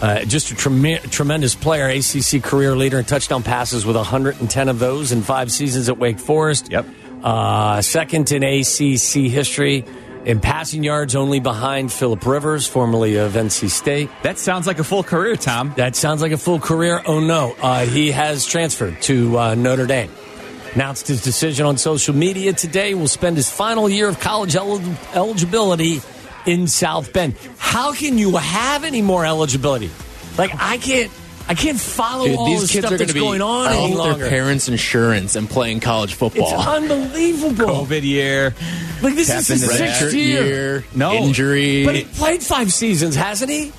uh, 0.00 0.24
just 0.24 0.50
a 0.50 0.56
trem- 0.56 0.98
tremendous 1.10 1.54
player, 1.54 1.86
ACC 1.86 2.42
career 2.42 2.74
leader 2.74 2.98
in 2.98 3.04
touchdown 3.04 3.42
passes 3.42 3.86
with 3.86 3.94
110 3.94 4.68
of 4.68 4.78
those 4.80 5.12
in 5.12 5.22
five 5.22 5.52
seasons 5.52 5.88
at 5.88 5.96
Wake 5.96 6.18
Forest. 6.18 6.70
Yep. 6.72 6.86
Uh, 7.22 7.80
second 7.82 8.32
in 8.32 8.42
ACC 8.42 9.30
history 9.30 9.84
in 10.24 10.40
passing 10.40 10.82
yards, 10.82 11.14
only 11.14 11.38
behind 11.38 11.92
Philip 11.92 12.24
Rivers, 12.26 12.66
formerly 12.66 13.16
of 13.16 13.34
NC 13.34 13.70
State. 13.70 14.10
That 14.22 14.38
sounds 14.38 14.66
like 14.66 14.80
a 14.80 14.84
full 14.84 15.04
career, 15.04 15.36
Tom. 15.36 15.72
That 15.76 15.94
sounds 15.94 16.20
like 16.20 16.32
a 16.32 16.38
full 16.38 16.58
career. 16.58 17.00
Oh 17.06 17.20
no, 17.20 17.54
uh, 17.60 17.86
he 17.86 18.10
has 18.10 18.44
transferred 18.44 19.00
to 19.02 19.38
uh, 19.38 19.54
Notre 19.54 19.86
Dame. 19.86 20.10
Announced 20.74 21.06
his 21.06 21.22
decision 21.22 21.66
on 21.66 21.76
social 21.76 22.14
media 22.14 22.52
today. 22.52 22.94
Will 22.94 23.06
spend 23.06 23.36
his 23.36 23.50
final 23.50 23.88
year 23.88 24.08
of 24.08 24.18
college 24.18 24.56
el- 24.56 24.80
eligibility 25.14 26.00
in 26.46 26.66
South 26.66 27.12
Bend. 27.12 27.34
How 27.58 27.92
can 27.92 28.18
you 28.18 28.36
have 28.36 28.84
any 28.84 29.02
more 29.02 29.24
eligibility? 29.26 29.90
Like 30.38 30.52
I 30.58 30.78
can't, 30.78 31.10
I 31.48 31.54
can't 31.54 31.78
follow 31.80 32.26
Dude, 32.26 32.36
all 32.36 32.46
these 32.46 32.62
the 32.62 32.68
kids 32.68 32.86
stuff 32.86 32.92
are 32.94 32.98
that's 32.98 33.12
be 33.12 33.20
going 33.20 33.42
on 33.42 33.72
any 33.72 33.92
off 33.92 33.98
longer. 33.98 34.18
their 34.18 34.30
parents' 34.30 34.68
insurance 34.68 35.34
and 35.36 35.48
playing 35.50 35.80
college 35.80 36.14
football. 36.14 36.44
It's 36.44 36.52
football. 36.52 36.74
unbelievable. 36.76 37.66
COVID 37.86 38.02
year. 38.02 38.54
Like 39.02 39.14
this 39.16 39.28
is 39.28 39.46
Tap 39.48 39.56
his 39.58 39.76
sixth 39.76 40.14
year. 40.14 40.44
year, 40.44 40.84
No. 40.94 41.12
injury. 41.14 41.84
But 41.84 41.96
he 41.96 42.04
played 42.04 42.42
five 42.42 42.72
seasons, 42.72 43.16
hasn't 43.16 43.50
he? 43.50 43.72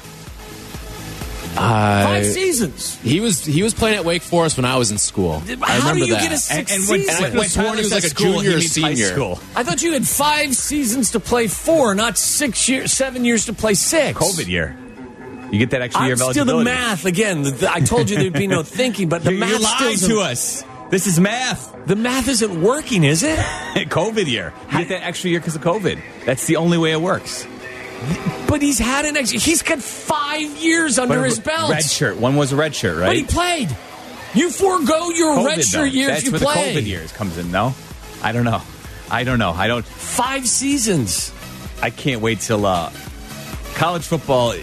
Uh, 1.56 2.04
Five 2.06 2.26
seasons. 2.26 3.00
He 3.02 3.20
was 3.20 3.46
he 3.46 3.64
was 3.64 3.74
playing 3.74 3.98
at 3.98 4.06
Wake 4.06 4.22
Forest 4.22 4.58
when 4.58 4.66
I 4.66 4.78
was 4.78 4.92
in 4.92 4.98
school. 4.98 5.42
I 5.62 5.80
How 5.80 5.94
do 5.94 6.00
you 6.00 6.08
that. 6.14 6.22
get 6.22 6.32
a 6.32 6.38
sixth 6.38 6.74
And, 6.74 6.82
and 6.82 6.90
when, 6.90 7.02
season? 7.02 7.24
when, 7.24 7.66
when 7.68 7.78
he 7.78 7.84
was 7.84 7.92
like 7.92 8.04
a 8.04 8.10
school, 8.10 8.42
junior 8.42 8.50
he 8.52 8.56
or 8.56 8.60
high 8.60 8.66
senior. 8.94 9.08
School. 9.14 9.40
I 9.56 9.64
thought 9.64 9.82
you 9.82 9.94
had 9.94 10.08
five 10.08 10.56
seasons 10.56 11.12
to 11.12 11.20
play 11.20 11.48
four, 11.48 11.94
not 11.96 12.18
six 12.18 12.68
years, 12.68 12.92
seven 12.92 13.24
years 13.26 13.46
to 13.46 13.54
play 13.54 13.74
six. 13.76 14.18
COVID 14.18 14.48
year. 14.48 14.78
You 15.52 15.60
get 15.60 15.70
that 15.72 15.82
extra 15.84 16.06
year 16.06 16.16
I'm 16.16 16.22
of 16.22 16.32
still 16.32 16.46
the 16.46 16.64
math 16.64 17.06
again. 17.06 17.44
the- 17.44 17.52
the- 17.52 17.72
I 17.72 17.80
told 17.82 18.10
you 18.10 18.18
there'd 18.18 18.34
be 18.34 18.48
no 18.48 18.64
thinking, 18.80 19.08
but 19.10 19.24
the 19.24 19.34
You, 19.34 19.40
math 19.40 19.50
you 19.52 19.56
still 19.66 19.86
lied 19.88 19.94
isn't- 19.94 20.10
to 20.10 20.20
us. 20.22 20.64
This 20.90 21.08
is 21.08 21.20
math. 21.20 21.72
The 21.88 21.96
math 21.96 22.28
isn't 22.28 22.62
working, 22.62 23.04
is 23.04 23.24
it? 23.24 23.38
COVID 23.90 24.28
year. 24.28 24.54
You 24.72 24.80
get 24.80 24.90
that 24.90 25.04
extra 25.04 25.30
year 25.30 25.40
because 25.40 25.56
of 25.56 25.62
COVID. 25.62 26.00
That's 26.26 26.46
the 26.48 26.58
only 26.58 26.78
way 26.78 26.92
it 26.92 27.02
works. 27.02 27.48
But 28.48 28.62
he's 28.62 28.80
had 28.80 29.06
an 29.06 29.18
extra. 29.18 29.40
He's 29.40 29.62
got 29.64 29.80
five 29.82 30.58
years 30.58 31.00
under 31.00 31.18
But 31.18 31.26
his 31.26 31.40
belt. 31.40 31.72
Red 31.72 31.84
shirt. 31.84 32.18
One 32.18 32.36
was 32.36 32.52
a 32.52 32.56
red 32.56 32.76
shirt, 32.76 32.98
right? 32.98 33.08
But 33.08 33.16
he 33.16 33.24
played. 33.24 33.76
You 34.36 34.50
forego 34.50 35.10
your 35.10 35.36
COVID, 35.38 35.46
red 35.46 35.58
though. 35.60 35.62
shirt 35.64 35.92
years 35.92 36.08
That's 36.10 36.24
you 36.26 36.32
where 36.32 36.40
play. 36.42 36.74
the 36.74 36.80
COVID 36.82 36.86
years 36.88 37.12
comes 37.12 37.38
in. 37.38 37.52
No, 37.52 37.74
I 38.22 38.32
don't 38.32 38.46
know. 38.46 38.62
I 39.10 39.24
don't 39.24 39.40
know. 39.40 39.52
I 39.52 39.68
don't. 39.68 39.86
Five 39.86 40.48
seasons. 40.48 41.32
I 41.82 41.90
can't 41.90 42.22
wait 42.22 42.40
till 42.40 42.66
uh, 42.66 42.92
college 43.76 44.04
football. 44.04 44.54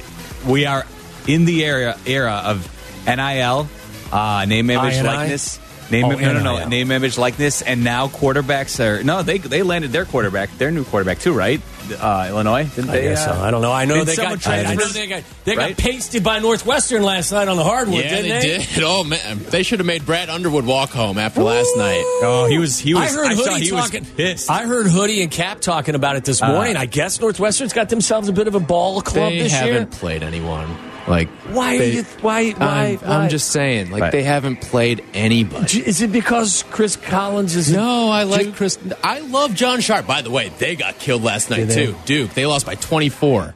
We 0.47 0.67
are 0.67 0.87
in 1.27 1.45
the 1.45 1.65
era 1.65 1.97
era 2.07 2.43
of 2.47 2.67
NIL, 3.07 3.69
uh, 4.13 4.45
name, 4.47 4.71
image, 4.71 4.95
INI? 4.95 5.05
likeness. 5.05 5.59
Name, 5.91 6.05
Oh, 6.05 6.11
no, 6.11 6.33
no, 6.35 6.43
no, 6.43 6.69
name, 6.69 6.93
image, 6.93 7.19
likeness, 7.19 7.63
and 7.63 7.83
now 7.83 8.07
quarterbacks 8.07 8.79
are 8.79 9.03
no. 9.03 9.23
They 9.25 9.39
they 9.39 9.63
landed 9.65 9.91
their 9.91 10.05
quarterback, 10.05 10.57
their 10.57 10.71
new 10.71 10.85
quarterback 10.85 11.19
too, 11.19 11.33
right? 11.33 11.61
Uh, 11.93 12.27
Illinois, 12.29 12.65
didn't 12.65 12.91
I 12.91 12.93
they? 12.97 13.03
guess 13.03 13.27
uh, 13.27 13.35
so. 13.37 13.43
I 13.43 13.51
don't 13.51 13.63
know. 13.63 13.73
I 13.73 13.85
know 13.85 14.05
they 14.05 14.17
got. 14.17 14.33
I, 14.33 14.37
transfer? 14.37 14.75
know 14.77 14.89
they 14.89 15.07
got. 15.07 15.23
They 15.45 15.57
Right? 15.57 15.77
got 15.77 15.79
pasted 15.83 16.23
by 16.25 16.39
Northwestern 16.39 17.03
last 17.03 17.33
night 17.33 17.49
on 17.49 17.57
the 17.57 17.65
hardwood, 17.65 18.05
yeah, 18.05 18.11
didn't 18.23 18.41
they 18.41 18.59
did. 18.59 18.83
Oh 18.85 19.05
man, 19.05 19.39
they 19.51 19.63
should 19.63 19.79
have 19.81 19.87
made 19.87 20.05
Brad 20.07 20.29
Underwood 20.31 20.65
walk 20.65 20.91
home 20.91 21.19
after 21.19 21.43
last 21.43 21.77
night. 21.77 22.03
Oh, 22.23 22.47
he 22.49 22.59
was. 22.59 22.79
He 22.79 22.95
was. 22.95 23.03
I 23.03 23.07
heard 23.15 23.37
saw 23.37 23.53
Hoodie 23.53 23.65
he 23.65 23.71
talking. 23.71 24.05
pissed. 24.05 24.51
I 24.51 24.67
heard 24.67 24.87
Hoodie 24.87 25.23
and 25.23 25.31
Kap 25.31 25.61
talking 25.61 25.95
about 25.95 26.17
it 26.17 26.25
this 26.25 26.43
morning. 26.43 26.77
I 26.77 26.87
guess 26.87 27.21
Northwestern's 27.21 27.73
got 27.73 27.89
themselves 27.89 28.29
a 28.29 28.33
bit 28.33 28.47
of 28.49 28.55
a 28.55 28.61
ball 28.61 29.01
club 29.01 29.31
They 29.33 29.41
this 29.41 29.53
haven't 29.53 29.73
year. 29.75 29.87
played 29.87 30.23
anyone. 30.23 30.77
Like 31.09 31.29
Why 31.53 31.79
are 31.79 31.83
you? 31.83 32.03
Why? 32.21 32.51
Why? 32.51 32.83
I'm, 32.83 32.97
why? 32.99 33.15
I'm 33.17 33.29
just 33.31 33.51
saying, 33.51 33.91
like 33.91 34.03
Right. 34.03 34.13
they 34.13 34.23
haven't 34.23 34.61
played 34.61 35.05
anybody. 35.15 35.81
Is 35.81 36.03
it 36.03 36.13
because 36.13 36.63
Chris 36.71 36.97
Collins 36.97 37.57
is? 37.57 37.73
No, 37.73 38.11
I 38.11 38.25
like 38.25 38.47
Duke? 38.47 38.57
Chris. 38.57 38.79
I 39.03 39.21
love 39.21 39.55
John 39.55 39.81
Sharp. 39.81 40.07
By 40.07 40.23
the 40.23 40.31
way, 40.31 40.51
they 40.59 40.77
got 40.77 40.99
killed 40.99 41.23
last 41.23 41.51
night 41.51 41.57
Did 41.61 41.69
they? 41.71 41.87
too. 41.87 41.97
Duke. 42.05 42.35
They 42.35 42.47
lost 42.47 42.67
by 42.67 42.75
24 42.75 43.55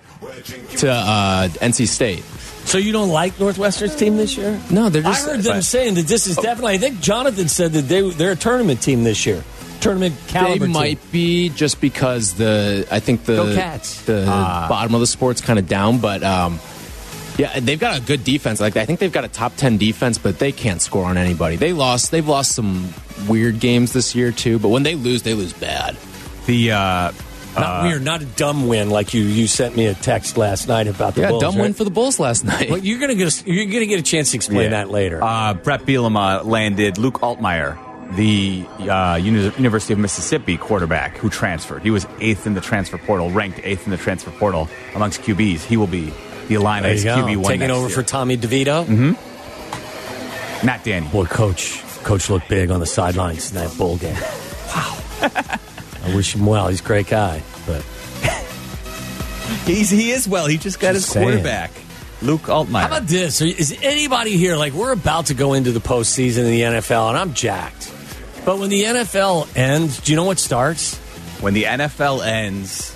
to 0.78 0.90
uh, 0.90 1.48
NC 1.48 1.86
State. 1.86 2.22
So 2.64 2.78
you 2.78 2.92
don't 2.92 3.10
like 3.10 3.38
Northwestern's 3.38 3.94
team 3.94 4.16
this 4.16 4.36
year? 4.38 4.58
No, 4.70 4.88
they're 4.88 5.02
just. 5.02 5.26
I 5.26 5.30
heard 5.30 5.40
them 5.40 5.60
saying 5.60 5.94
that 5.94 6.06
this 6.06 6.26
is 6.26 6.36
definitely. 6.36 6.74
I 6.74 6.78
think 6.78 7.00
Jonathan 7.00 7.48
said 7.48 7.72
that 7.72 7.82
they 7.82 8.08
they're 8.10 8.32
a 8.32 8.36
tournament 8.36 8.80
team 8.82 9.04
this 9.04 9.26
year. 9.26 9.44
Tournament 9.80 10.14
caliber. 10.28 10.52
They 10.52 10.58
caliber. 10.58 10.66
might 10.72 11.00
team. 11.02 11.10
be 11.12 11.48
just 11.50 11.80
because 11.82 12.32
the 12.34 12.86
I 12.90 13.00
think 13.00 13.24
the 13.26 13.36
Go 13.36 13.54
Cats. 13.54 14.00
the 14.06 14.24
bottom 14.24 14.94
of 14.94 15.00
the 15.02 15.06
sport's 15.06 15.42
kind 15.42 15.58
of 15.58 15.68
down, 15.68 15.98
but 15.98 16.22
um, 16.22 16.58
yeah, 17.38 17.58
they've 17.60 17.80
got 17.80 17.98
a 17.98 18.02
good 18.02 18.24
defense. 18.24 18.60
Like 18.60 18.76
I 18.76 18.84
think 18.86 19.00
they've 19.00 19.12
got 19.12 19.24
a 19.24 19.28
top 19.28 19.56
ten 19.56 19.76
defense, 19.78 20.18
but 20.18 20.38
they 20.38 20.52
can't 20.52 20.80
score 20.80 21.04
on 21.06 21.16
anybody. 21.16 21.56
They 21.56 21.72
lost. 21.72 22.10
They've 22.10 22.26
lost 22.26 22.52
some 22.52 22.92
weird 23.28 23.60
games 23.60 23.92
this 23.92 24.14
year 24.14 24.32
too. 24.32 24.58
But 24.58 24.68
when 24.68 24.82
they 24.82 24.94
lose, 24.94 25.22
they 25.22 25.34
lose 25.34 25.52
bad. 25.52 25.96
the 26.46 26.72
uh, 26.72 27.12
Not 27.56 27.82
weird, 27.84 28.02
not 28.02 28.20
a 28.22 28.24
dumb 28.26 28.66
win 28.68 28.90
like 28.90 29.14
you 29.14 29.22
you 29.22 29.46
sent 29.46 29.76
me 29.76 29.86
a 29.86 29.94
text 29.94 30.36
last 30.36 30.68
night 30.68 30.86
about 30.88 31.14
the 31.14 31.22
Yeah, 31.22 31.28
Bulls. 31.30 31.42
dumb 31.42 31.54
right? 31.56 31.62
win 31.62 31.74
for 31.74 31.84
the 31.84 31.90
Bulls 31.90 32.18
last 32.18 32.44
night. 32.44 32.68
Well, 32.70 32.78
you're 32.78 32.98
gonna 32.98 33.14
get 33.14 33.28
a, 33.46 33.50
you're 33.50 33.66
gonna 33.66 33.86
get 33.86 33.98
a 34.00 34.02
chance 34.02 34.30
to 34.32 34.36
explain 34.36 34.64
Yeah. 34.64 34.68
that 34.70 34.90
later. 34.90 35.22
Uh, 35.22 35.54
Brett 35.54 35.82
Bielema 35.82 36.44
landed 36.44 36.98
Luke 36.98 37.20
Altmaier, 37.20 37.78
the 38.16 38.66
uh, 38.90 39.16
University 39.16 39.92
of 39.92 39.98
Mississippi 39.98 40.56
quarterback 40.56 41.16
who 41.18 41.30
transferred. 41.30 41.82
He 41.82 41.90
was 41.90 42.06
eighth 42.20 42.46
in 42.46 42.54
the 42.54 42.60
transfer 42.60 42.98
portal, 42.98 43.30
ranked 43.30 43.60
eighth 43.64 43.86
in 43.86 43.90
the 43.92 43.96
transfer 43.96 44.30
portal 44.32 44.68
amongst 44.94 45.22
QBs. 45.22 45.62
He 45.64 45.76
will 45.76 45.86
be 45.86 46.12
the 46.48 46.54
Illini's. 46.54 47.04
QB 47.04 47.36
one 47.36 47.44
Taking 47.52 47.70
over 47.70 47.88
year. 47.88 47.96
for 47.96 48.02
Tommy 48.02 48.36
DeVito. 48.36 48.84
Mm-hmm. 48.86 50.66
Not 50.66 50.82
Danny. 50.84 51.06
Boy, 51.08 51.24
coach, 51.26 51.82
coach 52.04 52.30
looked 52.30 52.48
big 52.48 52.70
on 52.70 52.80
the 52.80 52.86
sidelines 52.86 53.50
in 53.50 53.56
that 53.58 53.76
bowl 53.76 53.96
game. 53.98 54.14
Wow. 54.14 54.98
I 55.22 56.14
wish 56.14 56.34
him 56.34 56.46
well. 56.46 56.68
He's 56.68 56.80
a 56.80 56.84
great 56.84 57.06
guy, 57.06 57.42
but 57.66 57.82
He's, 59.66 59.90
he 59.90 60.10
is 60.10 60.28
well. 60.28 60.46
He 60.46 60.56
just 60.58 60.80
got 60.80 60.92
Just 60.94 61.06
his 61.06 61.12
saying. 61.12 61.26
quarterback, 61.26 61.70
Luke 62.22 62.42
Altmaier. 62.42 62.80
How 62.82 62.86
about 62.88 63.06
this? 63.06 63.40
Is 63.40 63.76
anybody 63.82 64.36
here 64.36 64.56
like 64.56 64.72
we're 64.72 64.92
about 64.92 65.26
to 65.26 65.34
go 65.34 65.52
into 65.54 65.72
the 65.72 65.80
postseason 65.80 66.38
in 66.40 66.46
the 66.50 66.60
NFL, 66.62 67.08
and 67.10 67.18
I'm 67.18 67.34
jacked. 67.34 67.90
But 68.44 68.58
when 68.58 68.68
the 68.70 68.82
NFL 68.84 69.54
ends, 69.56 70.00
do 70.00 70.12
you 70.12 70.16
know 70.16 70.24
what 70.24 70.38
starts? 70.38 70.96
when 71.40 71.52
the 71.52 71.64
NFL 71.64 72.24
ends, 72.26 72.93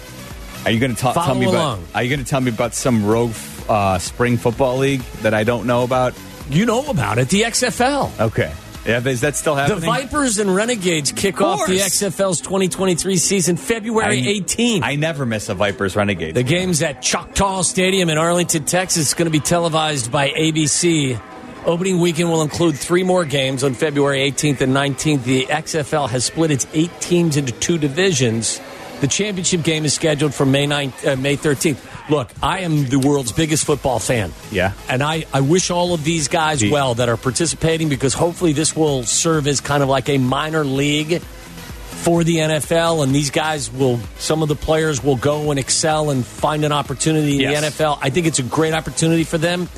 are 0.64 0.70
you 0.70 0.80
going 0.80 0.94
to 0.94 1.00
tell 1.00 1.34
me 1.34 1.46
along. 1.46 1.82
about? 1.82 1.94
Are 1.96 2.02
you 2.02 2.08
going 2.10 2.24
to 2.24 2.28
tell 2.28 2.40
me 2.40 2.50
about 2.50 2.74
some 2.74 3.04
rogue 3.06 3.32
uh, 3.68 3.98
spring 3.98 4.36
football 4.36 4.78
league 4.78 5.00
that 5.22 5.34
I 5.34 5.44
don't 5.44 5.66
know 5.66 5.84
about? 5.84 6.14
You 6.50 6.66
know 6.66 6.88
about 6.88 7.18
it, 7.18 7.28
the 7.28 7.42
XFL. 7.42 8.18
Okay, 8.20 8.52
yeah, 8.86 9.06
is 9.06 9.20
that 9.20 9.36
still 9.36 9.54
happening? 9.54 9.80
The? 9.80 9.86
Vipers 9.86 10.38
and 10.38 10.54
Renegades 10.54 11.12
kick 11.12 11.42
off 11.42 11.66
the. 11.66 11.78
XFL's 11.78 12.40
2023 12.40 13.16
season 13.16 13.56
February 13.58 14.20
I- 14.20 14.40
18th. 14.40 14.80
I 14.82 14.96
never 14.96 15.26
miss 15.26 15.48
a 15.50 15.54
Vipers 15.54 15.94
Renegades. 15.94 16.34
The 16.34 16.42
game's 16.42 16.82
at 16.82 17.02
Choctaw 17.02 17.62
Stadium 17.62 18.08
in 18.08 18.16
Arlington, 18.16 18.64
Texas. 18.64 19.02
It's 19.02 19.14
going 19.14 19.26
to 19.26 19.30
be 19.30 19.40
televised 19.40 20.10
by 20.10 20.30
ABC. 20.30 21.20
Opening 21.66 22.00
weekend 22.00 22.30
will 22.30 22.40
include 22.40 22.76
three 22.76 23.02
more 23.02 23.26
games 23.26 23.62
on 23.62 23.74
February 23.74 24.20
18th 24.30 24.62
and 24.62 24.74
19th. 24.74 25.24
The 25.24 25.44
XFL 25.46 26.08
has 26.08 26.24
split 26.24 26.50
its 26.50 26.66
eight 26.72 26.90
teams 27.00 27.36
into 27.36 27.52
two 27.52 27.76
divisions. 27.76 28.58
The 29.00 29.06
championship 29.06 29.62
game 29.62 29.84
is 29.84 29.94
scheduled 29.94 30.34
for 30.34 30.44
May 30.44 30.66
9th, 30.66 31.06
uh, 31.06 31.16
May 31.16 31.36
13th. 31.36 31.78
Look, 32.10 32.30
I 32.42 32.60
am 32.60 32.86
the 32.88 32.98
world's 32.98 33.30
biggest 33.32 33.64
football 33.64 33.98
fan. 34.00 34.32
Yeah. 34.50 34.72
And 34.88 35.02
I, 35.02 35.24
I 35.32 35.40
wish 35.40 35.70
all 35.70 35.94
of 35.94 36.02
these 36.02 36.26
guys 36.26 36.64
well 36.68 36.94
that 36.94 37.08
are 37.08 37.16
participating 37.16 37.88
because 37.88 38.12
hopefully 38.14 38.52
this 38.54 38.74
will 38.74 39.04
serve 39.04 39.46
as 39.46 39.60
kind 39.60 39.82
of 39.82 39.88
like 39.88 40.08
a 40.08 40.18
minor 40.18 40.64
league 40.64 41.20
for 41.20 42.22
the 42.24 42.36
NFL, 42.36 43.02
and 43.02 43.12
these 43.14 43.30
guys 43.30 43.70
will, 43.72 43.98
some 44.18 44.42
of 44.42 44.48
the 44.48 44.54
players 44.54 45.02
will 45.02 45.16
go 45.16 45.50
and 45.50 45.58
excel 45.58 46.10
and 46.10 46.24
find 46.24 46.64
an 46.64 46.70
opportunity 46.72 47.34
in 47.34 47.40
Yes. 47.50 47.74
the 47.76 47.84
NFL. 47.84 47.98
I 48.00 48.10
think 48.10 48.26
it's 48.26 48.38
a 48.38 48.44
great 48.44 48.72
opportunity 48.72 49.24
for 49.24 49.36
them 49.36 49.68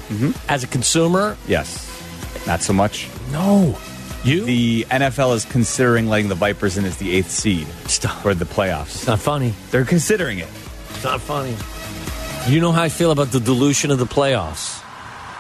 as 0.49 0.63
a 0.63 0.67
consumer. 0.67 1.37
yes, 1.49 1.87
not 2.47 2.61
so 2.63 2.73
much. 2.75 3.09
No. 3.33 3.77
You? 4.25 4.45
The 4.45 4.87
NFL 4.91 5.35
is 5.35 5.45
considering 5.47 6.09
letting 6.09 6.29
the 6.29 6.35
Vipers 6.35 6.77
in 6.77 6.85
as 6.85 6.99
the 6.99 7.11
eighth 7.17 7.31
seed 7.31 7.67
Stop. 7.87 8.23
for 8.23 8.35
the 8.35 8.45
playoffs. 8.45 8.95
it's 8.97 9.07
not 9.07 9.19
funny. 9.21 9.55
They're 9.71 9.85
considering 9.87 10.39
it. 10.39 10.49
It's 10.91 11.05
not 11.05 11.21
funny. 11.21 11.57
You 12.53 12.61
know 12.61 12.73
how 12.73 12.83
I 12.83 12.89
feel 12.91 13.13
about 13.13 13.29
the 13.33 13.41
dilution 13.41 13.91
of 13.91 13.99
the 13.99 14.07
playoffs. 14.07 14.83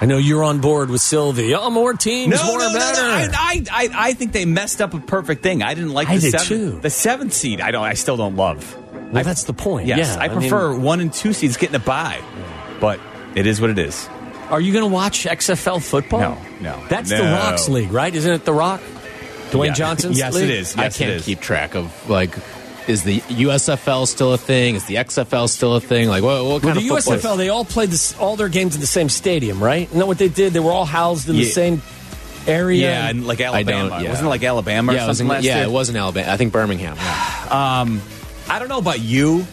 I 0.03 0.07
know 0.07 0.16
you're 0.16 0.43
on 0.45 0.61
board 0.61 0.89
with 0.89 1.03
Silvy. 1.03 1.55
Oh, 1.55 1.68
more 1.68 1.93
teams, 1.93 2.43
more 2.43 2.59
better. 2.59 3.03
I, 3.03 3.28
I, 3.35 3.64
I, 3.70 3.89
I 3.95 4.12
think 4.14 4.33
they 4.33 4.47
messed 4.47 4.81
up 4.81 4.95
a 4.95 4.99
perfect 5.01 5.43
thing. 5.43 5.62
I 5.62 5.74
didn't 5.74 5.93
like 5.93 6.09
I 6.09 6.16
the 6.16 6.20
did 6.22 6.41
seventh, 6.41 6.49
too. 6.49 6.81
the 6.81 6.89
seventh 6.89 7.35
seed. 7.35 7.61
I 7.61 7.70
don't. 7.70 7.85
I 7.85 7.93
still 7.95 8.16
don't 8.16 8.37
love. 8.37 8.74
well, 9.12 9.22
that's 9.24 9.45
the 9.45 9.53
point. 9.53 9.87
Yes, 9.89 10.16
yeah, 10.16 10.22
I 10.22 10.28
mean, 10.28 10.39
prefer 10.41 10.74
one 10.74 11.01
and 11.01 11.12
two 11.12 11.35
seeds 11.35 11.59
getting 11.59 11.76
a 11.76 11.81
bye, 11.81 12.22
but 12.81 12.99
it 13.35 13.47
is 13.47 13.61
what 13.61 13.68
it 13.68 13.78
is. 13.78 14.09
Are 14.51 14.61
you 14.61 14.72
going 14.72 14.84
to 14.84 14.92
watch 14.92 15.24
XFL 15.24 15.82
football? 15.82 16.20
No, 16.20 16.38
no, 16.61 16.84
That's 16.88 17.09
the. 17.11 17.22
Rock's 17.22 17.68
league, 17.68 17.92
right? 17.92 18.14
Isn't 18.14 18.32
it 18.32 18.44
the 18.44 18.53
Rock? 18.53 18.80
Dwayne 19.51 19.66
Yeah. 19.68 19.72
Johnson's 19.74 20.18
Yes, 20.18 20.34
league? 20.34 20.44
it 20.44 20.51
is. 20.51 20.76
I 20.76 20.88
can't 20.90 21.01
it 21.01 21.09
is. 21.18 21.24
keep 21.24 21.40
track 21.40 21.74
of 21.74 22.09
like. 22.11 22.34
Is 22.88 23.05
the 23.05 23.20
USFL 23.20 24.07
still 24.09 24.32
a 24.32 24.38
thing? 24.38 24.74
Is 24.74 24.86
the 24.86 24.96
XFL 24.96 25.48
still 25.48 25.76
a 25.76 25.80
thing? 25.80 26.09
Like, 26.09 26.22
what, 26.24 26.42
what 26.42 26.48
Well, 26.51 26.61
kind 26.61 26.76
the 26.76 26.90
of 26.94 27.05
football? 27.05 27.34
USFL, 27.34 27.36
they 27.36 27.48
all 27.48 27.64
played 27.64 27.90
this, 27.90 28.16
all 28.18 28.34
their 28.36 28.48
games 28.48 28.74
in 28.74 28.80
the 28.80 28.86
same 28.86 29.09
stadium, 29.09 29.62
right? 29.62 29.86
Isn't 29.86 29.98
that 29.98 30.07
what 30.09 30.18
they 30.18 30.28
did? 30.28 30.53
They 30.55 30.61
were 30.61 30.72
all 30.72 30.86
housed 30.86 31.28
in 31.28 31.36
the 31.36 31.44
same 31.44 31.82
area. 32.48 32.90
Yeah, 32.90 33.09
and 33.11 33.26
like 33.26 33.40
Alabama. 33.40 33.90
don't- 33.90 34.03
yeah. 34.03 34.09
Wasn't 34.09 34.26
it 34.26 34.30
like 34.30 34.42
Alabama 34.42 34.90
or 34.90 34.94
yeah, 34.96 35.05
it 35.05 35.09
was 35.09 35.18
something 35.18 35.30
in, 35.30 35.36
last 35.36 35.44
yeah, 35.44 35.57
year? 35.59 35.64
it 35.66 35.70
was 35.70 35.88
in 35.90 35.96
Alabama. 35.96 36.32
I 36.32 36.36
think 36.36 36.53
Birmingham. 36.53 36.96
Yeah. 36.96 37.36
Um, 37.80 38.01
I 38.48 38.59
don't 38.59 38.68
know 38.68 38.78
about 38.78 39.01
you, 39.01 39.44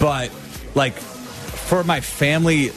but 0.00 0.30
like 0.74 0.94
for 0.94 1.82
my 1.84 2.00
family 2.00 2.68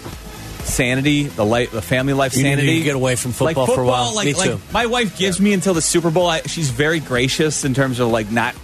sanity, 0.63 1.23
the 1.23 1.45
life, 1.45 1.71
the 1.71 1.81
family 1.81 2.13
life 2.13 2.33
sanity. 2.33 2.63
You 2.63 2.71
need 2.73 2.79
to 2.79 2.83
get 2.85 2.95
away 2.95 3.15
from 3.15 3.31
football 3.31 3.65
like 3.67 3.75
for 3.75 3.81
a 3.81 3.85
while. 3.85 4.15
Like, 4.15 4.25
Me 4.25 4.33
like, 4.33 4.49
too. 4.51 4.59
my 4.71 4.85
wife 4.85 5.17
gives 5.17 5.39
me 5.39 5.53
until 5.53 5.73
the 5.73 5.81
Super 5.81 6.11
Bowl. 6.11 6.27
I, 6.27 6.41
she's 6.41 6.69
very 6.69 6.99
gracious 6.99 7.63
in 7.65 7.73
terms 7.73 7.99
of 7.99 8.09
like 8.09 8.31
not 8.31 8.55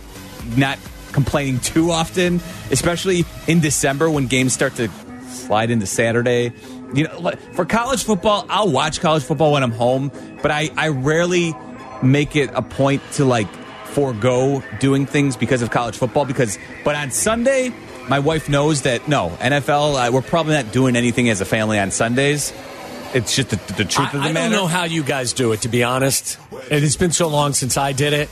not 0.55 0.79
complaining 1.11 1.59
too 1.59 1.91
often, 1.91 2.39
especially 2.71 3.25
in 3.47 3.59
December 3.59 4.09
when 4.09 4.27
games 4.27 4.53
start 4.53 4.75
to 4.75 4.89
slide 5.29 5.71
into 5.71 5.85
Saturday. 5.85 6.53
You 6.93 7.05
know, 7.05 7.31
for 7.53 7.65
college 7.65 8.03
football, 8.03 8.45
I'll 8.49 8.71
watch 8.71 9.01
college 9.01 9.23
football 9.23 9.53
when 9.53 9.63
I'm 9.63 9.71
home, 9.71 10.11
but 10.41 10.51
I, 10.51 10.69
I 10.77 10.89
rarely 10.89 11.53
make 12.01 12.35
it 12.35 12.49
a 12.53 12.61
point 12.61 13.01
to 13.13 13.25
like 13.25 13.47
forego 13.87 14.63
doing 14.79 15.05
things 15.05 15.35
because 15.35 15.61
of 15.61 15.71
college 15.71 15.97
football. 15.97 16.25
Because, 16.25 16.57
but 16.83 16.95
on 16.95 17.11
Sunday, 17.11 17.73
my 18.09 18.19
wife 18.19 18.49
knows 18.49 18.83
that 18.83 19.07
no 19.07 19.29
NFL, 19.39 20.07
uh, 20.07 20.11
we're 20.11 20.21
probably 20.21 20.53
not 20.53 20.71
doing 20.71 20.95
anything 20.95 21.29
as 21.29 21.41
a 21.41 21.45
family 21.45 21.79
on 21.79 21.91
Sundays. 21.91 22.53
It's 23.13 23.35
just 23.35 23.49
the, 23.49 23.55
the 23.73 23.85
truth 23.85 24.09
I, 24.13 24.17
of 24.17 24.23
the 24.23 24.29
I 24.29 24.31
matter. 24.33 24.39
I 24.39 24.41
don't 24.49 24.51
know 24.51 24.67
how 24.67 24.83
you 24.83 25.03
guys 25.03 25.33
do 25.33 25.51
it, 25.53 25.61
to 25.61 25.69
be 25.69 25.83
honest. 25.83 26.37
And 26.69 26.83
it's 26.83 26.97
been 26.97 27.11
so 27.11 27.27
long 27.27 27.53
since 27.53 27.77
I 27.77 27.91
did 27.93 28.13
it. 28.13 28.29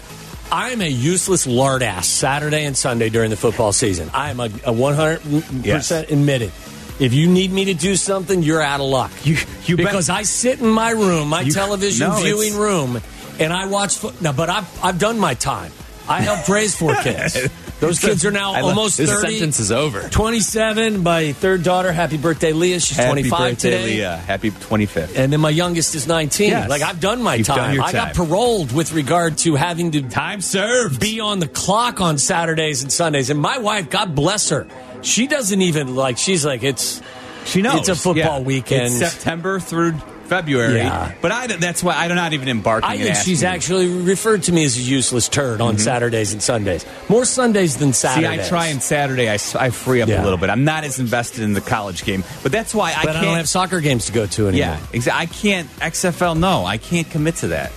I'm 0.51 0.82
a 0.82 0.88
useless 0.89 1.47
lard 1.47 1.82
ass 1.82 2.07
Saturday 2.07 2.65
and 2.65 2.78
Sunday 2.78 3.09
during 3.09 3.30
the 3.32 3.38
football 3.38 3.71
season. 3.73 4.11
I 4.13 4.30
am 4.30 4.39
a, 4.39 4.45
a 4.45 4.73
100% 4.73 5.65
Yes. 5.65 5.91
admitted. 5.91 6.51
If 6.99 7.13
you 7.13 7.28
need 7.28 7.51
me 7.51 7.65
to 7.65 7.73
do 7.73 7.95
something, 7.95 8.43
you're 8.43 8.61
out 8.61 8.80
of 8.80 8.86
luck. 8.88 9.11
You- 9.23 9.38
you 9.65 9.76
bet- 9.78 9.88
because 9.88 10.09
I 10.09 10.23
sit 10.23 10.59
in 10.61 10.69
my 10.69 10.91
room, 10.91 11.30
my 11.30 11.41
You- 11.41 11.51
television 11.51 12.09
no, 12.09 12.15
viewing 12.21 12.55
room, 12.55 13.01
and 13.39 13.51
I 13.51 13.65
watch 13.67 13.97
foot. 13.97 14.21
Now, 14.21 14.32
but 14.32 14.49
I've 14.49 14.84
I've 14.84 14.99
done 14.99 15.19
my 15.19 15.34
time. 15.34 15.71
I 16.07 16.21
helped 16.21 16.47
raise 16.57 16.78
four 16.78 16.95
kids. 16.95 17.38
Those 17.88 17.99
kids 17.99 18.25
are 18.25 18.31
now 18.31 18.53
I 18.53 18.61
love- 18.61 18.77
almost 18.77 18.97
This 18.97 19.09
30. 19.11 19.31
sentence 19.33 19.59
is 19.59 19.71
over. 19.71 20.07
27. 20.09 21.03
My 21.03 21.31
third 21.33 21.63
daughter, 21.63 21.91
happy 21.91 22.17
birthday, 22.17 22.51
Leah. 22.53 22.79
She's 22.79 22.97
Happy 22.97 23.09
25 23.23 23.39
birthday, 23.39 23.69
today. 23.71 23.86
Leah. 23.86 24.17
Happy 24.17 24.51
25th. 24.51 25.15
And 25.15 25.31
then 25.31 25.39
my 25.41 25.49
youngest 25.49 25.95
is 25.95 26.07
19. 26.07 26.49
Yes. 26.49 26.69
Like 26.69 26.81
I've 26.81 26.99
done 26.99 27.21
my 27.21 27.36
You've 27.36 27.47
time. 27.47 27.57
done 27.57 27.73
your 27.75 27.83
I 27.83 27.91
got 27.91 28.13
time. 28.13 28.27
paroled 28.27 28.71
with 28.71 28.93
regard 28.93 29.38
to 29.39 29.55
having 29.55 29.91
to 29.91 30.01
Time 30.01 30.41
served. 30.41 30.99
be 30.99 31.19
on 31.19 31.39
the 31.39 31.47
clock 31.47 32.01
on 32.01 32.17
Saturdays 32.17 32.81
and 32.81 32.91
Sundays. 32.91 33.29
And 33.29 33.39
my 33.39 33.57
wife, 33.59 33.89
God 33.89 34.15
bless 34.15 34.49
her, 34.49 34.67
she 35.01 35.27
doesn't 35.27 35.61
even 35.61 35.95
like. 35.95 36.17
She's 36.17 36.45
like, 36.45 36.63
it's 36.63 37.01
She 37.45 37.61
knows. 37.61 37.81
It's 37.81 37.89
a 37.89 37.95
football 37.95 38.43
weekend. 38.43 38.86
It's 38.88 39.11
September 39.13 39.59
through 39.59 39.93
February. 40.26 40.76
Yeah. 40.78 41.13
But 41.21 41.32
I, 41.32 41.47
that's 41.47 41.84
why 41.84 41.93
I'm 41.95 42.13
not 42.15 42.34
even 42.34 42.47
embarking. 42.49 42.89
I 42.89 42.97
think 42.97 43.15
she's 43.15 43.41
you. 43.41 43.47
actually 43.47 43.88
referred 43.88 44.43
to 44.43 44.51
me 44.51 44.63
as 44.63 44.78
a 44.78 44.82
useless 44.82 45.30
turd 45.30 45.61
on 45.61 45.78
Saturdays 45.78 46.34
and 46.34 46.41
Sundays. 46.41 46.86
More 47.09 47.26
Sundays 47.26 47.78
than 47.78 47.89
Mm-hmm. 47.89 47.93
See, 47.93 48.07
Saturdays. 48.23 48.45
I 48.45 48.49
try 48.49 48.67
and 48.67 48.82
Saturday. 48.82 49.30
I 49.32 49.38
free 49.69 50.01
up 50.01 50.09
Yeah. 50.09 50.21
a 50.21 50.23
little 50.23 50.38
bit. 50.38 50.49
I'm 50.49 50.63
not 50.63 50.84
as 50.84 50.99
invested 50.99 51.43
in 51.43 51.53
the 51.53 51.61
college 51.61 52.03
game, 52.03 52.23
but 52.43 52.51
that's 52.51 52.73
why 52.73 52.91
I 52.91 53.03
but 53.03 53.13
can't. 53.13 53.17
I 53.17 53.21
don't 53.26 53.38
have 53.38 53.47
soccer 53.49 53.80
games 53.80 54.07
to 54.07 54.11
go 54.11 54.26
to 54.26 54.47
anymore. 54.47 54.67
yeah, 54.67 54.80
exactly. 54.93 55.21
I 55.21 55.26
can't 55.28 55.69
XFL. 55.80 56.38
No, 56.38 56.65
I 56.65 56.78
can't 56.78 57.09
commit 57.09 57.36
to 57.38 57.47
that. 57.49 57.71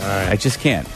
All 0.00 0.06
right, 0.08 0.28
I 0.30 0.36
just 0.36 0.60
can't. 0.60 0.88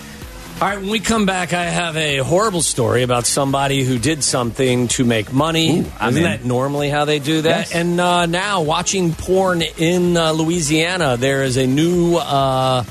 All 0.60 0.68
right, 0.70 0.78
when 0.78 0.88
we 0.88 1.00
come 1.00 1.26
back, 1.26 1.52
I 1.52 1.64
have 1.64 1.96
a 1.96 2.18
horrible 2.18 2.62
story 2.62 3.02
about 3.02 3.26
somebody 3.26 3.82
who 3.82 3.98
did 3.98 4.22
something 4.22 4.86
to 4.88 5.04
make 5.04 5.32
money. 5.32 5.80
Ooh, 5.80 5.84
Isn't 6.00 6.16
in. 6.16 6.22
that 6.22 6.44
normally 6.44 6.88
how 6.88 7.04
they 7.04 7.18
do 7.18 7.42
that? 7.42 7.58
Yes. 7.70 7.74
And 7.74 8.00
uh, 8.00 8.26
now, 8.26 8.62
watching 8.62 9.12
porn 9.14 9.62
in 9.62 10.16
uh, 10.16 10.30
Louisiana, 10.30 11.16
there 11.16 11.42
is 11.42 11.56
a 11.56 11.66
new 11.66 12.16
uh, 12.16 12.84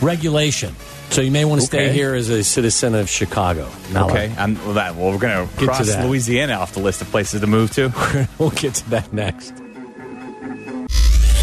regulation. 0.00 0.74
So 1.10 1.20
you 1.20 1.32
may 1.32 1.44
want 1.44 1.60
to 1.60 1.66
stay 1.66 1.92
here 1.92 2.14
as 2.14 2.28
a 2.30 2.42
citizen 2.44 2.94
of 2.94 3.10
Chicago. 3.10 3.68
Now, 3.92 4.06
Okay, 4.08 4.32
I'm, 4.38 4.54
well, 4.64 4.74
that, 4.74 4.94
well, 4.94 5.10
we're 5.10 5.18
going 5.18 5.48
to 5.48 5.56
to 5.56 5.66
cross. 5.66 5.96
Louisiana 5.98 6.54
off 6.54 6.72
the 6.74 6.80
list 6.80 7.02
of 7.02 7.08
places 7.10 7.40
to 7.40 7.46
move 7.48 7.72
to. 7.72 8.28
we'll 8.38 8.50
get 8.50 8.74
to 8.74 8.90
that 8.90 9.12
next. 9.12 9.52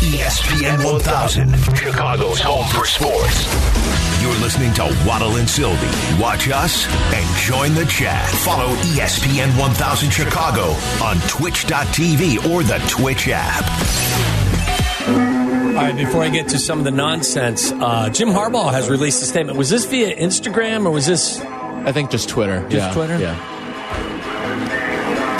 ESPN 0.02 0.84
1000, 0.84 1.56
Chicago's 1.76 2.40
home 2.40 2.66
for 2.70 2.88
sports. 2.88 3.46
You're 4.20 4.34
listening 4.42 4.74
to 4.74 4.86
Waddle 5.06 5.36
and 5.36 5.48
Silvy. 5.48 5.88
Watch 6.20 6.50
us 6.50 6.88
and 7.14 7.38
join 7.38 7.76
the 7.76 7.86
chat. 7.86 8.28
Follow 8.28 8.74
ESPN 8.78 9.56
1000 9.60 10.10
Chicago 10.10 10.72
on 11.04 11.18
twitch.tv 11.28 12.50
or 12.50 12.64
the 12.64 12.84
Twitch 12.90 13.28
app. 13.32 13.64
All 15.08 15.76
right, 15.76 15.96
before 15.96 16.24
I 16.24 16.30
get 16.30 16.48
to 16.50 16.58
some 16.58 16.80
of 16.80 16.84
the 16.84 16.90
nonsense, 16.90 17.72
uh, 17.72 18.10
Jim 18.10 18.30
Harbaugh 18.30 18.72
has 18.72 18.90
released 18.90 19.22
a 19.22 19.26
statement. 19.28 19.56
Was 19.56 19.70
this 19.70 19.86
via 19.86 20.16
Instagram 20.16 20.88
or 20.88 20.92
was 20.92 21.06
this. 21.06 21.40
I 21.42 21.92
think 21.92 22.10
just 22.10 22.28
Twitter. 22.28 22.68
Just 22.70 22.88
yeah. 22.88 22.94
Twitter? 22.94 23.20
Yeah. 23.20 23.38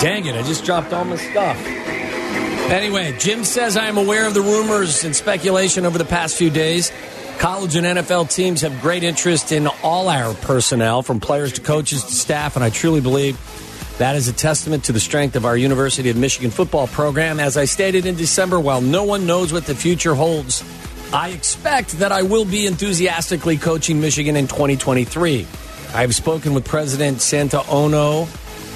Dang 0.00 0.24
it, 0.24 0.36
I 0.36 0.42
just 0.42 0.64
dropped 0.64 0.92
all 0.92 1.04
my 1.04 1.16
stuff. 1.16 1.58
Anyway, 2.70 3.16
Jim 3.18 3.44
says 3.44 3.76
I 3.76 3.86
am 3.86 3.98
aware 3.98 4.26
of 4.26 4.34
the 4.34 4.40
rumors 4.40 5.04
and 5.04 5.14
speculation 5.14 5.84
over 5.84 5.98
the 5.98 6.04
past 6.04 6.36
few 6.36 6.50
days 6.50 6.90
College 7.42 7.74
and 7.74 7.84
NFL 7.84 8.32
teams 8.32 8.60
have 8.60 8.80
great 8.80 9.02
interest 9.02 9.50
in 9.50 9.66
all 9.82 10.08
our 10.08 10.32
personnel, 10.32 11.02
from 11.02 11.18
players 11.18 11.52
to 11.54 11.60
coaches 11.60 12.04
to 12.04 12.12
staff, 12.12 12.54
and 12.54 12.64
I 12.64 12.70
truly 12.70 13.00
believe 13.00 13.36
that 13.98 14.14
is 14.14 14.28
a 14.28 14.32
testament 14.32 14.84
to 14.84 14.92
the 14.92 15.00
strength 15.00 15.34
of 15.34 15.44
our 15.44 15.56
University 15.56 16.08
of 16.08 16.16
Michigan 16.16 16.52
football 16.52 16.86
program. 16.86 17.40
As 17.40 17.56
I 17.56 17.64
stated 17.64 18.06
in 18.06 18.14
December, 18.14 18.60
while 18.60 18.80
no 18.80 19.02
one 19.02 19.26
knows 19.26 19.52
what 19.52 19.66
the 19.66 19.74
future 19.74 20.14
holds, 20.14 20.62
I 21.12 21.30
expect 21.30 21.98
that 21.98 22.12
I 22.12 22.22
will 22.22 22.44
be 22.44 22.64
enthusiastically 22.64 23.56
coaching 23.56 24.00
Michigan 24.00 24.36
in 24.36 24.46
2023. 24.46 25.44
I 25.94 26.00
have 26.02 26.14
spoken 26.14 26.54
with 26.54 26.64
President 26.64 27.20
Santa 27.20 27.68
Ono 27.68 28.28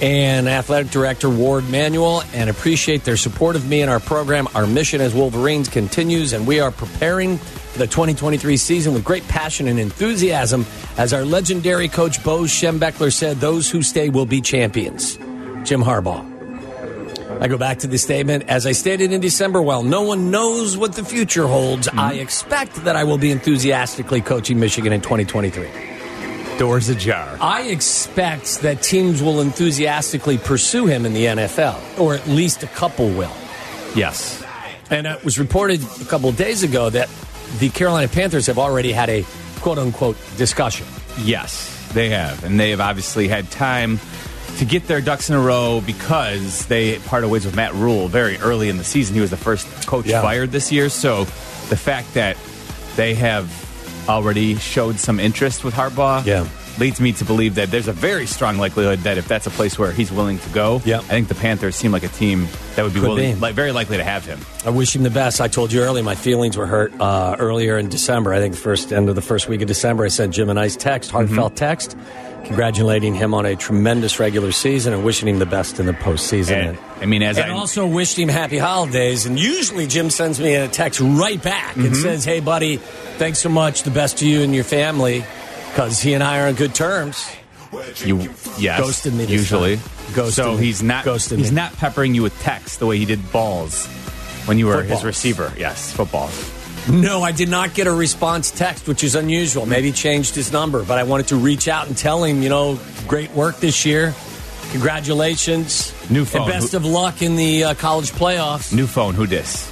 and 0.02 0.48
Athletic 0.48 0.90
Director 0.90 1.30
Warde 1.30 1.68
Manuel 1.68 2.22
and 2.34 2.50
appreciate 2.50 3.04
their 3.04 3.16
support 3.16 3.56
of 3.56 3.68
me 3.68 3.82
and 3.82 3.90
our 3.90 4.00
program. 4.00 4.48
Our 4.54 4.66
mission 4.66 5.00
as 5.00 5.14
Wolverines 5.14 5.68
continues, 5.68 6.32
and 6.32 6.46
we 6.46 6.60
are 6.60 6.70
preparing 6.70 7.38
for 7.38 7.78
the 7.78 7.86
2023 7.86 8.56
season 8.56 8.94
with 8.94 9.04
great 9.04 9.26
passion 9.28 9.68
and 9.68 9.78
enthusiasm. 9.78 10.66
As 10.96 11.12
our 11.12 11.24
legendary 11.24 11.88
coach 11.88 12.22
Bo 12.22 12.42
Schembechler 12.42 13.12
said, 13.12 13.38
those 13.38 13.70
who 13.70 13.82
stay 13.82 14.08
will 14.08 14.26
be 14.26 14.40
champions. 14.40 15.16
Jim 15.64 15.82
Harbaugh. 15.82 16.32
I 17.40 17.48
go 17.48 17.58
back 17.58 17.80
to 17.80 17.86
the 17.86 17.98
statement. 17.98 18.44
As 18.48 18.66
I 18.66 18.72
stated 18.72 19.12
in 19.12 19.20
December, 19.20 19.60
while 19.60 19.82
no 19.82 20.02
one 20.02 20.30
knows 20.30 20.76
what 20.76 20.94
the 20.94 21.04
future 21.04 21.46
holds, 21.46 21.86
I 21.88 21.92
mm-hmm. 21.92 22.20
expect 22.20 22.76
that 22.84 22.96
I 22.96 23.04
will 23.04 23.18
be 23.18 23.30
enthusiastically 23.30 24.22
coaching 24.22 24.58
Michigan 24.58 24.92
in 24.92 25.02
2023. 25.02 25.95
Doors 26.58 26.88
ajar. 26.88 27.36
I 27.40 27.62
expect 27.64 28.60
that 28.62 28.82
teams 28.82 29.22
will 29.22 29.40
enthusiastically 29.42 30.38
pursue 30.38 30.86
him 30.86 31.04
in 31.04 31.12
the 31.12 31.26
NFL, 31.26 31.98
or 32.00 32.14
at 32.14 32.26
least 32.26 32.62
a 32.62 32.66
couple 32.66 33.08
will. 33.10 33.32
Yes. 33.94 34.42
And 34.88 35.06
it 35.06 35.22
was 35.24 35.38
reported 35.38 35.82
a 36.00 36.04
couple 36.06 36.30
of 36.30 36.36
days 36.36 36.62
ago 36.62 36.88
that 36.90 37.10
the 37.58 37.68
Carolina 37.68 38.08
Panthers 38.08 38.46
have 38.46 38.58
already 38.58 38.92
had 38.92 39.10
a 39.10 39.24
quote 39.60 39.78
unquote 39.78 40.16
discussion. 40.38 40.86
Yes, 41.20 41.90
they 41.92 42.08
have. 42.10 42.42
And 42.44 42.58
they 42.58 42.70
have 42.70 42.80
obviously 42.80 43.28
had 43.28 43.50
time 43.50 44.00
to 44.56 44.64
get 44.64 44.86
their 44.86 45.02
ducks 45.02 45.28
in 45.28 45.36
a 45.36 45.40
row 45.40 45.82
because 45.84 46.64
they 46.66 46.98
parted 47.00 47.28
ways 47.28 47.44
with 47.44 47.54
Matt 47.54 47.74
Rhule 47.74 48.08
very 48.08 48.38
early 48.38 48.70
in 48.70 48.78
the 48.78 48.84
season. 48.84 49.14
He 49.14 49.20
was 49.20 49.30
the 49.30 49.36
first 49.36 49.66
coach 49.86 50.06
Yeah. 50.06 50.22
fired 50.22 50.52
this 50.52 50.72
year. 50.72 50.88
So 50.88 51.24
the 51.68 51.76
fact 51.76 52.14
that 52.14 52.38
they 52.96 53.14
have 53.14 53.50
already 54.08 54.56
showed 54.56 54.98
some 54.98 55.18
interest 55.20 55.64
with 55.64 55.74
Harbaugh 55.74 56.24
Yeah. 56.24 56.46
leads 56.78 57.00
me 57.00 57.12
to 57.12 57.24
believe 57.24 57.54
that 57.56 57.70
there's 57.70 57.88
a 57.88 57.92
very 57.92 58.26
strong 58.26 58.58
likelihood 58.58 59.00
that 59.00 59.16
if 59.18 59.26
that's 59.28 59.46
a 59.46 59.50
place 59.50 59.78
where 59.78 59.92
he's 59.92 60.12
willing 60.12 60.38
to 60.38 60.48
go, 60.50 60.82
Yeah. 60.84 60.98
I 60.98 61.02
think 61.02 61.28
the 61.28 61.34
Panthers 61.34 61.74
seem 61.76 61.90
like 61.92 62.02
a 62.02 62.08
team 62.08 62.48
that 62.76 62.82
would 62.82 62.92
be 62.94 63.00
Could 63.00 63.08
willing, 63.08 63.34
be. 63.34 63.40
like 63.40 63.54
very 63.54 63.72
likely 63.72 63.96
to 63.96 64.04
have 64.04 64.24
him. 64.26 64.38
I 64.64 64.70
wish 64.70 64.94
him 64.94 65.02
the 65.02 65.10
best. 65.10 65.40
I 65.40 65.48
told 65.48 65.72
you 65.72 65.80
earlier 65.82 66.02
my 66.04 66.14
feelings 66.14 66.56
were 66.56 66.66
hurt 66.66 66.92
uh, 67.00 67.36
earlier 67.38 67.78
in 67.78 67.88
December. 67.88 68.32
I 68.34 68.38
think 68.38 68.54
the 68.54 68.60
first 68.60 68.92
end 68.92 69.08
of 69.08 69.14
the 69.14 69.22
first 69.22 69.48
week 69.48 69.62
of 69.62 69.68
December, 69.68 70.04
I 70.04 70.08
sent 70.08 70.34
Jim 70.34 70.50
a 70.50 70.54
nice 70.54 70.76
text, 70.76 71.10
heartfelt 71.10 71.56
text, 71.56 71.96
congratulating 72.46 73.14
him 73.14 73.34
on 73.34 73.44
a 73.46 73.56
tremendous 73.56 74.18
regular 74.18 74.52
season 74.52 74.92
and 74.92 75.04
wishing 75.04 75.28
him 75.28 75.38
the 75.38 75.46
best 75.46 75.78
in 75.80 75.86
the 75.86 75.92
postseason. 75.92 76.70
And, 76.70 76.78
I 77.00 77.06
mean, 77.06 77.22
as 77.22 77.38
and 77.38 77.50
I 77.50 77.54
also 77.54 77.86
wished 77.86 78.18
him 78.18 78.28
happy 78.28 78.58
holidays. 78.58 79.26
And 79.26 79.38
usually 79.38 79.86
Jim 79.86 80.10
sends 80.10 80.40
me 80.40 80.54
a 80.54 80.68
text 80.68 81.00
right 81.00 81.42
back 81.42 81.74
Mm-hmm. 81.76 81.86
and 81.86 81.96
says, 81.96 82.24
"Hey, 82.24 82.40
buddy, 82.40 82.76
thanks 83.18 83.38
so 83.40 83.48
much. 83.48 83.82
The 83.82 83.90
best 83.90 84.18
to 84.18 84.28
you 84.28 84.42
and 84.42 84.54
your 84.54 84.64
family." 84.64 85.24
Because 85.70 86.00
he 86.00 86.14
and 86.14 86.22
I 86.22 86.40
are 86.40 86.48
on 86.48 86.54
good 86.54 86.74
terms. 86.74 87.28
You 88.02 88.30
yes, 88.58 88.80
Ghosted 88.80 89.12
me 89.12 89.26
usually. 89.26 89.78
Ghosted 90.14 90.32
so 90.32 90.56
he's 90.56 90.82
not 90.82 91.04
Ghosted 91.04 91.38
he's 91.38 91.50
me. 91.50 91.56
not 91.56 91.74
peppering 91.76 92.14
you 92.14 92.22
with 92.22 92.38
texts 92.40 92.78
the 92.78 92.86
way 92.86 92.96
he 92.96 93.04
did 93.04 93.30
balls 93.32 93.86
when 94.46 94.56
you 94.58 94.66
were 94.68 94.82
his 94.82 95.04
receiver. 95.04 95.52
Yes, 95.58 95.92
football. 95.92 96.30
No, 96.88 97.22
I 97.22 97.32
did 97.32 97.48
not 97.48 97.74
get 97.74 97.86
a 97.86 97.92
response 97.92 98.50
text, 98.50 98.86
which 98.86 99.02
is 99.02 99.14
unusual. 99.14 99.66
Maybe 99.66 99.88
he 99.88 99.92
changed 99.92 100.34
his 100.34 100.52
number, 100.52 100.84
but 100.84 100.98
I 100.98 101.02
wanted 101.02 101.28
to 101.28 101.36
reach 101.36 101.66
out 101.68 101.88
and 101.88 101.96
tell 101.96 102.22
him, 102.22 102.42
you 102.42 102.48
know, 102.48 102.78
great 103.08 103.30
work 103.32 103.56
this 103.58 103.84
year. 103.84 104.14
Congratulations. 104.72 105.92
New 106.10 106.24
phone. 106.24 106.42
And 106.42 106.50
best 106.50 106.74
of 106.74 106.84
luck 106.84 107.22
in 107.22 107.36
the 107.36 107.64
uh, 107.64 107.74
college 107.74 108.10
playoffs. 108.12 108.72
New 108.72 108.86
phone. 108.86 109.14
Who 109.14 109.26
dis? 109.26 109.68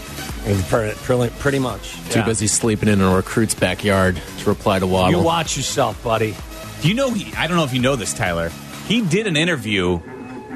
Pretty, 0.69 0.95
pretty, 0.99 1.35
pretty 1.39 1.59
much. 1.59 1.93
Too 2.11 2.19
Yeah. 2.19 2.27
busy 2.27 2.47
sleeping 2.47 2.89
in 2.89 3.01
a 3.01 3.15
recruit's 3.15 3.55
backyard 3.55 4.21
to 4.41 4.45
reply 4.49 4.79
to 4.79 4.87
Waddle. 4.87 5.19
You 5.21 5.25
watch 5.25 5.57
yourself, 5.57 6.03
buddy. 6.05 6.35
Do 6.83 6.89
you 6.89 6.95
know? 6.95 7.11
He, 7.13 7.33
I 7.35 7.47
don't 7.47 7.57
know 7.57 7.65
if 7.65 7.73
you 7.73 7.81
know 7.81 7.97
this, 7.97 8.13
Tyler. 8.13 8.51
He 8.87 9.01
did 9.01 9.27
an 9.27 9.37
interview 9.37 10.01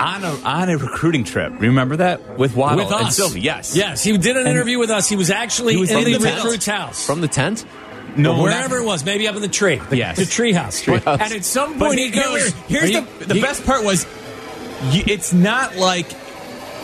on 0.00 0.24
a 0.24 0.30
on 0.44 0.68
a 0.68 0.76
recruiting 0.78 1.24
trip. 1.24 1.52
Remember 1.60 1.96
that 1.96 2.38
with 2.38 2.54
Waddle 2.56 2.84
With 2.86 2.92
and. 2.94 3.12
Silvy? 3.12 3.40
Yes. 3.40 3.76
Yes, 3.76 4.02
he 4.04 4.16
did 4.16 4.36
an 4.36 4.46
And- 4.46 4.48
interview 4.48 4.78
with 4.78 4.90
us. 4.90 5.08
He 5.08 5.16
was 5.16 5.30
actually 5.30 5.74
He 5.74 5.80
was 5.80 5.90
in 5.90 6.04
the 6.04 6.16
the 6.18 6.24
recruit's 6.34 6.66
house. 6.66 7.04
From 7.06 7.20
the 7.20 7.28
tent? 7.28 7.64
No, 8.16 8.36
Or 8.36 8.42
wherever 8.44 8.76
not- 8.76 8.84
it 8.84 8.86
was, 8.86 9.04
maybe 9.04 9.28
up 9.28 9.36
in 9.36 9.42
the 9.42 9.48
tree. 9.48 9.80
The, 9.90 9.96
Yes. 9.96 10.16
the 10.16 10.26
tree 10.26 10.52
house. 10.52 10.82
Treehouse. 10.82 11.20
And 11.20 11.32
at 11.32 11.44
some 11.44 11.78
point 11.78 11.98
he 11.98 12.10
goes, 12.10 12.52
Here's 12.66 12.90
you- 12.90 13.06
the 13.20 13.26
the 13.26 13.34
he- 13.34 13.40
best 13.40 13.64
part 13.64 13.84
was, 13.84 14.06
you, 14.90 15.02
it's 15.06 15.32
not 15.32 15.76
like 15.76 16.06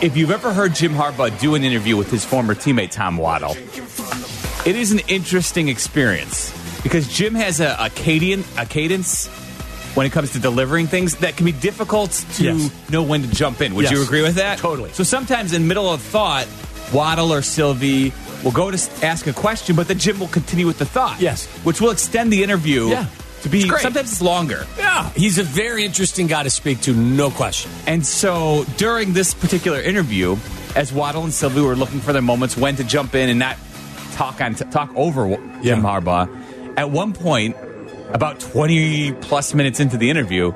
if 0.01 0.15
you've 0.15 0.31
ever 0.31 0.53
heard 0.53 0.75
Jim 0.75 0.93
Harbaugh 0.93 1.37
do 1.39 1.55
an 1.55 1.63
interview 1.63 1.97
with 1.97 2.11
his 2.11 2.23
former 2.23 2.53
teammate 2.55 2.91
Tom 2.91 3.17
Waddle. 3.17 3.55
It 4.65 4.75
is 4.75 4.91
an 4.91 4.99
interesting 5.07 5.67
experience 5.67 6.51
because 6.83 7.07
Jim 7.07 7.35
has 7.35 7.59
a, 7.59 7.75
a 7.79 7.89
cadence, 7.89 8.47
a 8.57 8.65
cadence 8.65 9.29
when 9.95 10.05
it 10.05 10.11
comes 10.11 10.31
to 10.33 10.39
delivering 10.39 10.87
things 10.87 11.15
that 11.15 11.35
can 11.37 11.45
be 11.45 11.51
difficult 11.51 12.11
to 12.35 12.43
Yes. 12.43 12.69
know 12.89 13.01
when 13.01 13.21
to 13.23 13.27
jump 13.27 13.61
in. 13.61 13.73
Would 13.75 13.83
Yes. 13.85 13.93
you 13.93 14.03
agree 14.03 14.21
with 14.21 14.35
that? 14.35 14.59
Totally. 14.59 14.91
So 14.93 15.03
sometimes 15.03 15.53
in 15.53 15.67
middle 15.67 15.91
of 15.91 16.01
thought, 16.01 16.45
Waddle 16.93 17.33
or 17.33 17.41
Silvy 17.41 18.13
will 18.43 18.51
go 18.51 18.69
to 18.69 18.77
ask 19.03 19.25
a 19.25 19.33
question, 19.33 19.75
but 19.75 19.87
then 19.87 19.97
Jim 19.97 20.19
will 20.19 20.27
continue 20.27 20.67
with 20.67 20.77
the 20.77 20.85
thought. 20.85 21.19
Yes. 21.19 21.47
which 21.63 21.81
will 21.81 21.89
extend 21.89 22.31
the 22.31 22.43
interview. 22.43 22.89
Yeah. 22.89 23.05
to 23.43 23.49
be 23.49 23.61
It's 23.61 23.81
sometimes 23.83 24.11
it's 24.11 24.21
longer. 24.23 24.65
Yeah, 24.75 25.07
he's 25.15 25.37
a 25.37 25.43
very 25.43 25.85
interesting 25.85 26.25
guy 26.25 26.41
to 26.41 26.49
speak 26.49 26.81
to, 26.81 26.93
no 26.95 27.29
question. 27.29 27.69
And 27.85 28.03
so 28.03 28.65
during 28.77 29.13
this 29.13 29.35
particular 29.35 29.79
interview, 29.79 30.35
as 30.75 30.91
Waddle 30.91 31.23
and 31.25 31.31
Silvy 31.33 31.61
were 31.61 31.75
looking 31.75 31.99
for 32.01 32.11
their 32.11 32.23
moments 32.23 32.57
when 32.57 32.75
to 32.77 32.83
jump 32.83 33.13
in 33.13 33.29
and 33.29 33.37
not 33.37 33.57
talk 34.15 34.41
on 34.41 34.55
talk 34.55 34.89
over 34.95 35.27
Jim 35.27 35.61
Yeah. 35.61 35.75
Harbaugh, 35.75 36.27
at 36.75 36.89
one 36.89 37.13
point, 37.13 37.55
about 38.15 38.39
twenty 38.39 39.11
plus 39.11 39.53
minutes 39.53 39.79
into 39.79 39.97
the 39.97 40.09
interview, 40.09 40.53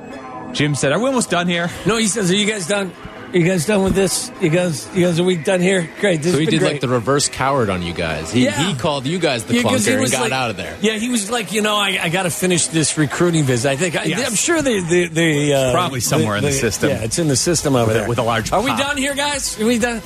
Jim 0.54 0.74
said, 0.76 0.92
"Are 0.92 1.00
we 1.00 1.06
almost 1.06 1.30
done 1.30 1.48
here?" 1.48 1.70
No, 1.86 1.98
he 1.98 2.08
says, 2.08 2.32
"Are 2.32 2.36
you 2.36 2.46
guys 2.48 2.66
done? 2.68 2.92
You 3.32 3.44
guys 3.46 3.68
done 3.68 3.84
with 3.84 3.94
this? 3.94 4.32
You 4.42 4.50
guys, 4.50 4.90
you 4.96 5.06
guys, 5.06 5.20
are 5.20 5.24
we 5.24 5.36
done 5.36 5.62
here? 5.62 5.88
Great. 6.02 6.24
This 6.24 6.34
So 6.34 6.40
he 6.40 6.46
been 6.46 6.52
did 6.56 6.60
great. 6.62 6.72
like 6.72 6.82
the 6.82 6.88
reverse 6.88 7.30
coward 7.30 7.70
on 7.70 7.84
you 7.84 7.94
guys. 7.94 8.32
He, 8.32 8.46
Yeah. 8.46 8.68
he 8.68 8.74
called 8.74 9.06
you 9.06 9.20
guys 9.20 9.44
the 9.44 9.54
Yeah, 9.54 9.62
'cause 9.62 9.86
he 9.86 9.92
clunker 9.92 10.02
and 10.02 10.12
got 10.12 10.22
like- 10.22 10.32
out 10.32 10.50
of 10.50 10.58
there. 10.58 10.76
Yeah, 10.82 10.94
he 10.98 11.10
was 11.10 11.30
like, 11.30 11.52
you 11.54 11.62
know, 11.62 11.76
I, 11.76 12.00
I 12.02 12.10
got 12.10 12.24
to 12.24 12.32
finish 12.32 12.66
this 12.66 12.98
recruiting 12.98 13.44
visit. 13.44 13.70
I 13.70 13.76
think 13.76 13.96
I, 13.96 14.06
Yes. 14.06 14.28
I'm 14.28 14.34
sure 14.34 14.64
the 14.64 14.80
the, 14.82 15.08
the 15.10 15.54
uh, 15.54 15.72
Probably 15.74 16.00
somewhere 16.00 16.38
in 16.38 16.44
the 16.44 16.52
system. 16.52 16.90
Yeah, 16.90 17.04
it's 17.04 17.20
in 17.20 17.28
the 17.28 17.36
system 17.36 17.76
over 17.76 17.86
With 17.86 17.96
a- 17.96 18.00
there 18.00 18.10
with 18.10 18.18
a 18.18 18.24
large 18.24 18.52
Are 18.52 18.64
we 18.64 18.72
pop. 18.72 18.80
done 18.80 18.98
here, 18.98 19.14
guys? 19.14 19.62
Are 19.62 19.66
we 19.68 19.78
done? 19.78 20.02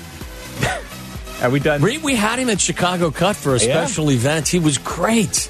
Are 1.42 1.50
we 1.50 1.60
done? 1.62 1.82
We, 1.82 2.00
we 2.00 2.16
had 2.16 2.40
him 2.40 2.50
at 2.50 2.60
Chicago 2.60 3.10
Cut 3.10 3.38
for 3.38 3.56
a 3.56 3.60
Yeah. 3.60 3.86
special 3.86 4.12
event. 4.12 4.50
He 4.50 4.60
was 4.60 4.78
great. 4.78 5.48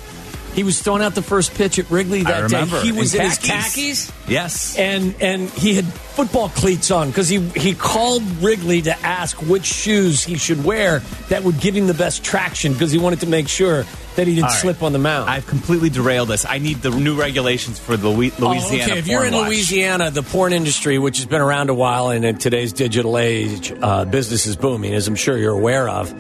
He 0.54 0.64
was 0.64 0.82
throwing 0.82 1.02
out 1.02 1.16
the 1.16 1.22
first 1.24 1.56
pitch 1.56 1.80
at 1.80 1.90
Wrigley 1.90 2.24
that 2.24 2.50
day. 2.50 2.66
He 2.82 2.92
was 2.92 3.16
in, 3.16 3.22
In 3.22 3.30
his 3.30 3.40
khakis. 3.40 4.12
Yes. 4.28 4.78
and 4.78 5.16
and 5.22 5.50
he 5.50 5.74
had 5.74 5.86
football 5.86 6.50
cleats 6.50 6.92
on 6.92 7.10
because 7.10 7.28
he 7.28 7.40
he 7.50 7.74
called 7.74 8.22
Wrigley 8.42 8.84
to 8.84 8.98
ask 9.00 9.42
which 9.42 9.66
shoes 9.66 10.24
he 10.24 10.38
should 10.38 10.64
wear 10.64 11.00
that 11.30 11.44
would 11.44 11.60
give 11.60 11.76
him 11.76 11.88
the 11.88 11.94
best 11.94 12.24
traction 12.24 12.74
because 12.74 12.92
he 12.92 13.00
wanted 13.00 13.22
to 13.22 13.28
make 13.28 13.48
sure 13.50 13.84
that 14.16 14.28
he 14.28 14.36
didn't 14.36 14.50
right. 14.50 14.62
slip 14.62 14.84
on 14.84 14.94
the 14.94 15.00
mound. 15.00 15.28
I've 15.28 15.48
completely 15.48 15.90
derailed 15.90 16.28
this. 16.28 16.46
I 16.46 16.60
need 16.60 16.84
the 16.84 16.92
new 16.92 17.20
regulations 17.20 17.80
for 17.80 17.98
the 17.98 18.10
Louis- 18.10 18.32
Louisiana. 18.40 18.84
Oh, 18.84 18.90
okay. 18.92 19.00
If 19.00 19.08
you're 19.08 19.26
in 19.26 19.34
watch. 19.34 19.48
Louisiana, 19.48 20.12
the 20.12 20.22
porn 20.22 20.54
industry, 20.54 21.00
which 21.00 21.18
has 21.18 21.26
been 21.26 21.42
around 21.42 21.72
a 21.72 21.74
while, 21.74 22.10
and 22.10 22.24
in 22.24 22.38
today's 22.38 22.74
digital 22.74 23.18
age, 23.18 23.74
uh, 23.82 24.06
business 24.06 24.46
is 24.46 24.56
booming, 24.56 24.94
as 24.94 25.08
I'm 25.08 25.16
sure 25.16 25.36
you're 25.36 25.56
aware 25.58 25.90
of. 25.90 26.14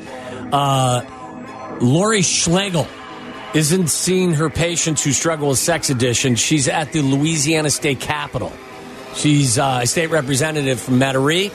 Uh, 0.51 1.03
Laurie 1.81 2.23
Schlegel 2.23 2.87
isn't 3.53 3.87
seeing 3.87 4.33
her 4.33 4.49
patients 4.49 5.03
who 5.03 5.11
struggle 5.11 5.49
with 5.49 5.59
sex 5.59 5.89
addiction. 5.89 6.35
She's 6.35 6.67
at 6.67 6.91
the 6.91 7.01
Louisiana 7.01 7.69
State 7.69 7.99
Capitol. 7.99 8.51
She's 9.15 9.59
uh, 9.59 9.81
a 9.83 9.87
state 9.87 10.09
representative 10.09 10.79
from 10.79 10.99
Metairie. 10.99 11.51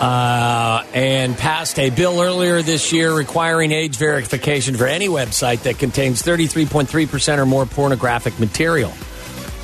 Uh, 0.00 0.82
and 0.94 1.36
passed 1.36 1.78
a 1.78 1.90
bill 1.90 2.22
earlier 2.22 2.62
this 2.62 2.90
year 2.90 3.12
requiring 3.12 3.70
age 3.70 3.96
verification 3.96 4.74
for 4.74 4.86
any 4.86 5.08
website 5.08 5.62
that 5.64 5.78
contains 5.78 6.22
33.3% 6.22 7.36
or 7.36 7.44
more 7.44 7.66
pornographic 7.66 8.40
material. 8.40 8.90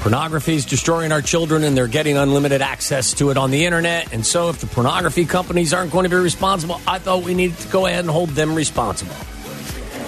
Pornography 0.00 0.54
is 0.54 0.66
destroying 0.66 1.10
our 1.10 1.22
children, 1.22 1.64
and 1.64 1.74
they're 1.74 1.88
getting 1.88 2.18
unlimited 2.18 2.60
access 2.60 3.14
to 3.14 3.30
it 3.30 3.38
on 3.38 3.50
the 3.50 3.64
internet. 3.64 4.12
And 4.12 4.26
so, 4.26 4.50
if 4.50 4.58
the 4.58 4.66
pornography 4.66 5.24
companies 5.24 5.72
aren't 5.72 5.90
going 5.90 6.04
to 6.04 6.10
be 6.10 6.16
responsible, 6.16 6.82
I 6.86 6.98
thought 6.98 7.24
we 7.24 7.32
needed 7.32 7.56
to 7.58 7.68
go 7.68 7.86
ahead 7.86 8.00
and 8.00 8.10
hold 8.10 8.28
them 8.28 8.54
responsible. 8.54 9.16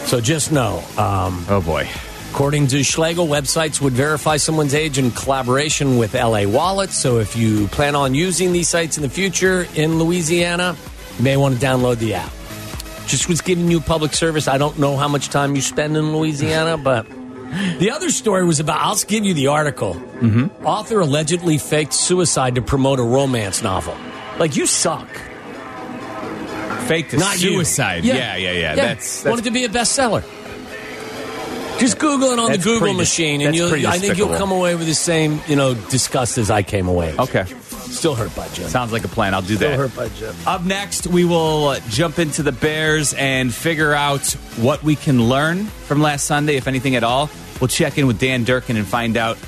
So, 0.08 0.20
just 0.22 0.50
know, 0.52 0.82
um, 0.96 1.44
Oh 1.50 1.60
boy. 1.60 1.86
according 2.30 2.68
to 2.68 2.82
Schlegel, 2.82 3.26
websites 3.26 3.78
would 3.82 3.92
verify 3.92 4.38
someone's 4.38 4.74
age 4.74 4.96
in 4.96 5.10
collaboration 5.10 5.98
with 5.98 6.14
LA 6.14 6.44
Wallet. 6.46 6.90
So, 6.90 7.18
if 7.18 7.36
you 7.36 7.68
plan 7.68 7.94
on 7.94 8.14
using 8.14 8.52
these 8.54 8.68
sites 8.68 8.96
in 8.96 9.02
the 9.02 9.10
future 9.10 9.66
in 9.74 9.98
Louisiana, 9.98 10.76
you 11.18 11.24
may 11.24 11.36
want 11.36 11.60
to 11.60 11.64
download 11.64 11.96
the 11.98 12.14
app. 12.14 12.32
Just 13.06 13.28
was 13.28 13.42
giving 13.42 13.70
you 13.70 13.80
public 13.80 14.14
service. 14.14 14.48
I 14.48 14.56
don't 14.56 14.78
know 14.78 14.96
how 14.96 15.08
much 15.08 15.28
time 15.28 15.54
you 15.54 15.60
spend 15.60 15.94
in 15.96 16.16
Louisiana, 16.16 16.78
but 16.82 17.06
The 17.78 17.90
other 17.90 18.08
story 18.10 18.46
was 18.46 18.60
about. 18.60 18.80
I'll 18.80 18.96
give 18.96 19.24
you 19.26 19.34
the 19.34 19.48
article. 19.48 19.94
Mm-hmm. 19.94 20.64
Author 20.66 21.00
allegedly 21.00 21.58
faked 21.58 21.92
suicide 21.92 22.54
to 22.54 22.62
promote 22.62 22.98
a 22.98 23.02
romance 23.02 23.62
novel. 23.62 23.94
Like 24.38 24.56
you 24.56 24.66
suck. 24.66 25.06
Fake 26.88 27.12
Not 27.12 27.40
you. 27.40 27.50
suicide. 27.54 28.04
Yeah, 28.04 28.36
yeah, 28.36 28.52
yeah. 28.52 28.74
That's, 28.74 29.22
that's 29.22 29.30
wanted 29.30 29.44
to 29.44 29.50
be 29.50 29.64
a 29.64 29.68
bestseller. 29.68 30.24
Just 31.78 32.00
Google 32.00 32.30
it 32.30 32.38
on 32.40 32.46
the 32.46 32.50
That's 32.56 32.64
Google 32.64 32.80
pretty 32.80 32.98
dis- 32.98 33.08
machine, 33.12 33.40
and 33.40 33.48
that's 33.48 33.56
you'll, 33.56 33.68
pretty 33.68 33.86
I 33.86 33.98
think 33.98 34.18
you'll 34.18 34.26
despicable. 34.28 34.38
come 34.38 34.50
away 34.58 34.74
with 34.74 34.88
the 34.88 34.94
same, 34.94 35.40
you 35.46 35.54
know, 35.54 35.74
disgust 35.74 36.36
as 36.36 36.50
I 36.50 36.64
came 36.64 36.88
away. 36.88 37.14
okay. 37.16 37.44
Still 37.44 38.14
hurt 38.16 38.34
by 38.36 38.48
Jim. 38.48 38.68
Sounds 38.68 38.92
like 38.92 39.04
a 39.04 39.08
plan. 39.08 39.32
I'll 39.32 39.42
do 39.42 39.56
that. 39.58 39.74
Still 39.74 39.88
hurt 39.88 39.96
by 39.96 40.08
Jim. 40.08 40.34
Up 40.46 40.62
next, 40.64 41.06
we 41.06 41.24
will 41.24 41.76
jump 41.88 42.18
into 42.18 42.42
the 42.42 42.52
Bears 42.52 43.14
and 43.14 43.54
figure 43.54 43.94
out 43.94 44.26
what 44.56 44.82
we 44.82 44.94
can 44.96 45.28
learn 45.28 45.64
from 45.66 46.02
last 46.02 46.24
Sunday, 46.26 46.56
if 46.56 46.66
anything 46.66 46.96
at 46.96 47.04
all. 47.04 47.30
We'll 47.60 47.68
check 47.68 47.96
in 47.96 48.06
with 48.08 48.18
Dan 48.18 48.44
Durkin 48.44 48.76
and 48.76 48.86
find 48.86 49.16
out 49.16 49.38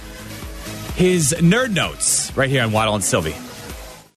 his 0.94 1.34
nerd 1.38 1.72
notes 1.74 2.34
right 2.36 2.48
here 2.48 2.62
on 2.62 2.72
Waddle 2.72 2.94
and 2.94 3.04
Silvy. 3.04 3.34